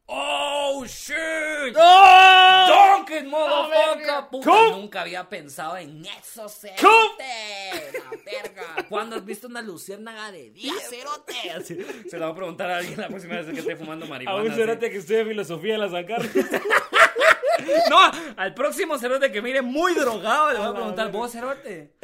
¡Oh, 0.07 0.85
shit! 0.85 1.75
¡Donkey, 1.75 3.23
motherfucker! 3.25 4.29
Puta, 4.31 4.47
¿Cómo? 4.51 4.77
nunca 4.77 5.03
había 5.03 5.29
pensado 5.29 5.77
en 5.77 6.05
eso, 6.05 6.49
cerote. 6.49 7.93
La 7.95 8.11
verga. 8.25 8.87
¿Cuándo 8.89 9.17
has 9.17 9.25
visto 9.25 9.47
una 9.47 9.63
luciérnaga 9.63 10.31
de 10.33 10.51
día, 10.51 10.73
cerote? 10.89 11.51
Así, 11.57 11.79
se 12.11 12.19
lo 12.19 12.27
voy 12.27 12.33
a 12.33 12.37
preguntar 12.37 12.71
a 12.71 12.77
alguien 12.79 13.01
la 13.01 13.09
próxima 13.09 13.37
vez 13.37 13.47
que 13.47 13.61
esté 13.61 13.77
fumando 13.77 14.07
A 14.07 14.09
marihuana. 14.09 14.43
un 14.43 14.49
así. 14.51 14.57
cerote 14.61 14.91
que 14.91 14.99
estudia 14.99 15.25
filosofía 15.25 15.75
en 15.75 15.81
la 15.81 15.89
San 15.91 16.05
Carlos. 16.07 16.31
No, 17.89 17.99
al 18.37 18.55
próximo 18.55 18.99
cerote 18.99 19.31
que 19.31 19.41
mire 19.41 19.63
muy 19.63 19.95
drogado 19.95 20.51
le 20.51 20.59
voy 20.59 20.67
A 20.67 20.69
a 20.69 20.73
la 20.73 20.75
preguntar, 20.75 21.13
vos, 21.13 21.31
cerote, 21.31 21.95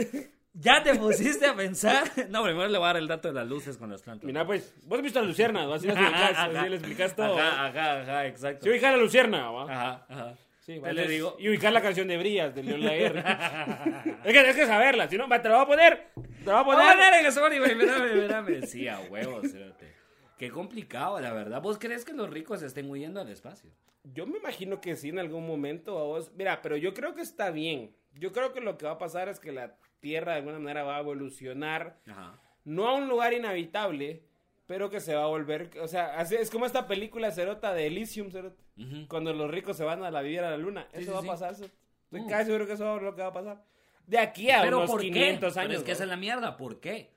¿ya 0.59 0.83
te 0.83 0.95
pusiste 0.97 1.47
a 1.47 1.55
pensar? 1.55 2.11
No, 2.31 2.43
primero 2.43 2.69
le 2.69 2.79
voy 2.79 2.85
a 2.85 2.89
dar 2.89 2.97
el 2.97 3.09
dato 3.09 3.29
de 3.29 3.35
las 3.35 3.47
luces 3.47 3.77
con 3.77 3.91
las 3.91 4.03
plantas. 4.03 4.27
Mira, 4.27 4.47
pues, 4.47 4.75
vos 4.85 4.99
has 4.99 5.03
visto 5.03 5.21
la 5.21 5.27
lucierna, 5.29 5.67
¿va? 5.67 5.77
Así, 5.77 5.89
le 5.89 6.77
explicas 6.77 7.15
todo. 7.15 7.39
Ajá, 7.39 7.67
ajá, 7.67 8.01
ajá, 8.01 8.27
exacto. 8.27 8.65
Sí, 8.65 8.71
ubicar 8.71 8.97
la 8.97 9.03
lucierna, 9.03 9.51
¿va? 9.51 9.63
Ajá, 9.65 10.07
ajá. 10.09 10.35
Sí, 10.61 10.75
Te 10.75 10.81
va, 10.81 10.93
le 10.93 11.09
digo. 11.09 11.37
Y 11.39 11.49
ubicar 11.49 11.73
la 11.73 11.81
canción 11.81 12.09
de 12.09 12.19
Brillas 12.19 12.55
de 12.55 12.63
León 12.63 12.85
Laguerre. 12.85 13.21
es 14.25 14.27
que 14.27 14.33
tienes 14.33 14.57
que 14.57 14.67
saberla, 14.67 15.09
si 15.09 15.17
no, 15.17 15.27
te 15.29 15.49
la 15.49 15.55
voy 15.55 15.65
a 15.65 15.67
poner. 15.67 16.09
Te 16.15 16.45
la 16.45 16.63
voy 16.63 16.77
a 16.77 16.91
a 16.91 16.95
poner. 16.95 17.15
en 17.21 17.27
Spotify, 17.27 17.75
mírame, 17.75 18.15
mírame. 18.15 18.67
Sí, 18.67 18.87
a 18.87 19.01
huevos, 19.01 19.51
cerote. 19.51 19.95
Qué 20.37 20.51
complicado, 20.51 21.19
la 21.21 21.33
verdad. 21.33 21.61
¿Vos 21.63 21.79
crees 21.79 22.05
que 22.05 22.13
los 22.13 22.31
ricos 22.31 22.63
estén 22.63 22.89
huyendo 22.91 23.21
al 23.21 23.29
espacio? 23.29 23.71
Yo 24.05 24.27
me 24.27 24.39
imagino 24.39 24.81
que 24.81 24.95
sí 24.95 25.09
en 25.09 25.19
algún 25.19 25.47
momento 25.47 25.99
a 25.99 26.05
vos. 26.05 26.33
Mira, 26.37 26.63
pero 26.63 26.77
yo 26.77 26.95
creo 26.95 27.15
que 27.15 27.23
está 27.23 27.51
bien. 27.51 27.97
Yo 28.15 28.33
creo 28.33 28.53
que 28.53 28.61
lo 28.61 28.79
que 28.79 28.87
va 28.87 28.93
a 28.93 28.99
pasar 28.99 29.29
es 29.29 29.41
que 29.41 29.53
la 29.53 29.77
Tierra 30.01 30.33
de 30.33 30.39
alguna 30.39 30.59
manera 30.59 30.83
va 30.85 30.97
a 30.97 31.01
evolucionar. 31.01 31.99
Ajá. 32.09 32.39
No 32.65 32.89
a 32.89 32.95
un 32.95 33.09
lugar 33.09 33.33
inhabitable, 33.33 34.23
pero 34.67 34.91
que 34.91 35.01
se 35.01 35.15
va 35.15 35.25
a 35.25 35.29
volver. 35.29 35.71
O 35.81 35.89
sea, 35.89 36.19
así- 36.19 36.37
es 36.37 36.51
como 36.51 36.67
esta 36.67 36.87
película 36.87 37.31
cerota 37.31 37.73
de 37.73 37.87
Elysium, 37.87 38.31
cerota. 38.31 38.63
Cuando 39.09 39.33
los 39.33 39.51
ricos 39.51 39.77
se 39.77 39.85
van 39.85 40.05
a 40.05 40.11
la 40.11 40.23
vivir 40.23 40.41
a 40.41 40.51
la 40.51 40.57
luna. 40.57 40.87
Sí, 40.93 41.03
eso 41.03 41.11
sí, 41.11 41.17
va 41.17 41.21
sí. 41.23 41.27
a 41.27 41.31
pasar. 41.33 41.55
cerota. 41.57 41.75
Estoy 42.05 42.21
Mm. 42.23 42.29
casi 42.29 42.45
seguro 42.47 42.67
que 42.67 42.73
eso 42.75 42.97
es 42.97 43.03
lo 43.03 43.15
que 43.17 43.23
va 43.23 43.29
a 43.29 43.33
pasar. 43.33 43.65
De 44.07 44.19
aquí 44.19 44.51
a 44.51 44.63
Pero 44.63 44.79
unos 44.79 44.91
¿por 44.91 45.01
500 45.01 45.55
qué? 45.55 45.61
años. 45.61 45.69
Pero 45.71 45.79
es 45.81 45.85
que 45.85 45.93
esa 45.93 46.05
es 46.05 46.09
la 46.09 46.17
mierda, 46.17 46.57
¿por 46.57 46.81
qué? 46.81 47.11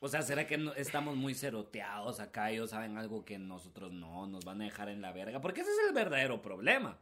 O 0.00 0.08
sea, 0.08 0.22
¿será 0.22 0.46
que 0.46 0.58
no- 0.58 0.74
estamos 0.74 1.14
muy 1.16 1.34
ceroteados 1.34 2.18
acá? 2.18 2.50
Ellos 2.50 2.70
saben 2.70 2.98
algo 2.98 3.24
que 3.24 3.38
nosotros 3.38 3.92
no, 3.92 4.26
nos 4.26 4.44
van 4.44 4.60
a 4.60 4.64
dejar 4.64 4.88
en 4.88 5.00
la 5.00 5.12
verga. 5.12 5.40
Porque 5.40 5.60
ese 5.60 5.70
es 5.70 5.78
el 5.88 5.94
verdadero 5.94 6.42
problema. 6.42 6.98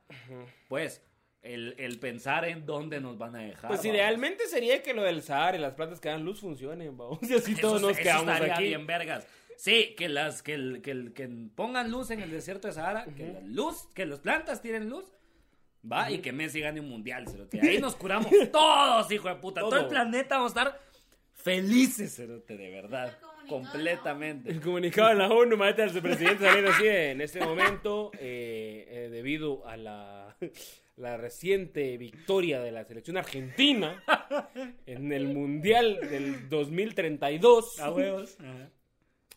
Pues, 0.69 1.03
el, 1.43 1.75
el 1.79 1.99
pensar 1.99 2.45
en 2.45 2.67
dónde 2.67 3.01
nos 3.01 3.17
van 3.19 3.35
a 3.37 3.39
dejar. 3.41 3.69
Pues 3.69 3.81
vamos. 3.81 3.95
idealmente 3.95 4.47
sería 4.47 4.83
que 4.83 4.93
lo 4.95 5.03
del 5.03 5.23
Sahara 5.23 5.57
y 5.57 5.61
las 5.61 5.75
plantas 5.75 6.01
que 6.01 6.09
dan 6.09 6.25
luz 6.25 6.41
funcionen, 6.41 6.97
vamos. 6.97 7.19
Y 7.29 7.35
así 7.35 7.53
Eso- 7.53 7.61
todos 7.63 7.81
nos 7.83 7.93
eso 7.93 8.03
quedamos 8.03 8.33
estaría 8.35 8.55
aquí. 8.55 8.65
bien 8.65 8.87
vergas. 8.87 9.27
Sí, 9.57 9.95
que 9.97 10.09
las 10.09 10.43
que, 10.43 10.55
el- 10.55 10.81
que, 10.83 10.91
el- 10.91 11.13
que 11.13 11.29
pongan 11.55 11.91
luz 11.91 12.11
en 12.11 12.21
el 12.21 12.31
desierto 12.31 12.69
de 12.69 12.75
Sahara, 12.75 13.05
que 13.17 13.33
la 13.33 13.41
luz, 13.41 13.89
que 13.95 14.07
las 14.07 14.19
plantas 14.21 14.61
tienen 14.63 14.89
luz, 14.89 15.05
va 15.91 16.11
y 16.11 16.19
que 16.19 16.33
Messi 16.33 16.61
gane 16.61 16.81
un 16.81 16.89
mundial, 16.89 17.27
cerote. 17.29 17.59
Ahí 17.63 17.79
nos 17.79 17.97
curamos 17.97 18.31
todos, 18.53 19.11
hijo 19.11 19.29
de 19.29 19.37
puta. 19.37 19.61
Todo, 19.61 19.71
Todo. 19.71 19.81
el 19.81 19.87
planeta 19.89 20.37
vamos 20.37 20.57
a 20.57 20.61
estar 20.63 20.81
felices, 21.35 22.15
cerote, 22.17 22.57
de 22.57 22.71
verdad, 22.71 23.17
completamente. 23.49 24.51
El 24.51 24.61
comunicado 24.61 25.09
de 25.11 25.15
la 25.17 25.29
ONU, 25.29 25.57
mate 25.57 25.83
al 25.83 25.91
presidente 25.91 26.45
saliendo 26.45 26.71
así 26.71 26.87
en 26.87 27.21
este 27.21 27.41
momento, 27.41 28.11
eh, 28.19 28.87
eh, 28.89 29.09
debido 29.11 29.67
a 29.67 29.77
la, 29.77 30.37
la 31.01 31.17
reciente 31.17 31.97
victoria 31.99 32.61
de 32.61 32.71
la 32.73 32.85
selección 32.85 33.17
argentina 33.17 34.03
en 34.87 35.13
el 35.13 35.29
Mundial 35.29 35.99
del 36.11 36.49
2032, 36.49 37.81
A 37.81 37.91
huevos. 37.91 38.37
Ajá. 38.41 38.71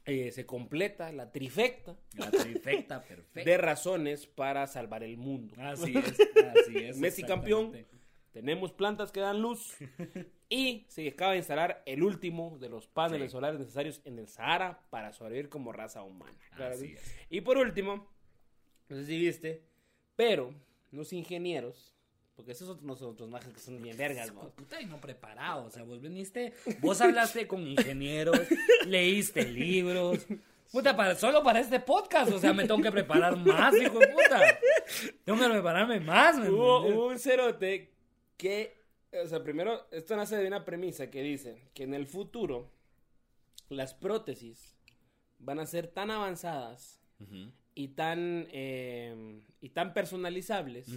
eh, 0.05 0.31
se 0.31 0.45
completa 0.45 1.11
la 1.11 1.31
trifecta 1.31 1.95
La 2.17 2.29
trifecta 2.29 3.01
perfecta. 3.03 3.49
de 3.49 3.57
razones 3.57 4.27
para 4.27 4.67
salvar 4.67 5.03
el 5.03 5.17
mundo. 5.17 5.55
Así 5.59 5.93
es, 5.97 6.19
así 6.61 6.77
es. 6.77 6.97
Messi 6.97 7.23
campeón, 7.23 7.71
tenemos 8.31 8.71
plantas 8.73 9.11
que 9.11 9.21
dan 9.21 9.41
luz 9.41 9.75
y 10.49 10.85
se 10.89 11.07
acaba 11.07 11.31
de 11.31 11.37
instalar 11.37 11.81
el 11.85 12.03
último 12.03 12.57
de 12.59 12.67
los 12.69 12.87
paneles 12.87 13.31
Sí. 13.31 13.37
solares 13.37 13.59
necesarios 13.59 14.01
en 14.05 14.19
el 14.19 14.27
Sahara 14.27 14.81
para 14.89 15.13
sobrevivir 15.13 15.49
como 15.49 15.71
raza 15.71 16.03
humana. 16.03 16.37
Claro 16.55 16.75
Así 16.75 16.93
es. 16.93 17.15
Y 17.29 17.41
por 17.41 17.57
último, 17.57 18.07
no 18.89 18.95
sé 18.97 19.05
si 19.05 19.17
viste, 19.17 19.63
pero 20.15 20.53
los 20.93 21.11
ingenieros, 21.11 21.93
porque 22.35 22.53
esos 22.53 22.67
son 22.67 22.87
los 22.87 23.01
otros 23.01 23.29
majes 23.29 23.53
que 23.53 23.59
son 23.59 23.81
bien 23.81 23.97
vergas, 23.97 24.33
¿no? 24.33 24.49
Puta, 24.51 24.81
y 24.81 24.85
no 24.85 24.99
preparado. 25.01 25.65
O 25.65 25.69
sea, 25.69 25.83
vos 25.83 26.01
viniste, 26.01 26.53
vos 26.79 27.01
hablaste 27.01 27.47
con 27.47 27.67
ingenieros, 27.67 28.39
leíste 28.87 29.43
libros. 29.45 30.25
Puta, 30.71 30.95
para, 30.95 31.15
solo 31.15 31.43
para 31.43 31.59
este 31.59 31.79
podcast. 31.79 32.31
O 32.31 32.39
sea, 32.39 32.53
me 32.53 32.65
tengo 32.65 32.81
que 32.81 32.91
preparar 32.91 33.35
más, 33.37 33.75
hijo 33.75 33.99
de 33.99 34.07
puta. 34.07 34.59
Tengo 35.23 35.39
que 35.39 35.49
prepararme 35.49 35.99
más, 35.99 36.37
¿me 36.39 36.49
Hubo, 36.49 36.87
hubo 36.87 37.07
un 37.07 37.19
cerote 37.19 37.93
que, 38.37 38.83
o 39.23 39.27
sea, 39.27 39.43
primero, 39.43 39.87
esto 39.91 40.15
nace 40.15 40.37
de 40.37 40.47
una 40.47 40.65
premisa 40.65 41.11
que 41.11 41.21
dice 41.21 41.69
que 41.73 41.83
en 41.83 41.93
el 41.93 42.07
futuro 42.07 42.71
las 43.69 43.93
prótesis 43.93 44.75
van 45.39 45.59
a 45.59 45.65
ser 45.65 45.87
tan 45.87 46.09
avanzadas 46.09 47.01
Ujú, 47.19 47.51
y 47.75 47.89
tan, 47.89 48.47
eh, 48.51 49.41
y 49.61 49.69
tan 49.69 49.93
personalizables 49.93 50.87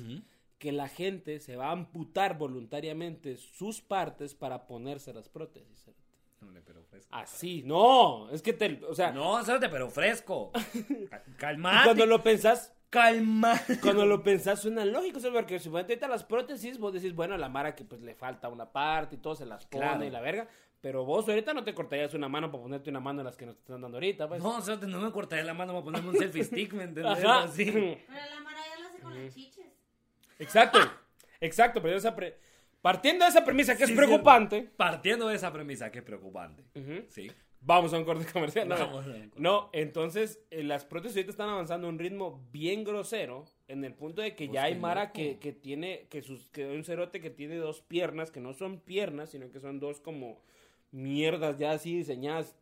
que 0.58 0.72
la 0.72 0.88
gente 0.88 1.38
se 1.40 1.56
va 1.56 1.68
a 1.68 1.72
amputar 1.72 2.38
voluntariamente 2.38 3.36
sus 3.36 3.80
partes 3.80 4.34
para 4.34 4.66
ponerse 4.66 5.12
las 5.12 5.28
prótesis. 5.28 5.86
Hombre, 6.42 6.62
pero 6.64 6.82
fresco. 6.84 7.08
Así, 7.14 7.62
no, 7.64 8.28
es 8.30 8.42
que 8.42 8.52
te, 8.52 8.80
o 8.88 8.94
sea, 8.94 9.10
No, 9.12 9.38
espérate, 9.40 9.68
pero 9.68 9.88
fresco. 9.90 10.52
Calmate. 11.38 11.84
cuando 11.84 12.06
lo 12.06 12.22
pensás, 12.22 12.72
Calmate. 12.90 13.80
cuando 13.80 14.06
lo 14.06 14.22
pensás 14.22 14.60
suena 14.60 14.84
lógico, 14.84 15.18
¿sabes? 15.20 15.34
porque 15.34 15.58
si 15.58 15.68
ahorita 15.68 16.08
las 16.08 16.24
prótesis, 16.24 16.78
vos 16.78 16.92
decís, 16.92 17.14
bueno, 17.14 17.34
a 17.34 17.38
la 17.38 17.48
Mara 17.48 17.74
que 17.74 17.84
pues 17.84 18.00
le 18.02 18.14
falta 18.14 18.48
una 18.48 18.70
parte 18.70 19.16
y 19.16 19.18
todo 19.18 19.34
se 19.34 19.46
las 19.46 19.66
pone 19.66 19.84
Claro. 19.84 20.04
y 20.04 20.10
la 20.10 20.20
verga, 20.20 20.48
pero 20.80 21.04
vos 21.04 21.28
ahorita 21.28 21.52
no 21.54 21.64
te 21.64 21.74
cortarías 21.74 22.14
una 22.14 22.28
mano 22.28 22.50
para 22.50 22.62
ponerte 22.62 22.90
una 22.90 23.00
mano 23.00 23.20
en 23.20 23.26
las 23.26 23.36
que 23.36 23.46
nos 23.46 23.56
están 23.56 23.80
dando 23.80 23.96
ahorita, 23.96 24.28
pues. 24.28 24.42
No, 24.42 24.58
espérate, 24.58 24.86
no 24.86 25.00
me 25.00 25.10
cortaré 25.10 25.42
la 25.42 25.54
mano 25.54 25.72
para 25.72 25.84
ponerme 25.84 26.10
un 26.10 26.16
selfie 26.16 26.44
stick, 26.44 26.72
¿me 26.74 26.84
entendés? 26.84 27.24
Ajá. 27.24 27.44
Así. 27.44 27.64
Pero 27.72 27.96
la 28.34 28.40
Mara 28.40 28.58
ya 28.74 28.80
lo 28.82 28.86
hace 28.88 28.98
con 29.00 29.14
las 29.24 29.34
chiches. 29.34 29.66
Exacto, 30.38 30.78
exacto, 31.40 31.80
pero 31.82 31.96
esa 31.96 32.14
pre- 32.14 32.38
partiendo 32.86 33.24
de 33.24 33.30
esa 33.30 33.44
premisa 33.44 33.76
que 33.76 33.84
Sí, 33.84 33.92
es 33.92 33.96
preocupante, 33.98 34.70
Partiendo 34.76 35.26
de 35.26 35.34
esa 35.34 35.52
premisa 35.52 35.90
que 35.90 35.98
es 35.98 36.04
preocupante. 36.04 36.62
Sí. 37.08 37.28
Vamos 37.60 37.92
a 37.92 37.98
un 37.98 38.04
corte 38.04 38.24
comercial. 38.32 38.68
No, 38.68 38.76
Vamos 38.76 39.04
a 39.06 39.08
un 39.08 39.12
corte. 39.28 39.30
No, 39.42 39.70
entonces 39.72 40.40
eh, 40.52 40.62
las 40.62 40.84
prótesis 40.84 41.16
ahorita 41.16 41.32
están 41.32 41.48
avanzando 41.48 41.88
a 41.88 41.90
un 41.90 41.98
ritmo 41.98 42.46
bien 42.52 42.84
grosero, 42.84 43.44
en 43.66 43.82
el 43.84 43.92
punto 43.94 44.22
de 44.22 44.36
que 44.36 44.46
Pues 44.46 44.54
ya 44.54 44.64
hay 44.64 44.76
Mara 44.76 45.10
que, 45.10 45.38
que 45.40 45.52
tiene, 45.52 46.06
que 46.08 46.22
sus, 46.22 46.48
que 46.50 46.62
hay 46.62 46.76
un 46.76 46.84
cerote 46.84 47.20
que 47.20 47.30
tiene 47.30 47.56
dos 47.56 47.80
piernas, 47.80 48.30
que 48.30 48.40
no 48.40 48.52
son 48.52 48.78
piernas, 48.78 49.30
sino 49.30 49.50
que 49.50 49.58
son 49.58 49.80
dos 49.80 50.00
como 50.00 50.40
mierdas 50.92 51.58
ya 51.58 51.72
así 51.72 51.96
diseñadas. 51.96 52.56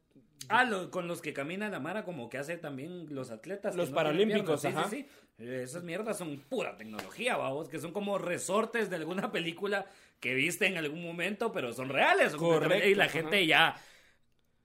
Ah, 0.48 0.64
lo- 0.64 0.90
con 0.90 1.06
los 1.08 1.20
que 1.20 1.32
camina 1.34 1.68
la 1.68 1.80
Mara, 1.80 2.04
como 2.04 2.28
que 2.30 2.38
hace 2.38 2.56
también 2.56 3.14
los 3.14 3.30
atletas. 3.30 3.76
Los 3.76 3.90
no 3.90 3.96
paralímpicos, 3.96 4.64
ajá. 4.64 4.88
Sí, 4.88 5.02
sí, 5.02 5.02
sí. 5.02 5.44
Eh, 5.44 5.62
Esas 5.64 5.82
mierdas 5.82 6.16
son 6.16 6.38
pura 6.48 6.76
tecnología, 6.76 7.36
vamos, 7.36 7.68
que 7.68 7.78
son 7.80 7.92
como 7.92 8.18
resortes 8.18 8.88
de 8.90 8.96
alguna 8.96 9.32
película 9.32 9.86
que 10.20 10.34
viste 10.34 10.66
en 10.66 10.76
algún 10.78 11.02
momento, 11.02 11.52
pero 11.52 11.72
son 11.72 11.88
reales. 11.88 12.34
Correcto, 12.36 12.88
Y 12.88 12.94
la 12.94 13.04
ajá. 13.04 13.12
gente 13.12 13.46
ya 13.46 13.76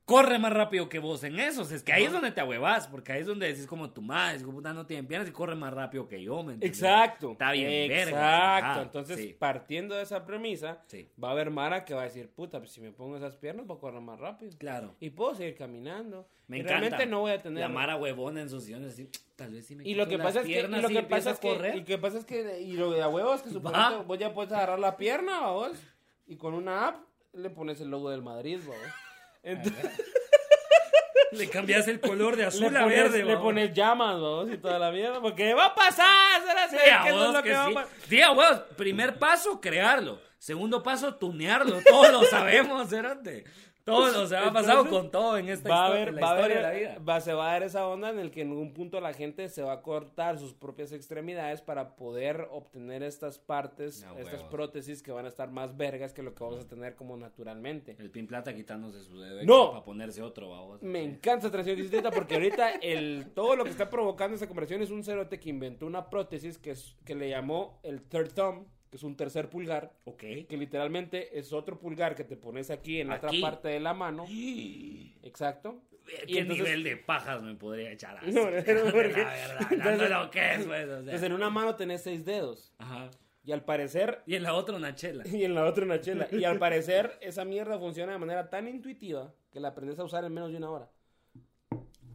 corre 0.10 0.40
más 0.40 0.52
rápido 0.52 0.90
que 0.90 0.98
vos 0.98 1.24
en 1.24 1.40
esos. 1.40 1.72
Es 1.72 1.84
que 1.84 1.94
ahí 1.94 2.04
es 2.06 2.12
donde 2.12 2.32
te 2.32 2.42
ahuevas, 2.42 2.88
porque 2.88 3.12
ahí 3.12 3.22
es 3.22 3.28
donde 3.28 3.48
decís 3.48 3.68
como 3.68 3.92
tu 3.92 4.02
madre, 4.02 4.38
es 4.38 4.44
como 4.44 4.58
puta, 4.58 4.74
no 4.74 4.88
tienen 4.88 5.06
piernas 5.06 5.30
y 5.30 5.32
corre 5.32 5.56
más 5.56 5.72
rápido 5.72 6.08
que 6.08 6.22
yo, 6.24 6.42
¿me 6.44 6.54
entiendes? 6.54 6.80
Exacto. 6.82 7.34
Está 7.34 7.52
bien, 7.52 7.92
Exacto. 7.92 8.82
Entonces, 8.82 9.18
sí. 9.18 9.36
partiendo 9.38 9.94
de 9.96 10.02
esa 10.02 10.26
premisa, 10.26 10.82
Sí. 10.88 11.08
va 11.24 11.30
a 11.30 11.32
haber 11.34 11.52
Mara 11.52 11.86
que 11.86 11.94
va 11.94 12.02
a 12.02 12.06
decir, 12.06 12.30
puta, 12.30 12.58
pues 12.58 12.72
si 12.72 12.82
me 12.82 12.92
pongo 12.92 13.18
esas 13.18 13.36
piernas, 13.38 13.68
puedo 13.68 13.80
correr 13.80 14.02
más 14.02 14.20
rápido. 14.20 14.52
Claro. 14.58 14.96
Y 15.00 15.12
puedo 15.12 15.36
seguir 15.36 15.56
caminando. 15.56 16.28
Me 16.48 16.58
y 16.58 16.60
encanta. 16.62 16.80
realmente 16.80 17.06
no 17.06 17.20
voy 17.20 17.32
a 17.32 17.42
tener... 17.42 17.60
La 17.62 17.70
Mara 17.70 17.96
huevona 17.96 18.42
en 18.42 18.50
sus 18.50 18.64
sillones, 18.64 18.94
así, 18.94 19.08
tal 19.36 19.54
vez 19.54 19.68
sí 19.68 19.76
me 19.76 19.88
Y 19.88 19.94
lo 19.94 20.08
que 20.08 20.18
pasa 20.18 20.40
es 20.42 20.48
que, 20.48 20.60
y 20.62 20.82
lo 20.82 20.90
que 20.90 21.04
pasa 21.04 21.30
a 21.30 21.34
es 21.34 21.40
que, 21.40 21.78
y 21.78 21.84
que 21.84 21.98
pasa 22.00 22.18
es 22.18 22.26
que, 22.26 22.62
y 22.62 22.74
lo 22.74 22.90
de 22.92 23.04
a 23.04 23.10
huevos 23.10 23.36
es 23.36 23.42
que 23.44 23.50
suponete, 23.52 24.04
vos 24.08 24.18
ya 24.18 24.34
puedes 24.34 24.52
agarrar 24.52 24.80
la 24.80 24.98
pierna, 24.98 25.40
¿va 25.42 25.52
vos, 25.52 25.78
y 26.26 26.38
con 26.38 26.56
una 26.56 26.88
app 26.88 27.06
le 27.34 27.52
pones 27.52 27.80
el 27.82 27.90
logo 27.90 28.10
del 28.10 28.24
Madrid, 28.24 28.60
¿va 28.68 28.74
vos. 28.76 29.09
Entonces, 29.44 29.86
Le 31.32 31.48
cambias 31.48 31.88
el 31.88 32.00
color 32.00 32.36
de 32.36 32.46
azul 32.46 32.74
le 32.74 32.80
a 32.80 32.84
pones, 32.84 32.98
verde, 33.04 33.18
le 33.20 33.24
vamos. 33.36 33.44
pones 33.44 33.72
llamas, 33.74 34.16
¿va 34.16 34.20
vos, 34.20 34.50
y 34.52 34.58
toda 34.58 34.80
la 34.80 34.92
mierda, 34.92 35.22
porque 35.22 35.54
va 35.54 35.66
a 35.68 35.76
pasar, 35.76 36.42
será 36.44 36.68
Sí, 36.68 36.78
que 36.84 36.90
a 36.92 37.08
eso 37.08 37.20
es 37.20 37.26
vos 37.26 37.34
lo 37.36 37.44
que 37.44 37.50
que 37.50 37.56
va 37.56 37.64
a 37.66 37.68
sí. 37.68 37.74
pasar. 37.76 37.90
Sí, 38.10 38.22
a 38.22 38.32
huevos. 38.32 38.62
Primer 38.76 39.20
paso, 39.20 39.62
crearlo. 39.62 40.20
Segundo 40.40 40.82
paso, 40.82 41.16
tunearlo. 41.16 41.82
Todos 41.88 42.12
lo 42.12 42.24
sabemos, 42.24 42.90
Cerote. 42.90 43.44
Todo, 43.90 44.24
o 44.24 44.28
sea, 44.28 44.48
ha 44.48 44.54
pasado 44.54 44.82
Entonces, 44.82 45.02
con 45.02 45.12
todo 45.12 45.38
en 45.38 45.50
esta 45.50 45.70
va 45.70 45.76
a 45.76 45.88
historia, 45.88 46.02
haber, 46.04 46.14
la 46.16 46.22
va 46.22 46.32
a 46.32 46.36
historia 46.40 46.56
haber- 46.58 46.76
de 46.78 46.84
la 46.86 46.94
vida. 46.96 47.04
va- 47.06 47.22
se 47.22 47.34
va 47.34 47.50
a 47.50 47.52
dar 47.54 47.64
esa 47.64 47.88
onda 47.88 48.10
en 48.10 48.20
el 48.20 48.32
que 48.32 48.42
en 48.42 48.50
algún 48.50 48.74
punto 48.74 49.00
la 49.02 49.14
gente 49.14 49.50
se 49.50 49.62
va 49.64 49.74
a 49.74 49.82
cortar 49.82 50.38
sus 50.40 50.54
propias 50.54 50.92
extremidades 50.92 51.62
para 51.62 51.96
poder 51.96 52.48
obtener 52.52 53.04
estas 53.04 53.40
partes, 53.40 54.04
Ah, 54.08 54.14
estas 54.18 54.34
huevos. 54.36 54.52
prótesis 54.52 55.02
que 55.04 55.12
van 55.12 55.26
a 55.26 55.30
estar 55.30 55.52
más 55.52 55.76
vergas 55.78 56.14
que 56.14 56.24
lo 56.24 56.34
que 56.36 56.44
vamos 56.44 56.60
a 56.64 56.68
tener 56.68 56.96
como 56.96 57.18
naturalmente. 57.18 57.96
El 58.00 58.12
Pin 58.12 58.28
Plata 58.28 58.54
quitándose 58.54 59.04
su 59.04 59.20
dedo 59.20 59.44
No. 59.44 59.72
para 59.72 59.84
ponerse 59.84 60.22
otro, 60.22 60.50
babos. 60.50 60.82
Me 60.84 61.04
encanta 61.04 61.40
esa 61.48 61.52
transición 61.52 61.82
distinta 61.82 62.12
porque 62.12 62.36
ahorita 62.36 62.72
el, 62.82 63.28
todo 63.34 63.56
lo 63.56 63.64
que 63.64 63.70
está 63.72 63.90
provocando 63.90 64.36
esta 64.36 64.48
conversación 64.48 64.82
es 64.82 64.92
un 64.92 65.04
cerote 65.04 65.40
que 65.40 65.50
inventó 65.50 65.86
una 65.86 66.10
prótesis 66.10 66.58
que, 66.58 66.72
es, 66.72 66.96
que 67.06 67.16
le 67.16 67.30
llamó 67.30 67.80
el 67.84 68.02
third 68.02 68.34
thumb, 68.34 68.66
que 68.90 68.98
es 68.98 69.04
un 69.04 69.16
tercer 69.16 69.50
pulgar, 69.50 69.94
Ok. 70.06 70.20
que 70.48 70.58
literalmente 70.58 71.38
es 71.38 71.54
otro 71.54 71.80
pulgar 71.80 72.16
que 72.16 72.24
te 72.24 72.36
pones 72.36 72.72
aquí 72.72 73.00
en 73.02 73.10
la 73.10 73.18
otra 73.18 73.30
Aquí. 73.30 73.42
parte 73.42 73.68
de 73.68 73.80
la 73.80 73.94
mano. 73.94 74.26
Exacto. 75.24 75.82
Y 76.28 76.34
¿Qué 76.34 76.40
entonces- 76.40 76.66
nivel 76.66 76.84
de 76.84 76.98
pajas 76.98 77.42
me 77.44 77.54
podría 77.56 77.92
echar 77.92 78.18
así? 78.18 78.32
No, 78.34 78.46
no, 78.46 78.50
La 78.58 78.64
porque- 78.64 78.92
verdad, 78.94 79.68
entonces- 79.72 80.10
lo 80.10 80.32
que 80.32 80.54
es, 80.56 80.66
pues, 80.66 80.84
o 80.86 80.88
sea. 80.88 80.98
Entonces 81.00 81.24
en 81.24 81.34
una 81.34 81.50
mano 81.50 81.76
tenés 81.76 82.02
seis 82.02 82.26
dedos. 82.26 82.74
Ajá. 82.80 83.12
Y 83.44 83.52
al 83.52 83.64
parecer 83.64 84.22
Y 84.26 84.36
en 84.36 84.44
la 84.44 84.54
otra 84.54 84.76
una 84.76 84.94
chela. 84.96 85.24
y 85.28 85.44
en 85.44 85.56
la 85.56 85.66
otra 85.66 85.86
una 85.86 86.02
chela. 86.02 86.28
Y 86.32 86.44
al 86.44 86.60
parecer 86.60 87.18
esa 87.22 87.46
mierda 87.46 87.80
funciona 87.80 88.12
de 88.14 88.18
manera 88.20 88.50
tan 88.50 88.68
intuitiva 88.68 89.34
que 89.52 89.60
la 89.60 89.70
aprendes 89.70 89.98
a 90.00 90.04
usar 90.04 90.24
en 90.26 90.34
menos 90.34 90.52
de 90.52 90.58
una 90.58 90.70
hora. 90.70 90.90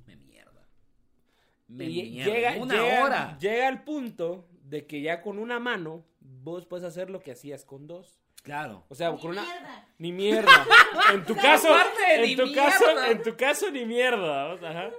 Me 0.07 0.17
mierda. 0.17 0.69
Me 1.67 1.85
Y 1.87 2.11
mierda. 2.11 2.33
llega, 2.35 2.57
una 2.63 2.75
llega- 2.75 3.05
hora. 3.05 3.39
llega 3.39 3.69
al 3.69 3.83
punto 3.85 4.49
de 4.63 4.87
que 4.87 5.01
ya 5.01 5.23
con 5.23 5.39
una 5.39 5.59
mano 5.59 6.05
vos 6.45 6.67
puedes 6.67 6.85
hacer 6.85 7.11
lo 7.11 7.21
que 7.21 7.33
hacías 7.33 7.65
con 7.65 7.87
dos. 7.87 8.21
Claro. 8.43 8.85
O 8.91 8.95
sea, 8.95 9.11
Ni 9.11 9.19
con 9.19 9.31
una 9.31 9.43
mierda. 9.43 9.89
ni 9.99 10.13
mierda. 10.13 10.67
En 11.15 11.25
tu 11.25 11.35
caso, 11.35 11.69
en 12.15 12.23
ni 12.23 12.37
tu 12.37 12.53
caso, 12.53 12.85
mierda. 12.85 13.11
en 13.11 13.23
tu 13.23 13.37
caso 13.37 13.71
ni 13.71 13.87
mierda, 13.87 14.53
o 14.53 14.59
sea, 14.59 14.71
ajá. 14.71 14.91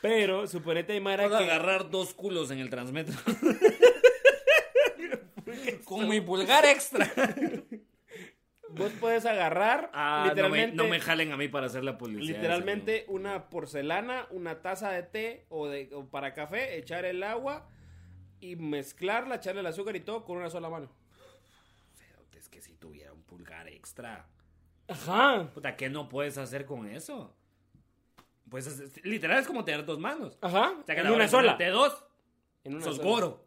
Pero 0.00 0.46
suponete 0.46 0.94
hay 0.94 1.00
mara 1.00 1.24
Puedo 1.24 1.38
que 1.38 1.44
agarrar 1.44 1.90
dos 1.90 2.14
culos 2.14 2.50
en 2.50 2.58
el 2.58 2.70
transmetro. 2.70 3.14
Con 5.84 6.08
mi 6.08 6.20
pulgar 6.20 6.64
extra. 6.64 7.08
vos 8.70 8.92
puedes 9.00 9.24
agarrar 9.26 9.90
Ah, 9.92 10.18
no 10.18 10.24
me, 10.24 10.28
literalmente 10.34 10.76
no 10.76 10.88
me 10.88 11.00
jalen 11.00 11.32
a 11.32 11.36
mí 11.36 11.48
para 11.48 11.66
hacer 11.66 11.84
la 11.84 11.96
publicidad. 11.98 12.36
literalmente 12.36 13.04
una 13.08 13.48
porcelana, 13.48 14.26
una 14.30 14.62
taza 14.62 14.90
de 14.90 15.02
té 15.02 15.46
o 15.48 15.68
de 15.68 15.90
o 15.94 16.06
para 16.08 16.34
café, 16.34 16.76
echar 16.78 17.04
el 17.04 17.22
agua 17.22 17.68
y 18.40 18.56
mezclarla, 18.56 19.36
echarle 19.36 19.60
el 19.60 19.66
azúcar 19.66 19.96
y 19.96 20.00
todo 20.00 20.24
con 20.24 20.36
una 20.38 20.50
sola 20.50 20.68
mano. 20.68 20.90
Es 22.36 22.48
que 22.48 22.60
si 22.60 22.74
tuviera 22.74 23.12
un 23.12 23.22
pulgar 23.22 23.66
extra. 23.68 24.28
Ajá. 24.88 25.50
Puta, 25.54 25.76
¿qué 25.76 25.88
no 25.88 26.08
puedes 26.08 26.38
hacer 26.38 26.64
con 26.66 26.86
eso? 26.86 27.34
Pues 28.48 28.66
es- 28.66 29.04
literal 29.04 29.38
es 29.40 29.46
como 29.46 29.64
tener 29.64 29.84
dos 29.84 29.98
manos. 29.98 30.38
Ajá. 30.40 30.76
O 30.80 30.84
sea, 30.84 30.94
que 30.94 31.00
en 31.00 31.06
a 31.06 31.10
la 31.10 31.10
hora 31.10 31.16
una 31.16 31.24
de 31.24 31.30
sola. 31.30 31.52
ponerte 31.56 31.70
dos, 31.72 32.04
En 32.64 32.74
una 32.76 32.84
sos 32.84 32.96
sola. 32.96 33.08
goro. 33.08 33.46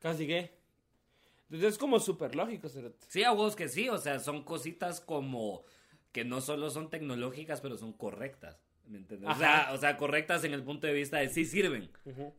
Casi 0.00 0.26
que. 0.26 0.58
Entonces 1.44 1.72
es 1.74 1.78
como 1.78 2.00
súper 2.00 2.34
lógico, 2.34 2.68
cerote. 2.68 2.98
Sí, 3.08 3.24
a 3.24 3.30
vos 3.30 3.54
que 3.56 3.68
sí, 3.68 3.88
o 3.88 3.98
sea, 3.98 4.18
son 4.20 4.42
cositas 4.42 5.00
como 5.00 5.64
que 6.10 6.24
no 6.24 6.40
solo 6.40 6.68
son 6.70 6.90
tecnológicas, 6.90 7.60
pero 7.60 7.76
son 7.78 7.92
correctas. 7.92 8.58
¿Me 8.88 8.98
entiendes? 8.98 9.30
O 9.30 9.34
sea, 9.34 9.70
o 9.72 9.78
sea, 9.78 9.96
correctas 9.96 10.44
en 10.44 10.52
el 10.52 10.62
punto 10.62 10.86
de 10.86 10.92
vista 10.92 11.18
de 11.18 11.28
sí 11.28 11.44
sirven. 11.46 11.88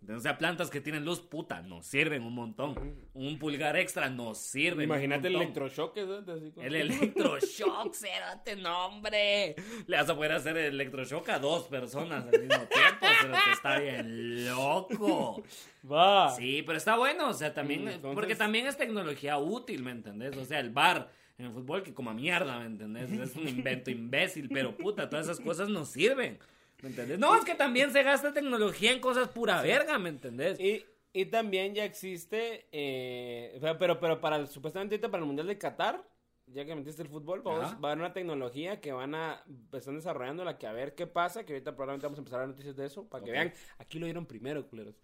O 0.08 0.20
sea, 0.20 0.38
plantas 0.38 0.70
que 0.70 0.82
tienen 0.82 1.04
luz, 1.04 1.20
puta, 1.22 1.62
nos 1.62 1.86
sirven 1.86 2.22
un 2.24 2.34
montón. 2.36 2.76
Un 3.14 3.39
pulgar 3.39 3.76
extra 3.78 4.10
nos 4.10 4.38
sirve. 4.38 4.84
Imagínate 4.84 5.30
el 5.30 5.36
electroshock. 5.38 5.98
así 5.98 6.54
El 6.62 6.76
electroshock, 6.76 7.94
cérate, 7.94 8.56
no, 8.56 8.88
hombre. 8.88 9.56
Le 9.88 9.98
vas 9.98 10.10
a 10.10 10.16
poder 10.16 10.34
hacer 10.34 10.58
el 10.58 10.74
electroshock 10.76 11.28
a 11.30 11.39
dos 11.39 11.64
personas 11.68 12.26
al 12.26 12.39
mismo 12.39 12.66
tiempo, 12.68 13.08
pero 13.22 13.34
te 13.34 13.52
está 13.54 13.80
bien 13.80 14.46
loco. 14.46 15.44
Va. 15.91 16.30
Sí, 16.36 16.62
pero 16.66 16.78
está 16.78 16.98
bueno, 16.98 17.30
o 17.30 17.34
sea, 17.34 17.54
también, 17.54 17.88
entonces- 17.88 18.14
porque 18.14 18.36
también 18.36 18.68
es 18.68 18.78
tecnología 18.78 19.38
útil, 19.38 19.82
¿me 19.84 19.91
entendés? 19.91 20.38
O 20.38 20.46
sea, 20.46 20.60
el 20.60 20.70
bar 20.70 21.10
en 21.38 21.46
el 21.46 21.52
fútbol 21.52 21.84
que 21.84 21.94
como 21.94 22.14
mierda, 22.14 22.60
¿me 22.60 22.66
entendés? 22.66 23.12
Es 23.12 23.36
un 23.36 23.48
invento 23.48 23.90
imbécil, 23.92 24.50
pero 24.50 24.76
puta, 24.78 25.10
todas 25.10 25.26
esas 25.28 25.40
cosas 25.40 25.70
nos 25.70 25.90
sirven, 25.90 26.38
¿me 26.82 26.90
entendés? 26.90 27.18
No, 27.20 27.36
es 27.36 27.44
que 27.44 27.56
también 27.56 27.92
se 27.92 28.04
gasta 28.04 28.34
tecnología 28.34 28.92
en 28.92 29.00
cosas 29.00 29.30
pura 29.30 29.62
verga, 29.62 29.98
¿me 30.00 30.10
entendés? 30.10 30.60
Y, 30.60 30.86
y 31.12 31.26
también 31.26 31.74
ya 31.74 31.86
existe, 31.86 32.68
eh, 32.72 33.60
pero, 33.80 34.00
pero 34.00 34.20
para 34.22 34.36
el- 34.38 34.48
supuestamente 34.48 34.96
ahorita 34.96 35.10
para 35.10 35.22
el 35.22 35.28
Mundial 35.28 35.48
de 35.48 35.58
Qatar, 35.58 36.04
ya 36.48 36.66
que 36.66 36.76
metiste 36.76 37.02
el 37.02 37.08
fútbol, 37.08 37.42
vamos, 37.42 37.64
Ajá. 37.66 37.80
va 37.80 37.90
a 37.90 37.92
haber 37.94 38.04
una 38.04 38.14
tecnología 38.14 38.82
que 38.82 38.92
van 38.92 39.16
a, 39.16 39.44
están 39.72 39.96
desarrollando 39.96 40.44
la 40.44 40.58
que 40.58 40.68
a 40.68 40.74
ver 40.74 40.94
qué 40.94 41.08
pasa, 41.08 41.46
que 41.46 41.54
ahorita 41.54 41.72
probablemente 41.72 42.06
vamos 42.06 42.20
a 42.20 42.22
empezar 42.22 42.40
a 42.40 42.42
dar 42.42 42.50
noticias 42.50 42.76
de 42.76 42.86
eso, 42.86 43.08
para 43.08 43.24
que 43.24 43.32
vean, 43.32 43.54
aquí 43.80 43.98
lo 43.98 44.06
vieron 44.06 44.26
primero, 44.26 44.68
culeros. 44.68 45.02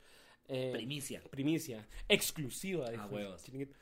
Eh, 0.52 0.72
Primicia. 0.74 1.22
primicia, 1.30 1.88
exclusiva. 2.08 2.90
dijo. 2.90 3.06
huevos. 3.08 3.44
Chiringuito. 3.44 3.76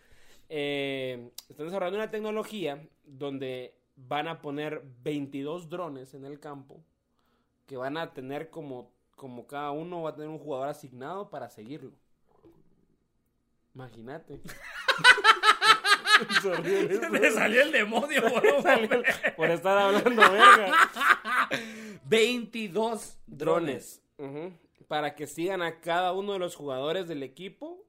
Eh, 0.50 1.32
están 1.50 1.66
desarrollando 1.66 2.00
una 2.00 2.12
tecnología 2.12 2.88
donde 3.04 3.76
van 3.96 4.28
a 4.28 4.42
poner 4.42 4.84
22 5.04 5.70
drones 5.70 6.14
en 6.14 6.26
el 6.26 6.40
campo 6.40 6.84
que 7.66 7.78
van 7.78 7.98
a 7.98 8.14
tener 8.14 8.50
como, 8.50 8.92
como 9.16 9.46
cada 9.46 9.72
uno 9.72 10.04
va 10.04 10.12
a 10.12 10.16
tener 10.16 10.30
un 10.30 10.40
jugador 10.40 10.70
asignado 10.70 11.30
para 11.30 11.50
seguirlo. 11.50 11.92
Imagínate. 13.76 14.42
Eso. 16.32 16.52
Me 17.12 17.32
salió 17.32 17.62
el 17.62 17.72
demonio. 17.72 18.24
Por 19.36 19.50
estar 19.52 19.78
hablando 19.78 20.22
verga. 20.32 20.72
22 22.06 23.20
drones. 23.28 24.02
Para 24.88 25.16
que 25.16 25.28
sigan 25.28 25.62
a 25.62 25.80
cada 25.80 26.14
uno 26.14 26.34
de 26.34 26.40
los 26.40 26.56
jugadores 26.56 27.08
del 27.08 27.22
equipo. 27.24 27.86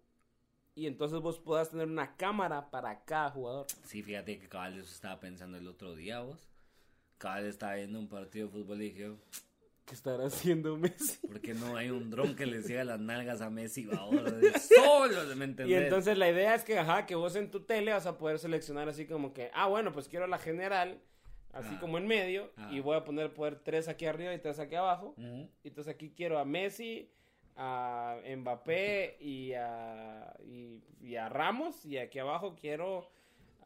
Y 0.78 0.86
entonces 0.86 1.18
vos 1.20 1.40
puedas 1.40 1.70
tener 1.70 1.88
una 1.88 2.14
cámara 2.16 2.70
para 2.70 3.04
cada 3.04 3.30
jugador. 3.30 3.66
Sí, 3.84 4.00
fíjate 4.00 4.38
que 4.38 4.48
cabal 4.48 4.78
eso 4.78 4.92
estaba 4.94 5.18
pensando 5.18 5.58
el 5.58 5.66
otro 5.66 5.96
día, 5.96 6.20
vos. 6.20 6.48
Cabal 7.18 7.46
estaba 7.46 7.74
viendo 7.74 7.98
un 7.98 8.08
partido 8.08 8.46
de 8.46 8.52
fútbol 8.52 8.80
y 8.82 8.90
dije, 8.90 9.10
¿Qué 9.86 9.94
estará 9.94 10.26
haciendo 10.26 10.76
Messi? 10.76 11.18
¿por 11.26 11.40
qué 11.40 11.54
no 11.54 11.76
hay 11.76 11.90
un 11.90 12.10
dron 12.10 12.36
que 12.36 12.46
le 12.46 12.62
siga 12.62 12.84
las 12.84 13.00
nalgas 13.00 13.40
a 13.40 13.50
Messi 13.50 13.88
ahora? 13.92 14.30
Solo, 14.76 15.34
¿me 15.34 15.46
entendés? 15.46 15.68
Y 15.68 15.74
entonces 15.82 16.16
la 16.16 16.30
idea 16.30 16.54
es 16.54 16.62
que, 16.62 16.78
ajá, 16.78 17.06
que 17.06 17.16
vos 17.16 17.34
en 17.34 17.50
tu 17.50 17.64
tele 17.64 17.90
vas 17.92 18.06
a 18.06 18.16
poder 18.16 18.38
seleccionar 18.38 18.88
así 18.88 19.04
como 19.04 19.32
que, 19.32 19.50
ah, 19.54 19.66
bueno, 19.66 19.92
pues 19.92 20.06
quiero 20.08 20.28
la 20.28 20.38
general, 20.38 21.00
así 21.52 21.70
Ah. 21.74 21.78
como 21.80 21.98
en 21.98 22.06
medio, 22.06 22.52
Ah. 22.56 22.68
y 22.70 22.78
voy 22.78 22.96
a 22.96 23.02
poner 23.02 23.34
poder 23.34 23.56
tres 23.64 23.88
aquí 23.88 24.06
arriba 24.06 24.32
y 24.32 24.38
tres 24.38 24.60
aquí 24.60 24.76
abajo. 24.76 25.16
Y 25.64 25.68
entonces 25.68 25.92
aquí 25.92 26.12
quiero 26.16 26.38
a 26.38 26.44
Messi, 26.44 27.10
a 27.58 28.16
Mbappé 28.36 29.16
y 29.20 29.52
a, 29.52 30.32
y, 30.46 30.80
y 31.02 31.16
a 31.16 31.28
Ramos, 31.28 31.84
y 31.84 31.98
aquí 31.98 32.18
abajo 32.20 32.54
quiero 32.58 33.10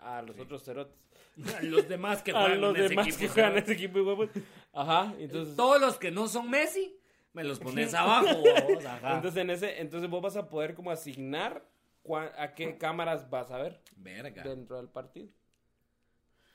a 0.00 0.22
los 0.22 0.38
otros 0.38 0.64
cerotes. 0.64 0.96
A 1.58 1.62
los 1.62 1.88
demás 1.88 2.22
que 2.22 2.30
A 2.36 2.40
juegan 2.40 2.60
los 2.60 2.70
en 2.76 2.80
ese 2.84 2.88
demás 2.90 3.06
equipo. 3.06 3.20
que 3.20 3.28
juegan 3.28 3.50
en 3.52 3.56
¿no? 3.56 3.62
ese 3.62 3.72
equipo 3.72 3.98
huevos. 4.02 4.28
Ajá, 4.74 5.14
entonces... 5.18 5.56
Todos 5.56 5.80
los 5.80 5.96
que 5.98 6.10
no 6.10 6.28
son 6.28 6.50
Messi, 6.50 6.94
me 7.32 7.42
los 7.44 7.58
pones 7.58 7.94
abajo, 7.94 8.36
vos, 8.74 8.84
ajá. 8.84 9.14
Entonces, 9.16 9.40
en 9.40 9.48
ese, 9.50 9.80
entonces 9.80 10.10
vos 10.10 10.20
vas 10.20 10.36
a 10.36 10.48
poder 10.50 10.74
como 10.74 10.90
asignar 10.90 11.64
cua- 12.04 12.32
a 12.36 12.54
qué 12.54 12.76
cámaras 12.76 13.30
vas 13.30 13.50
a 13.50 13.56
ver 13.58 13.80
Verga, 13.96 14.42
dentro 14.42 14.76
del 14.76 14.88
partido. 14.88 15.28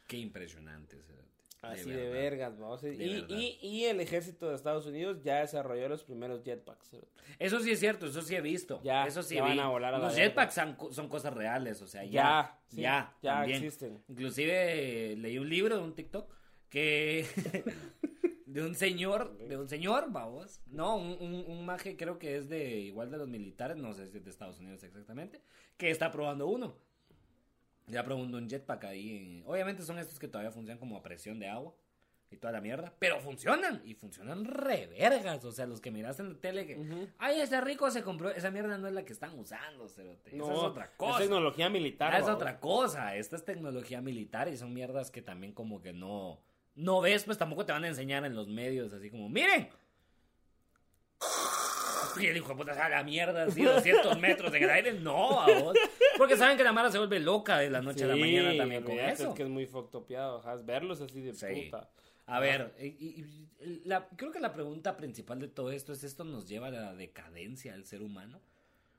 qué 0.06 0.18
impresionante. 0.18 1.02
cerote. 1.02 1.27
Así 1.62 1.90
de, 1.90 2.10
vergas, 2.10 2.58
vamos. 2.58 2.84
Y, 2.84 2.90
verdad. 2.98 3.28
y, 3.30 3.58
y 3.62 3.86
el 3.86 4.00
ejército 4.00 4.50
de 4.50 4.56
Estados 4.56 4.86
Unidos 4.86 5.22
ya 5.24 5.40
desarrolló 5.40 5.90
los 5.90 6.04
primeros 6.04 6.44
jetpacks. 6.44 6.96
Eso 7.40 7.60
sí 7.60 7.72
es 7.72 7.80
cierto, 7.80 8.06
eso 8.06 8.22
sí 8.22 8.36
he 8.36 8.42
visto. 8.42 8.80
Ya, 8.84 9.06
eso 9.08 9.24
sí 9.24 9.36
ya 9.36 9.44
van 9.44 9.60
a 9.60 9.68
volar 9.68 9.94
a 9.94 9.98
Los 9.98 10.16
jetpacks 10.16 10.54
son, 10.54 10.78
son 10.92 11.10
cosas 11.10 11.34
reales, 11.34 11.82
o 11.82 11.88
sea, 11.88 12.04
ya. 12.04 12.60
Ya, 12.72 13.14
sí, 13.18 13.24
ya, 13.24 13.46
existen. 13.46 14.04
Inclusive 14.08 15.12
eh, 15.12 15.16
leí 15.16 15.38
un 15.38 15.50
libro 15.50 15.78
de 15.78 15.84
un 15.84 15.96
TikTok 15.96 16.32
que 16.70 17.26
de 18.46 18.62
un 18.62 18.76
señor, 18.76 19.38
de 19.38 19.58
un 19.58 19.68
señor, 19.68 20.12
vamos, 20.12 20.62
no, 20.68 20.96
un, 20.96 21.18
un, 21.20 21.46
un 21.48 21.66
maje 21.66 21.98
creo 21.98 22.20
que 22.20 22.38
es 22.38 22.50
de 22.50 22.80
igual 22.80 23.10
de 23.12 23.18
los 23.18 23.28
militares, 23.28 23.78
no 23.78 23.94
sé 23.94 24.08
si 24.08 24.18
es 24.18 24.24
de 24.24 24.30
Estados 24.30 24.60
Unidos 24.60 24.84
exactamente, 24.84 25.42
que 25.78 25.90
está 25.90 26.12
probando 26.12 26.48
uno. 26.48 26.76
Ya 27.88 28.04
probando 28.04 28.38
un 28.38 28.50
jetpack 28.50 28.84
ahí. 28.86 29.44
Obviamente 29.46 29.84
son 29.84 29.98
estos 29.98 30.20
que 30.20 30.28
todavía 30.28 30.52
funcionan 30.52 30.78
como 30.78 30.98
a 30.98 31.02
presión 31.02 31.40
de 31.40 31.48
agua 31.48 31.74
y 32.30 32.38
toda 32.38 32.52
la 32.52 32.62
mierda, 32.62 32.94
pero 33.00 33.20
funcionan 33.22 33.82
y 33.86 33.94
funcionan 33.94 34.44
re 34.44 34.88
vergas, 34.88 35.44
o 35.46 35.52
sea, 35.52 35.66
los 35.66 35.80
que 35.80 35.92
miraste 35.92 36.24
en 36.24 36.34
la 36.34 36.40
tele 36.40 36.66
que, 36.66 37.08
ay, 37.20 37.40
ese 37.40 37.62
rico 37.62 37.90
se 37.90 38.04
compró, 38.04 38.30
esa 38.30 38.52
mierda 38.52 38.78
no 38.78 38.88
es 38.88 38.94
la 38.94 39.06
que 39.06 39.14
están 39.14 39.38
usando, 39.40 39.88
cerote. 39.88 40.34
No, 40.34 40.44
esa 40.44 40.54
es 40.54 40.60
otra 40.60 40.92
cosa. 40.98 41.20
Es 41.20 41.20
tecnología 41.20 41.70
militar. 41.70 42.14
Ah, 42.14 42.20
es 42.20 42.28
otra 42.28 42.60
cosa. 42.60 43.16
Esta 43.16 43.38
es 43.38 43.46
tecnología 43.46 44.02
militar 44.02 44.50
y 44.50 44.58
son 44.58 44.74
mierdas 44.74 45.10
que 45.10 45.22
también 45.22 45.54
como 45.54 45.82
que 45.82 45.94
no, 45.94 46.42
no 46.76 47.00
ves, 47.00 47.24
pues 47.24 47.38
tampoco 47.38 47.66
te 47.66 47.72
van 47.72 47.86
a 47.86 47.88
enseñar 47.88 48.26
en 48.26 48.36
los 48.36 48.50
medios 48.50 48.92
así 48.92 49.10
como, 49.10 49.30
miren. 49.30 49.70
Y 52.24 52.28
el 52.28 52.38
hijo 52.38 52.50
de 52.50 52.56
puta 52.56 52.86
a 52.86 52.90
la 52.90 53.04
mierda, 53.04 53.44
así 53.46 53.64
200 53.64 54.20
metros 54.20 54.54
en 54.54 54.64
el 54.64 54.70
aire. 54.70 54.94
No, 54.94 55.40
a 55.42 55.60
vos. 55.60 55.78
Porque 56.18 56.36
saben 56.38 56.58
que 56.58 56.64
la 56.64 56.72
mara 56.74 56.92
se 56.92 56.98
vuelve 56.98 57.20
loca 57.20 57.58
de 57.60 57.70
la 57.70 57.82
noche 57.82 58.04
a 58.04 58.08
la 58.08 58.16
mañana 58.16 58.56
también 58.58 58.84
con 58.84 58.98
eso. 59.00 59.30
Es 59.30 59.36
que 59.36 59.44
es 59.44 59.50
muy 59.50 59.66
foctopeado, 59.66 60.40
ajá, 60.40 60.56
verlos 60.58 61.02
así 61.02 61.22
de 61.22 61.34
Sí. 61.34 61.66
puta. 61.66 61.90
A 62.30 62.40
ver, 62.42 62.74
y- 62.80 62.86
y- 62.88 63.48
y 63.64 63.82
la- 63.86 64.08
creo 64.18 64.32
que 64.32 64.40
la 64.42 64.52
pregunta 64.54 64.98
principal 64.98 65.40
de 65.40 65.48
todo 65.48 65.72
esto 65.72 65.94
es, 65.94 66.04
¿esto 66.04 66.26
nos 66.26 66.48
lleva 66.48 66.68
a 66.68 66.72
la 66.72 66.94
decadencia 66.94 67.72
del 67.72 67.86
ser 67.86 68.02
humano? 68.02 68.42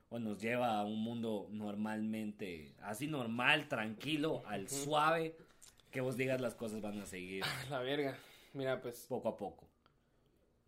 ¿O 0.09 0.17
nos 0.17 0.41
lleva 0.41 0.79
a 0.79 0.83
un 0.83 0.99
mundo 1.03 1.47
normalmente, 1.51 2.73
así 2.81 3.05
normal, 3.05 3.67
tranquilo, 3.67 4.41
al 4.47 4.67
suave, 4.67 5.35
que 5.91 6.01
vos 6.01 6.17
digas 6.17 6.41
las 6.41 6.55
cosas 6.55 6.81
van 6.81 6.99
a 6.99 7.05
seguir 7.05 7.43
La 7.69 7.79
verga. 7.81 8.17
Mira, 8.53 8.81
pues, 8.81 9.05
poco 9.07 9.29
a 9.29 9.37
poco? 9.37 9.68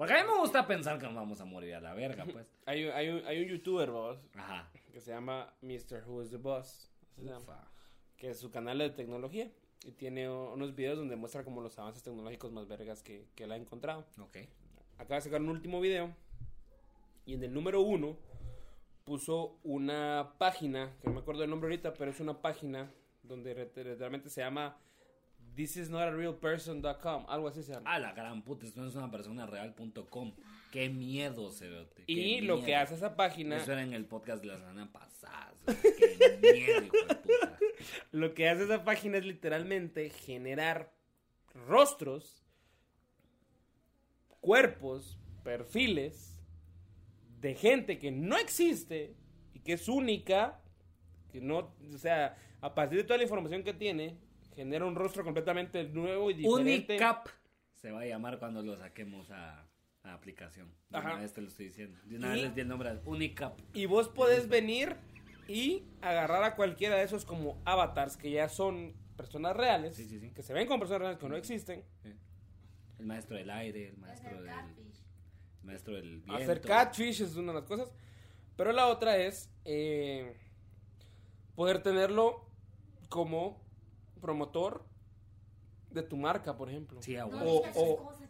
Porque 0.02 0.16
a 0.16 0.24
mí 0.24 0.32
me 0.32 0.40
gusta 0.40 0.66
pensar 0.66 0.98
que 0.98 1.06
nos 1.06 1.14
vamos 1.14 1.40
a 1.42 1.46
morir 1.46 1.76
a 1.76 1.80
la 1.80 1.94
verga, 1.94 2.26
pues. 2.26 2.48
hay, 2.66 2.86
un- 2.86 2.92
hay, 2.94 3.10
un, 3.10 3.24
hay 3.28 3.44
un 3.44 3.50
youtuber, 3.50 3.92
vos, 3.92 4.18
Ajá. 4.34 4.68
que 4.92 5.00
se 5.00 5.12
llama 5.12 5.54
Mr. 5.62 6.04
Who 6.08 6.24
is 6.24 6.32
the 6.32 6.38
Boss. 6.38 6.90
se 7.16 7.24
llama, 7.24 7.72
que 8.18 8.32
es 8.32 8.40
su 8.40 8.50
canal 8.50 8.80
de 8.80 8.90
tecnología. 8.90 9.52
Y 9.86 9.92
tiene 9.92 10.28
unos 10.28 10.74
videos 10.74 10.98
donde 10.98 11.16
muestra 11.16 11.44
como 11.44 11.62
los 11.62 11.78
avances 11.78 12.02
tecnológicos 12.02 12.52
más 12.52 12.68
vergas 12.68 13.04
que, 13.04 13.28
que 13.36 13.44
él 13.44 13.52
ha 13.52 13.58
encontrado. 13.58 14.08
Ok. 14.20 14.38
Acaba 14.98 15.18
de 15.18 15.22
sacar 15.22 15.40
un 15.40 15.50
último 15.50 15.80
video. 15.80 16.12
Y 17.28 17.36
en 17.36 17.44
el 17.44 17.54
número 17.54 17.82
uno 17.82 18.18
puso 19.04 19.60
una 19.62 20.34
página, 20.40 20.96
que 21.00 21.10
no 21.10 21.14
me 21.14 21.20
acuerdo 21.20 21.44
el 21.44 21.50
nombre 21.52 21.68
ahorita, 21.68 21.94
pero 21.94 22.10
es 22.10 22.20
una 22.20 22.42
página 22.42 22.92
donde 23.22 23.54
literalmente 23.54 24.30
se 24.32 24.42
llama 24.42 24.80
thisisnotarealperson.com, 25.62 27.26
algo 27.28 27.48
así 27.48 27.62
se 27.62 27.74
llama. 27.74 27.94
Ah, 27.94 28.00
la 28.00 28.14
gran 28.14 28.42
puta, 28.42 28.66
esto 28.66 28.82
no 28.82 28.88
es 28.88 28.96
una 28.96 29.12
persona 29.12 29.46
real.com. 29.46 30.34
Qué 30.72 30.90
miedo, 30.90 31.52
cerote. 31.52 32.04
y 32.08 32.42
lo 32.42 32.64
que 32.64 32.76
hace 32.76 32.96
esa 32.96 33.16
página, 33.16 33.58
Eso 33.58 33.74
era 33.74 33.84
en 33.84 33.94
el 33.94 34.06
podcast 34.06 34.42
de 34.42 34.48
la 34.48 34.58
semana 34.58 34.92
pasada. 34.92 35.54
Qué 35.66 36.40
miedo, 36.42 36.84
hijo 36.86 37.06
de 37.08 37.16
puta. 37.16 37.60
lo 38.12 38.34
que 38.34 38.50
hace 38.50 38.64
esa 38.64 38.84
página 38.84 39.18
es 39.18 39.26
literalmente 39.26 40.10
generar 40.10 40.94
rostros, 41.54 42.44
cuerpos, 44.40 45.20
perfiles 45.44 46.40
de 47.40 47.54
gente 47.54 48.00
que 48.00 48.12
no 48.12 48.38
existe 48.38 49.16
y 49.54 49.60
que 49.60 49.74
es 49.74 49.88
única, 49.88 50.62
que 51.32 51.42
no, 51.42 51.76
o 51.94 51.98
sea, 51.98 52.38
a 52.62 52.74
partir 52.74 52.98
de 52.98 53.04
toda 53.04 53.18
la 53.18 53.24
información 53.24 53.64
que 53.64 53.74
tiene, 53.74 54.18
genera 54.56 54.86
un 54.86 54.96
rostro 54.96 55.24
completamente 55.24 55.84
nuevo 55.86 56.30
y 56.32 56.36
diferente. 56.36 56.94
Unicap 56.94 57.28
se 57.74 57.92
va 57.92 58.02
a 58.02 58.06
llamar 58.06 58.40
cuando 58.40 58.62
lo 58.62 58.76
saquemos 58.78 59.30
a, 59.32 59.68
a 60.04 60.14
aplicación. 60.14 60.74
De 60.90 60.98
Ajá. 60.98 61.14
una 61.14 61.22
vez 61.22 61.34
te 61.34 61.42
lo 61.42 61.48
estoy 61.48 61.66
diciendo. 61.68 61.98
De 62.06 62.18
una 62.18 62.28
Y- 62.30 62.32
vez 62.34 62.42
les 62.44 62.56
di 62.56 62.62
el 62.62 62.68
nombre. 62.68 63.00
Unicap. 63.06 63.60
Y 63.74 63.86
vos 63.86 64.08
podés 64.10 64.48
venir 64.50 64.96
y 65.48 65.84
agarrar 66.02 66.44
a 66.44 66.56
cualquiera 66.56 66.96
de 66.96 67.04
esos 67.04 67.26
como 67.26 67.62
avatars 67.66 68.18
que 68.18 68.32
ya 68.32 68.48
son 68.50 68.94
personas 69.18 69.56
reales, 69.56 69.96
Sí, 69.96 70.06
sí, 70.06 70.20
sí. 70.20 70.32
que 70.32 70.44
se 70.44 70.54
ven 70.54 70.68
como 70.68 70.80
personas 70.80 71.02
reales 71.02 71.20
que 71.20 71.28
no 71.30 71.36
existen, 71.36 71.84
El 73.00 73.06
maestro 73.06 73.36
del 73.38 73.50
aire, 73.50 73.90
el 73.90 73.98
maestro 73.98 74.30
Hacer 74.30 74.42
del, 74.44 74.54
catfish. 74.56 75.04
maestro 75.64 75.94
del 75.96 76.10
viento. 76.22 76.34
Hacer 76.34 76.62
catfish 76.62 77.22
es 77.22 77.36
una 77.36 77.52
de 77.54 77.60
las 77.60 77.68
cosas. 77.68 77.92
Pero 78.56 78.72
la 78.74 78.88
otra 78.88 79.18
es 79.18 79.50
eh, 79.66 80.38
poder 81.56 81.82
tenerlo 81.84 82.48
como 83.10 83.62
promotor 84.22 84.86
de 85.90 86.04
tu 86.04 86.16
marca, 86.16 86.56
por 86.56 86.70
ejemplo. 86.70 87.02
Sí, 87.02 87.16
a 87.18 87.26
No 87.26 87.38
o- 87.44 87.64
no 87.66 88.22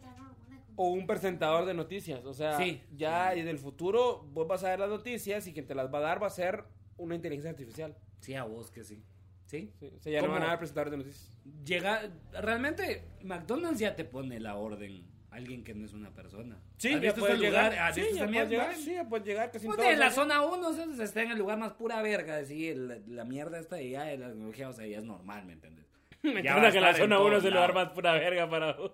O 0.74 0.88
un 0.88 1.06
presentador 1.06 1.66
de 1.66 1.74
noticias. 1.74 2.24
O 2.24 2.32
sea, 2.32 2.56
Sí. 2.56 2.82
ya 2.96 3.36
y 3.36 3.42
del 3.42 3.58
futuro 3.58 4.22
vos 4.32 4.48
vas 4.48 4.64
a 4.64 4.70
ver 4.70 4.80
las 4.80 4.88
noticias 4.88 5.46
y 5.46 5.52
quien 5.52 5.66
te 5.66 5.74
las 5.74 5.92
va 5.92 5.98
a 5.98 6.00
dar 6.00 6.22
va 6.22 6.28
a 6.28 6.30
ser 6.30 6.64
una 6.96 7.14
inteligencia 7.14 7.50
artificial. 7.50 7.94
Sí, 8.20 8.34
a 8.34 8.44
vos 8.44 8.70
que 8.70 8.82
sí. 8.82 9.04
¿Sí? 9.44 9.70
Sí, 9.78 9.92
O 9.94 10.00
sea, 10.00 10.10
ya 10.12 10.20
no 10.20 10.28
¿Cómo? 10.28 10.34
van 10.34 10.44
a 10.44 10.46
haber 10.46 10.58
presentadores 10.60 10.92
de 10.92 10.96
noticias. 10.96 11.38
Llega, 11.62 12.10
realmente 12.32 13.04
McDonald's 13.22 13.80
ya 13.80 13.94
te 13.94 14.06
pone 14.06 14.40
la 14.40 14.56
orden 14.56 15.04
alguien 15.32 15.64
que 15.64 15.74
no 15.74 15.84
es 15.84 15.92
una 15.94 16.10
persona. 16.14 16.60
Sí, 16.76 16.92
¿Has 16.92 17.00
ya 17.00 17.08
este 17.08 17.36
llegar. 17.36 17.94
sí, 17.94 18.02
ya 18.14 18.26
mierda? 18.26 18.50
llegar. 18.50 18.76
Sí, 18.76 18.92
ya 18.94 19.08
puedes 19.08 19.26
llegar. 19.26 19.50
Casi 19.50 19.64
en 19.64 19.70
Pues 19.70 19.78
todos 19.78 19.92
en 19.92 19.98
la 19.98 20.10
zona 20.10 20.42
1 20.42 20.68
o 20.68 20.72
sea, 20.74 21.04
está 21.04 21.22
en 21.22 21.30
el 21.32 21.38
lugar 21.38 21.58
más 21.58 21.72
pura 21.72 22.02
verga, 22.02 22.36
decir, 22.36 22.76
la, 22.76 22.98
la 23.06 23.24
mierda 23.24 23.58
esta 23.58 23.76
de 23.76 23.90
ya 23.90 24.04
de 24.04 24.18
la 24.18 24.28
tecnología, 24.28 24.68
o 24.68 24.72
sea, 24.72 24.86
ya 24.86 24.98
es 24.98 25.04
normal, 25.04 25.44
¿me 25.46 25.54
entiendes? 25.54 25.86
Me 26.22 26.42
Ya 26.42 26.70
que 26.70 26.80
la 26.80 26.94
zona 26.94 27.18
1 27.18 27.28
todos 27.28 27.38
es 27.38 27.44
el 27.46 27.54
lugar 27.54 27.74
más 27.74 27.88
pura 27.90 28.12
verga 28.12 28.48
para. 28.48 28.76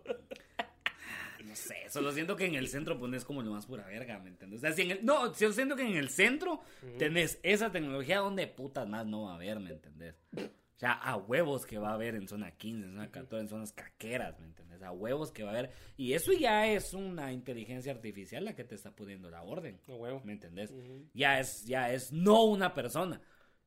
No 1.44 1.56
sé, 1.56 1.76
solo 1.88 2.12
siento 2.12 2.36
que 2.36 2.44
en 2.44 2.56
el 2.56 2.68
centro 2.68 2.98
pones 2.98 3.24
como 3.24 3.42
lo 3.42 3.50
más 3.52 3.64
pura 3.64 3.86
verga, 3.86 4.18
¿me 4.18 4.28
entiendes? 4.28 4.58
O 4.58 4.60
sea, 4.60 4.72
si 4.72 4.82
en 4.82 4.90
el, 4.90 5.04
no, 5.04 5.34
yo 5.34 5.50
siento 5.50 5.76
que 5.76 5.82
en 5.82 5.96
el 5.96 6.10
centro 6.10 6.60
tenés 6.98 7.40
esa 7.42 7.72
tecnología 7.72 8.18
donde 8.18 8.46
putas 8.48 8.86
más 8.86 9.06
no 9.06 9.22
va 9.24 9.32
a 9.32 9.34
haber, 9.36 9.58
¿me 9.58 9.70
entendés? 9.70 10.14
O 10.78 10.80
sea, 10.80 10.92
a 10.92 11.16
huevos 11.16 11.66
que 11.66 11.76
va 11.76 11.90
a 11.90 11.94
haber 11.94 12.14
en 12.14 12.28
zona 12.28 12.52
15, 12.52 12.86
en 12.86 12.92
zona 12.92 13.10
14, 13.10 13.42
en 13.42 13.48
zonas 13.48 13.72
caqueras, 13.72 14.38
¿me 14.38 14.46
entendés? 14.46 14.80
A 14.84 14.92
huevos 14.92 15.32
que 15.32 15.42
va 15.42 15.50
a 15.50 15.54
haber. 15.54 15.72
Y 15.96 16.12
eso 16.12 16.32
ya 16.32 16.68
es 16.68 16.94
una 16.94 17.32
inteligencia 17.32 17.90
artificial 17.90 18.44
la 18.44 18.54
que 18.54 18.62
te 18.62 18.76
está 18.76 18.94
poniendo 18.94 19.28
la 19.28 19.42
orden. 19.42 19.80
A 19.88 19.94
huevo. 19.94 20.22
¿Me 20.24 20.34
entendés? 20.34 20.70
Ujú. 20.70 21.08
Ya 21.14 21.40
es, 21.40 21.64
ya 21.64 21.92
es 21.92 22.12
no 22.12 22.44
una 22.44 22.74
persona. 22.74 23.20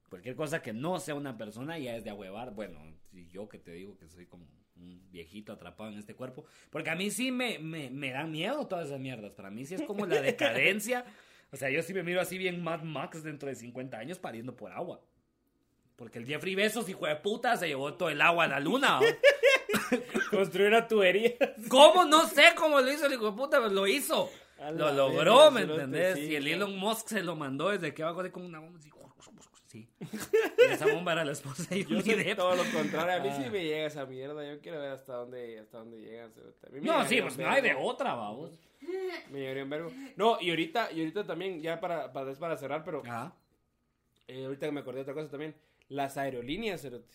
Cualquier 0.07 0.37
cosa 0.37 0.61
que 0.61 0.71
no 0.71 0.99
sea 0.99 1.15
una 1.15 1.37
persona 1.37 1.77
ya 1.77 1.97
es 1.97 2.05
de 2.05 2.11
ahuevar. 2.11 2.53
Bueno, 2.53 2.79
si 3.11 3.27
yo 3.27 3.49
que 3.49 3.59
te 3.59 3.73
digo 3.73 3.97
que 3.97 4.07
soy 4.07 4.25
como 4.25 4.47
un 4.77 5.11
viejito 5.11 5.51
atrapado 5.51 5.91
en 5.91 5.97
este 5.97 6.15
cuerpo. 6.15 6.45
Porque 6.69 6.91
a 6.91 6.95
mí 6.95 7.11
sí 7.11 7.29
me, 7.29 7.59
me, 7.59 7.89
me 7.89 8.11
dan 8.11 8.31
miedo 8.31 8.67
todas 8.67 8.87
esas 8.87 9.01
mierdas. 9.01 9.33
Para 9.33 9.51
mí 9.51 9.65
sí 9.65 9.75
es 9.75 9.81
como 9.81 10.05
la 10.05 10.21
decadencia. 10.21 11.03
O 11.53 11.57
sea, 11.57 11.69
yo 11.69 11.83
sí 11.83 11.93
me 11.93 12.01
miro 12.01 12.21
así 12.21 12.37
bien 12.37 12.63
Mad 12.63 12.83
Max 12.83 13.23
dentro 13.23 13.49
de 13.49 13.55
50 13.55 13.97
años 13.97 14.17
pariendo 14.17 14.55
por 14.55 14.71
agua. 14.71 15.01
Porque 15.95 16.19
el 16.19 16.25
Jeffrey 16.25 16.55
Bezos, 16.55 16.89
hijo 16.89 17.05
de 17.05 17.15
puta, 17.17 17.55
se 17.57 17.67
llevó 17.67 17.93
todo 17.93 18.09
el 18.09 18.21
agua 18.21 18.45
a 18.45 18.47
la 18.47 18.59
luna. 18.59 18.99
¿o? 18.99 19.03
Construir 20.31 20.69
una 20.69 20.87
tubería. 20.87 21.33
¿Cómo? 21.69 22.05
No 22.05 22.27
sé 22.27 22.53
cómo 22.55 22.79
lo 22.81 22.91
hizo 22.91 23.05
el 23.05 23.13
hijo 23.13 23.31
de 23.31 23.37
puta, 23.37 23.57
pero 23.57 23.69
lo 23.69 23.85
hizo. 23.87 24.29
Lo 24.73 24.91
logró, 24.91 25.49
¿me 25.51 25.61
entendés? 25.61 26.15
sí, 26.17 26.25
y 26.31 26.35
el. 26.35 26.47
Elon 26.47 26.77
Musk 26.77 27.07
se 27.07 27.23
lo 27.23 27.35
mandó 27.35 27.69
desde 27.69 27.93
que 27.93 28.03
abajo 28.03 28.21
de 28.23 28.31
como 28.31 28.45
una 28.45 28.59
bomba 28.59 28.79
así. 28.79 28.89
Sí. 29.67 29.87
Y 30.01 30.71
esa 30.71 30.85
bomba 30.87 31.13
era 31.13 31.23
la 31.23 31.31
esposa 31.31 31.63
de 31.69 31.85
Yo 31.85 32.01
soy 32.01 32.15
Depp. 32.15 32.35
todo 32.37 32.55
lo 32.55 32.63
contrario. 32.73 33.13
A 33.15 33.19
mí 33.23 33.29
Ah. 33.31 33.41
sí 33.41 33.49
me 33.49 33.63
llega 33.63 33.85
esa 33.87 34.05
mierda. 34.05 34.45
Yo 34.45 34.59
quiero 34.59 34.79
ver 34.81 34.91
hasta 34.91 35.13
dónde, 35.13 35.59
hasta 35.59 35.77
dónde 35.77 35.97
llegan. 36.01 36.29
No, 36.81 37.05
sí, 37.07 37.21
pues 37.21 37.37
no 37.37 37.49
hay 37.49 37.61
de 37.61 37.73
otra, 37.75 38.13
vamos. 38.13 38.51
Me 39.29 39.39
llegaría 39.39 39.63
un 39.63 39.69
vergo. 39.69 39.91
No, 40.17 40.37
y 40.41 40.49
ahorita, 40.49 40.91
y 40.91 40.99
ahorita 40.99 41.23
también, 41.25 41.61
ya 41.61 41.79
para, 41.79 42.11
para, 42.11 42.31
es 42.31 42.37
para 42.37 42.57
cerrar, 42.57 42.83
pero 42.83 43.01
eh, 44.27 44.43
ahorita 44.45 44.65
que 44.65 44.71
me 44.73 44.81
acordé 44.81 44.97
de 44.97 45.01
otra 45.03 45.13
cosa 45.13 45.29
también. 45.29 45.55
Las 45.91 46.15
aerolíneas, 46.17 46.81
cerote, 46.81 47.13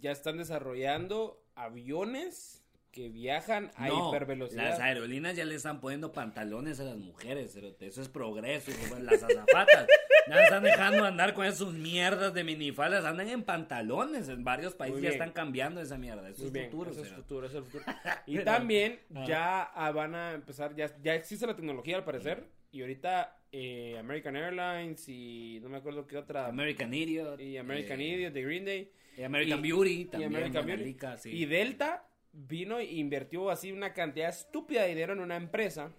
ya 0.00 0.12
están 0.12 0.38
desarrollando 0.38 1.44
aviones 1.54 2.64
que 2.90 3.10
viajan 3.10 3.70
a 3.76 3.88
No, 3.88 4.08
hipervelocidad. 4.08 4.64
las 4.70 4.80
aerolíneas 4.80 5.36
ya 5.36 5.44
le 5.44 5.54
están 5.54 5.80
poniendo 5.80 6.12
pantalones 6.12 6.80
a 6.80 6.84
las 6.84 6.96
mujeres, 6.96 7.52
cerote. 7.52 7.86
Eso 7.86 8.00
es 8.00 8.08
progreso, 8.08 8.70
las 9.00 9.22
azafatas. 9.22 9.86
Ya 10.26 10.42
están 10.42 10.62
dejando 10.62 11.04
andar 11.04 11.34
con 11.34 11.44
esas 11.44 11.72
mierdas 11.74 12.32
de 12.32 12.44
minifaldas, 12.44 13.04
andan 13.04 13.28
en 13.28 13.42
pantalones. 13.42 14.28
En 14.28 14.42
varios 14.42 14.74
países 14.74 15.02
ya 15.02 15.10
están 15.10 15.32
cambiando 15.32 15.80
esa 15.82 15.98
mierda. 15.98 16.28
Eso 16.30 16.46
es 16.46 16.52
bien, 16.52 16.70
futuro, 16.70 16.92
eso 16.92 17.02
es 17.02 17.08
futuro, 17.10 17.46
eso 17.46 17.58
es 17.58 17.64
futuro. 17.64 17.84
Y 18.26 18.38
también 18.40 19.00
Ah. 19.14 19.24
ya 19.28 19.62
ah, 19.62 19.90
van 19.90 20.14
a 20.14 20.32
empezar, 20.32 20.74
ya, 20.74 20.90
ya 21.02 21.14
existe 21.14 21.46
la 21.46 21.54
tecnología 21.56 21.96
al 21.96 22.04
parecer, 22.04 22.46
y 22.72 22.80
ahorita 22.80 23.38
eh, 23.52 23.96
American 23.98 24.34
Airlines 24.36 25.08
y 25.08 25.60
no 25.62 25.68
me 25.68 25.76
acuerdo 25.76 26.06
qué 26.06 26.16
otra, 26.16 26.46
American 26.46 26.92
Idiot. 26.92 27.40
y 27.40 27.56
American 27.58 28.00
eh, 28.00 28.08
Idiot 28.08 28.32
de 28.32 28.42
Green 28.42 28.64
Day, 28.64 28.90
y 29.16 29.22
American 29.22 29.58
y- 29.58 29.62
Beauty 29.70 29.90
y 30.00 30.04
también. 30.06 30.34
American 30.34 30.66
Beauty, 30.66 30.84
lica, 30.84 31.16
sí. 31.18 31.30
y 31.30 31.44
Delta 31.46 32.08
vino 32.32 32.78
e 32.78 32.84
invirtió 32.92 33.50
así 33.50 33.70
una 33.72 33.92
cantidad 33.92 34.30
estúpida 34.30 34.82
de 34.82 34.88
dinero 34.88 35.12
en 35.12 35.20
una 35.20 35.36
empresa 35.36 35.92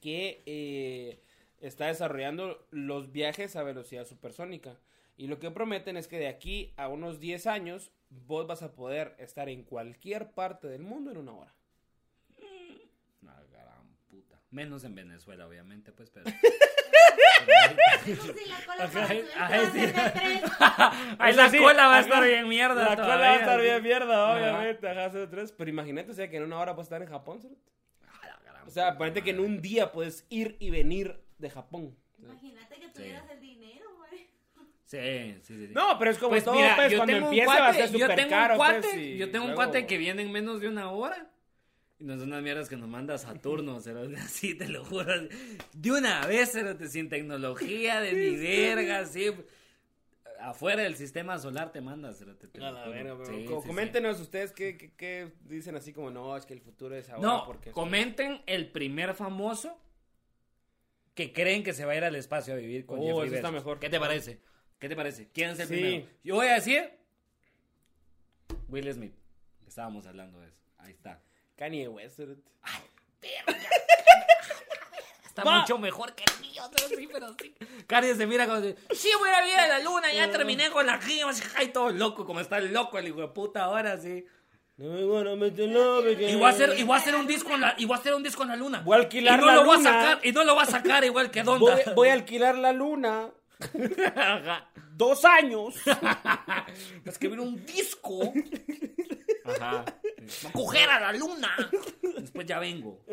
que 0.00 0.42
eh, 0.46 1.20
está 1.60 1.86
desarrollando 1.88 2.66
los 2.70 3.10
viajes 3.12 3.56
a 3.56 3.62
velocidad 3.62 4.04
supersónica. 4.06 4.78
Y 5.16 5.26
lo 5.26 5.40
que 5.40 5.50
prometen 5.50 5.96
es 5.96 6.06
que 6.06 6.18
de 6.18 6.28
aquí 6.28 6.72
a 6.76 6.86
unos 6.88 7.18
10 7.18 7.48
años 7.48 7.90
vos 8.10 8.46
vas 8.46 8.62
a 8.62 8.72
poder 8.76 9.16
estar 9.18 9.48
en 9.48 9.64
cualquier 9.64 10.30
parte 10.30 10.68
del 10.68 10.82
mundo 10.82 11.10
en 11.10 11.16
una 11.16 11.32
hora. 11.32 11.54
Menos 14.50 14.84
en 14.84 14.94
Venezuela, 14.94 15.46
obviamente, 15.46 15.92
pues, 15.92 16.10
pero. 16.10 16.24
Ahí 21.18 21.34
la 21.34 21.50
cola 21.50 21.86
va 21.86 21.96
a 21.96 22.00
estar 22.00 22.24
bien 22.24 22.48
mierda. 22.48 22.88
La 22.90 22.96
cola 22.96 23.16
va 23.16 23.30
a 23.32 23.36
estar 23.36 23.60
bien 23.60 23.82
mierda, 23.82 24.32
obviamente. 24.34 24.88
Ajá, 24.88 25.10
tres. 25.30 25.52
Pero 25.52 25.70
imagínate, 25.70 26.10
o 26.10 26.14
sea, 26.14 26.28
que 26.30 26.36
en 26.36 26.44
una 26.44 26.58
hora 26.58 26.74
puedes 26.74 26.86
estar 26.86 27.02
en 27.02 27.08
Japón. 27.08 27.40
¿sí? 27.42 27.48
A 28.22 28.26
la 28.26 28.38
gran 28.44 28.66
O 28.66 28.70
sea, 28.70 28.96
ponete 28.96 29.22
que 29.22 29.30
en 29.30 29.40
un 29.40 29.60
día 29.60 29.92
puedes 29.92 30.26
ir 30.30 30.56
y 30.60 30.70
venir 30.70 31.20
de 31.38 31.50
Japón. 31.50 31.96
Imagínate 32.18 32.76
que 32.80 32.88
tuvieras 32.88 33.30
el 33.30 33.40
dinero, 33.40 33.86
güey. 33.96 34.28
Sí, 34.84 35.38
sí, 35.42 35.66
sí. 35.66 35.72
No, 35.74 35.98
pero 35.98 36.10
es 36.10 36.18
como 36.18 36.30
Pues 36.30 36.44
todo, 36.44 36.54
mira, 36.54 36.74
pues, 36.76 36.90
yo 36.92 36.98
cuando 36.98 37.12
tengo 37.14 37.28
un 37.28 37.34
empiece 37.34 37.60
va 37.60 37.68
a 37.68 37.74
ser 37.74 37.90
yo 37.90 37.98
súper 37.98 38.16
tengo 38.16 38.30
caro, 38.30 38.54
un 38.54 38.58
cuate, 38.58 38.80
pues, 38.80 38.94
y 38.96 39.18
yo 39.18 39.30
tengo 39.30 39.44
un 39.44 39.50
luego- 39.52 39.62
cuate 39.70 39.86
que 39.86 39.98
viene 39.98 40.22
en 40.22 40.32
menos 40.32 40.60
de 40.60 40.68
una 40.68 40.90
hora 40.90 41.30
Y 42.00 42.04
no 42.04 42.16
son 42.16 42.28
unas 42.28 42.42
mierdas 42.42 42.68
que 42.68 42.76
nos 42.76 42.88
manda 42.88 43.18
Saturno, 43.18 43.80
cerote, 43.80 44.16
así 44.16 44.54
te 44.54 44.68
lo 44.68 44.84
juro. 44.84 45.12
De 45.72 45.90
una 45.90 46.26
vez, 46.26 46.52
cerote, 46.52 46.88
sin 46.88 47.08
tecnología, 47.08 48.00
de 48.00 48.12
ni 48.12 48.36
verga, 48.36 49.00
así. 49.00 49.32
Afuera 50.40 50.84
del 50.84 50.94
sistema 50.94 51.36
solar 51.38 51.72
te 51.72 51.80
manda, 51.80 52.12
cerote, 52.12 52.46
te 52.46 52.58
A 52.62 52.70
lo 52.70 52.72
la 52.78 52.84
juro. 52.84 52.92
verga, 52.94 53.16
pero 53.18 53.38
Sí, 53.38 53.44
co- 53.44 53.56
sí, 53.56 53.62
sí. 53.62 53.66
coméntenos 53.66 54.20
ustedes 54.20 54.52
qué, 54.52 54.76
qué, 54.78 54.92
qué 54.96 55.32
dicen 55.46 55.74
así 55.74 55.92
como, 55.92 56.10
no, 56.12 56.36
es 56.36 56.46
que 56.46 56.54
el 56.54 56.60
futuro 56.60 56.94
es 56.94 57.10
ahora. 57.10 57.26
No, 57.26 57.42
porque 57.44 57.72
comenten 57.72 58.42
el 58.46 58.70
primer 58.70 59.14
famoso 59.14 59.76
que 61.14 61.32
creen 61.32 61.64
que 61.64 61.72
se 61.72 61.84
va 61.84 61.92
a 61.92 61.96
ir 61.96 62.04
al 62.04 62.14
espacio 62.14 62.54
a 62.54 62.56
vivir 62.56 62.86
con 62.86 63.00
Oh, 63.00 63.24
eso 63.24 63.34
está 63.34 63.50
mejor. 63.50 63.80
¿Qué 63.80 63.88
te 63.90 63.98
parece? 63.98 64.38
¿Qué 64.78 64.88
te 64.88 64.94
parece? 64.94 65.28
¿Quién 65.34 65.50
es 65.50 65.58
el 65.58 65.66
primero? 65.66 66.06
Yo 66.22 66.36
voy 66.36 66.46
a 66.46 66.54
decir 66.54 66.88
Will 68.68 68.92
Smith. 68.92 69.14
Estábamos 69.66 70.06
hablando 70.06 70.38
de 70.40 70.46
eso. 70.50 70.60
Ahí 70.78 70.92
está. 70.92 71.20
Kanye 71.58 71.88
West. 71.88 72.16
cerote. 72.16 72.42
Está 75.26 75.42
Va. 75.44 75.60
mucho 75.60 75.78
mejor 75.78 76.14
que 76.14 76.24
el 76.24 76.40
mío, 76.40 76.62
pero 76.74 76.88
sí, 76.88 77.08
pero 77.12 77.34
sí. 77.40 77.54
Kanye 77.86 78.14
se 78.14 78.26
mira 78.26 78.46
como 78.46 78.60
si, 78.60 78.74
sí, 78.94 79.10
voy 79.18 79.28
a 79.28 79.46
ir 79.46 79.58
a 79.58 79.66
la 79.68 79.78
luna, 79.80 80.12
ya 80.12 80.30
terminé 80.30 80.70
con 80.70 80.86
la 80.86 81.00
gima, 81.00 81.32
ay, 81.56 81.68
todo 81.68 81.90
loco, 81.90 82.24
como 82.24 82.40
está 82.40 82.58
el 82.58 82.72
loco 82.72 82.98
el 82.98 83.08
hijo 83.08 83.20
de 83.20 83.28
puta 83.28 83.64
ahora, 83.64 83.98
sí. 83.98 84.24
No 84.76 85.24
me 85.24 85.36
make 85.36 85.66
love 85.66 86.06
again. 86.06 86.30
Y 86.30 86.34
voy 86.36 86.44
a 86.44 86.48
hacer, 86.50 86.78
y 86.78 86.84
voy 86.84 86.94
a 86.94 86.98
hacer 86.98 87.16
un 87.16 87.26
disco 87.26 87.52
en 87.54 87.60
la, 87.62 87.74
y 87.76 87.84
voy 87.84 87.96
a 87.96 88.00
hacer 88.00 88.14
un 88.14 88.22
disco 88.22 88.44
en 88.44 88.48
la 88.50 88.56
luna. 88.56 88.80
Voy 88.84 88.96
a 88.96 89.00
alquilar 89.00 89.36
y 89.36 89.40
no 89.40 89.46
la 89.46 89.54
lo 89.56 89.64
voy 89.64 89.74
a 89.74 89.78
luna. 89.78 89.90
sacar, 89.90 90.26
y 90.26 90.32
no 90.32 90.44
lo 90.44 90.54
va 90.54 90.62
a 90.62 90.66
sacar 90.66 91.04
igual 91.04 91.30
que 91.32 91.42
Donda. 91.42 91.74
Voy, 91.74 91.94
voy 91.94 92.08
a 92.10 92.12
alquilar 92.12 92.56
la 92.56 92.72
luna. 92.72 93.28
Ajá. 94.14 94.70
Dos 94.92 95.24
años. 95.24 95.74
Va 95.86 96.64
a 97.06 97.10
escribir 97.10 97.40
un 97.40 97.64
disco. 97.66 98.32
Ajá. 99.50 99.84
Va 100.44 100.48
a 100.48 100.52
coger 100.52 100.88
a 100.90 101.00
la 101.00 101.12
luna. 101.12 101.50
Después 102.18 102.46
ya 102.46 102.58
vengo. 102.58 103.04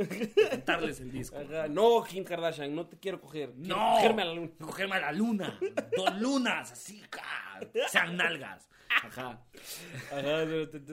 A 0.45 0.49
contarles 0.51 0.99
el 0.99 1.11
disco. 1.11 1.37
Ajá, 1.37 1.67
No, 1.67 2.03
Kim 2.03 2.23
Kardashian, 2.23 2.73
no 2.75 2.87
te 2.87 2.97
quiero 2.97 3.21
coger. 3.21 3.51
Quiero 3.53 3.75
No. 3.77 3.93
cogerme 3.95 4.21
a 4.21 4.25
la 4.25 4.33
luna. 4.33 4.51
Cogerme 4.61 4.95
a 4.95 4.99
la 4.99 5.11
luna. 5.11 5.59
Dos 5.95 6.19
lunas, 6.19 6.71
así. 6.71 7.01
Sean 7.89 8.17
nalgas. 8.17 8.67
Ajá. 8.89 9.41
Ajá, 10.11 10.45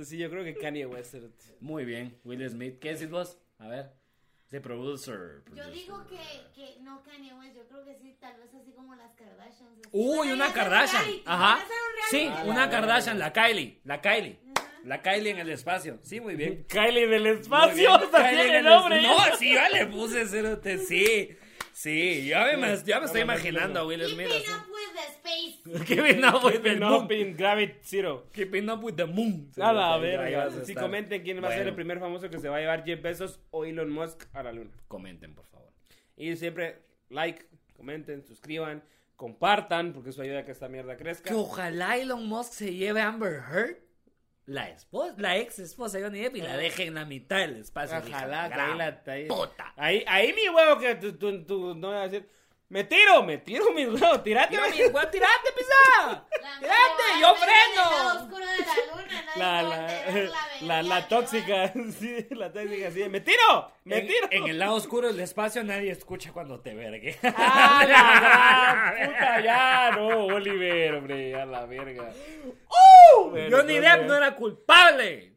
sí, 0.04 0.18
yo 0.18 0.30
creo 0.30 0.44
que 0.44 0.54
Kanye 0.54 0.86
West. 0.86 1.14
Muy 1.60 1.84
bien, 1.84 2.18
Will 2.24 2.48
Smith. 2.48 2.78
¿Qué 2.80 2.94
decís 2.94 3.10
vos? 3.10 3.38
A 3.58 3.68
ver. 3.68 3.92
The 4.50 4.60
producer. 4.60 5.42
Yo 5.46 5.54
producer. 5.54 5.72
digo 5.72 6.06
que, 6.06 6.18
que 6.54 6.76
no 6.82 7.02
Kanye 7.02 7.32
West, 7.34 7.56
yo 7.56 7.66
creo 7.68 7.84
que 7.86 7.94
sí, 7.96 8.16
tal 8.20 8.38
vez 8.38 8.52
así 8.54 8.72
como 8.72 8.94
las 8.94 9.14
Kardashians. 9.14 9.78
así. 9.78 9.88
Uy, 9.92 10.30
una 10.30 10.52
Kardashian. 10.52 11.02
reality, 11.04 11.22
Ajá. 11.26 11.64
Sí, 12.10 12.30
una 12.44 12.68
Kardashian, 12.68 13.18
la 13.18 13.32
Kylie. 13.32 13.80
La 13.84 14.00
Kylie. 14.02 14.38
La 14.84 15.00
Kylie 15.02 15.30
en 15.30 15.38
el 15.38 15.50
espacio. 15.50 15.98
Sí, 16.02 16.20
muy 16.20 16.34
bien. 16.34 16.64
Kylie 16.68 17.06
del 17.06 17.26
espacio. 17.26 17.90
Kylie 18.10 18.58
el- 18.58 18.64
nombre. 18.64 19.02
No, 19.02 19.16
sí, 19.38 19.52
ya 19.54 19.68
le 19.68 19.86
puse 19.86 20.26
cerote, 20.26 20.78
sí. 20.78 21.36
Sí, 21.74 22.26
ya 22.26 22.44
me, 22.58 22.76
ya 22.84 23.00
me 23.00 23.06
estoy 23.06 23.22
imaginando 23.22 23.80
a 23.80 23.86
Will 23.86 24.04
Smith 24.06 24.28
Keeping 24.28 24.52
up 24.52 24.66
with 24.68 24.94
the 24.94 25.12
space. 25.14 25.84
Keeping 25.86 26.24
up 26.24 26.44
with 26.44 26.52
the 26.52 26.58
Keeping 26.62 26.80
moon. 26.80 27.04
up 27.04 27.10
in 27.12 27.34
Gravity 27.36 27.74
Zero. 27.82 28.24
Keeping 28.32 28.68
up 28.68 28.82
with 28.84 28.94
the 28.96 29.06
moon. 29.06 29.50
A 29.58 29.72
la 29.72 29.96
verga. 29.96 30.50
Si 30.64 30.74
comenten 30.74 31.22
quién 31.22 31.42
va 31.42 31.48
a 31.48 31.52
ser 31.52 31.66
el 31.68 31.74
primer 31.74 31.98
famoso 31.98 32.28
que 32.28 32.38
se 32.38 32.48
va 32.50 32.58
a 32.58 32.60
llevar 32.60 32.84
Jeff 32.84 33.00
Bezos 33.00 33.40
o 33.50 33.64
Elon 33.64 33.88
Musk 33.90 34.24
a 34.34 34.42
la 34.42 34.52
luna. 34.52 34.70
Comenten, 34.86 35.34
por 35.34 35.46
favor. 35.46 35.72
Y 36.16 36.36
siempre 36.36 36.82
like, 37.08 37.46
comenten, 37.74 38.22
suscriban, 38.22 38.82
compartan, 39.16 39.94
porque 39.94 40.10
eso 40.10 40.20
ayuda 40.22 40.40
a 40.40 40.44
que 40.44 40.52
esta 40.52 40.68
mierda 40.68 40.96
crezca. 40.98 41.30
Que 41.30 41.34
ojalá 41.34 41.96
Elon 41.96 42.26
Musk 42.26 42.52
se 42.52 42.74
lleve 42.74 43.00
a 43.00 43.08
Amber 43.08 43.40
Heard, 43.50 43.76
la 44.46 44.68
esposa, 44.68 45.14
la 45.18 45.36
ex 45.36 45.58
esposa 45.58 45.98
de 45.98 46.04
Johnny 46.04 46.20
Depp, 46.20 46.36
y 46.36 46.40
la 46.42 46.56
deje 46.56 46.84
en 46.86 46.94
la 46.94 47.04
mitad 47.04 47.38
del 47.38 47.56
espacio. 47.56 47.98
Ojalá, 47.98 48.48
que 48.48 48.60
ahí 48.60 48.76
la... 48.76 49.02
Ahí, 49.06 49.26
puta. 49.26 49.72
ahí, 49.76 50.04
ahí 50.06 50.32
mi 50.32 50.48
huevo 50.48 50.78
que 50.80 50.94
tú, 50.96 51.16
tú, 51.16 51.44
tú 51.44 51.74
no 51.74 51.90
vas 51.90 52.00
a 52.00 52.08
decir... 52.08 52.28
Me 52.68 52.84
tiro, 52.84 53.22
me 53.22 53.36
tiro 53.36 53.70
mi 53.72 53.84
huevo, 53.84 54.20
tirate. 54.22 54.48
Tira 54.56 54.66
mi- 54.68 54.80
huevo, 54.84 55.08
tirate, 55.10 55.52
pisa. 55.54 56.26
Tirate, 56.58 57.20
yo 57.20 57.34
freno. 57.34 58.30
la 59.38 60.30
La, 60.62 60.82
la, 60.82 61.08
tóxica, 61.08 61.72
sí, 61.98 62.26
la 62.30 62.52
tóxica, 62.52 62.90
sí. 62.90 63.02
¡Me 63.10 63.20
tiro! 63.20 63.72
¡me 63.84 63.98
En, 63.98 64.06
tiro! 64.06 64.28
en 64.30 64.46
el 64.48 64.58
lado 64.58 64.74
oscuro 64.74 65.08
del 65.08 65.20
espacio 65.20 65.62
nadie 65.64 65.90
escucha 65.90 66.32
cuando 66.32 66.60
te 66.60 66.74
vergue. 66.74 67.16
¡Ah, 67.22 67.84
la 67.88 69.06
puta! 69.06 69.40
Ya, 69.40 69.90
no, 69.96 70.26
Oliver, 70.26 70.94
hombre, 70.94 71.34
a 71.34 71.46
la 71.46 71.66
verga. 71.66 72.10
Bueno, 73.30 73.56
Johnny 73.56 73.78
Depp 73.78 74.06
no 74.06 74.16
era 74.16 74.34
culpable. 74.34 75.32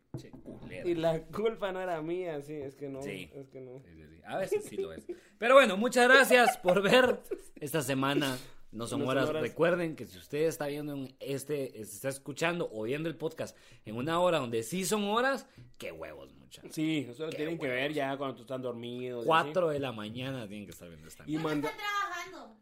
Y 0.83 0.93
la 0.93 1.19
culpa 1.23 1.71
no 1.71 1.81
era 1.81 1.99
mía, 2.01 2.41
sí, 2.41 2.53
es 2.53 2.75
que 2.75 2.87
no, 2.87 3.01
Sí. 3.01 3.31
es 3.33 3.49
que 3.49 3.59
no. 3.59 3.79
Sí, 3.79 3.89
sí, 3.95 4.03
sí. 4.07 4.21
A 4.27 4.37
veces 4.37 4.65
sí 4.65 4.77
lo 4.77 4.93
es. 4.93 5.03
Pero 5.39 5.55
bueno, 5.55 5.77
muchas 5.77 6.07
gracias 6.07 6.57
por 6.59 6.81
ver 6.83 7.19
esta 7.59 7.81
semana. 7.81 8.37
No 8.71 8.87
son 8.87 9.01
No 9.01 9.07
horas. 9.07 9.29
horas. 9.29 9.41
Recuerden 9.41 9.95
que 9.95 10.05
si 10.05 10.17
usted 10.17 10.39
está 10.43 10.67
viendo 10.67 10.93
en 10.93 11.15
este, 11.19 11.71
se 11.73 11.81
está 11.81 12.09
escuchando 12.09 12.69
o 12.73 12.83
viendo 12.83 13.07
el 13.07 13.15
podcast 13.15 13.57
en 13.85 13.95
una 13.95 14.19
hora 14.19 14.39
donde 14.39 14.63
sí 14.63 14.83
son 14.85 15.05
horas, 15.05 15.47
qué 15.77 15.91
huevos, 15.93 16.33
muchachos. 16.35 16.71
Sí, 16.73 17.07
eso 17.09 17.25
lo 17.25 17.31
tienen 17.31 17.57
que 17.57 17.67
ver 17.67 17.93
ya 17.93 18.17
cuando 18.17 18.35
tú 18.35 18.41
estás 18.41 18.61
dormido. 18.61 19.23
Cuatro 19.23 19.69
de 19.69 19.79
la 19.79 19.91
mañana 19.93 20.45
tienen 20.47 20.65
que 20.65 20.71
estar 20.71 20.89
viendo 20.89 21.07
esta. 21.07 21.23
Y, 21.25 21.37
Porque 21.37 21.47
manda- 21.47 21.71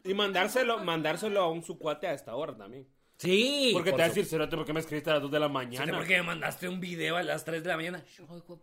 y 0.03 0.13
mandárselo, 0.13 0.83
mandárselo 0.83 1.41
a 1.41 1.49
un 1.49 1.63
su 1.63 1.79
cuate 1.79 2.07
a 2.07 2.13
esta 2.13 2.35
hora 2.35 2.55
también. 2.55 2.87
Sí. 3.17 3.69
Porque 3.73 3.91
por 3.91 3.97
te 3.97 4.01
va 4.01 4.05
a 4.05 4.09
decir, 4.09 4.25
Cerote, 4.25 4.55
¿por 4.57 4.65
qué 4.65 4.73
me 4.73 4.81
escribiste 4.81 5.09
a 5.09 5.13
las 5.13 5.21
2 5.21 5.31
de 5.31 5.39
la 5.39 5.47
mañana? 5.47 5.93
¿Por 5.97 6.05
qué 6.05 6.17
me 6.17 6.23
mandaste 6.23 6.67
un 6.67 6.79
video 6.79 7.15
a 7.15 7.23
las 7.23 7.45
3 7.45 7.63
de 7.63 7.69
la 7.69 7.75
mañana? 7.77 8.03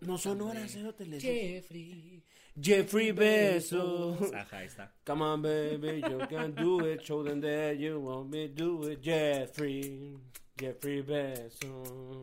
No 0.02 0.18
son 0.18 0.40
horas, 0.42 0.70
Cerote, 0.70 1.06
les 1.06 1.22
Jeffrey. 1.22 2.22
Jeffrey 2.58 3.12
Bezos. 3.12 4.32
Ajá, 4.34 4.58
ahí 4.58 4.66
está. 4.66 4.92
Come 5.04 5.22
on, 5.22 5.42
baby, 5.42 6.02
you 6.08 6.18
can 6.28 6.52
do 6.52 6.80
it. 6.86 7.02
Show 7.02 7.22
them 7.22 7.40
that 7.40 7.76
you 7.78 8.00
want 8.00 8.30
me 8.30 8.48
to 8.48 8.54
do 8.54 8.82
it. 8.84 9.02
Jeffrey, 9.02 10.16
Jeffrey 10.56 11.02
Bezos. 11.02 12.22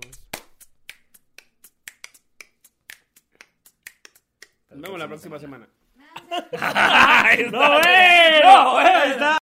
Nos 4.70 4.82
vemos 4.82 5.00
la 5.00 5.08
próxima 5.08 5.40
semana. 5.40 5.68
Está. 6.52 7.36
¡No, 7.52 7.80
eh! 7.80 8.42
¡No, 8.44 8.82
eh! 8.82 9.18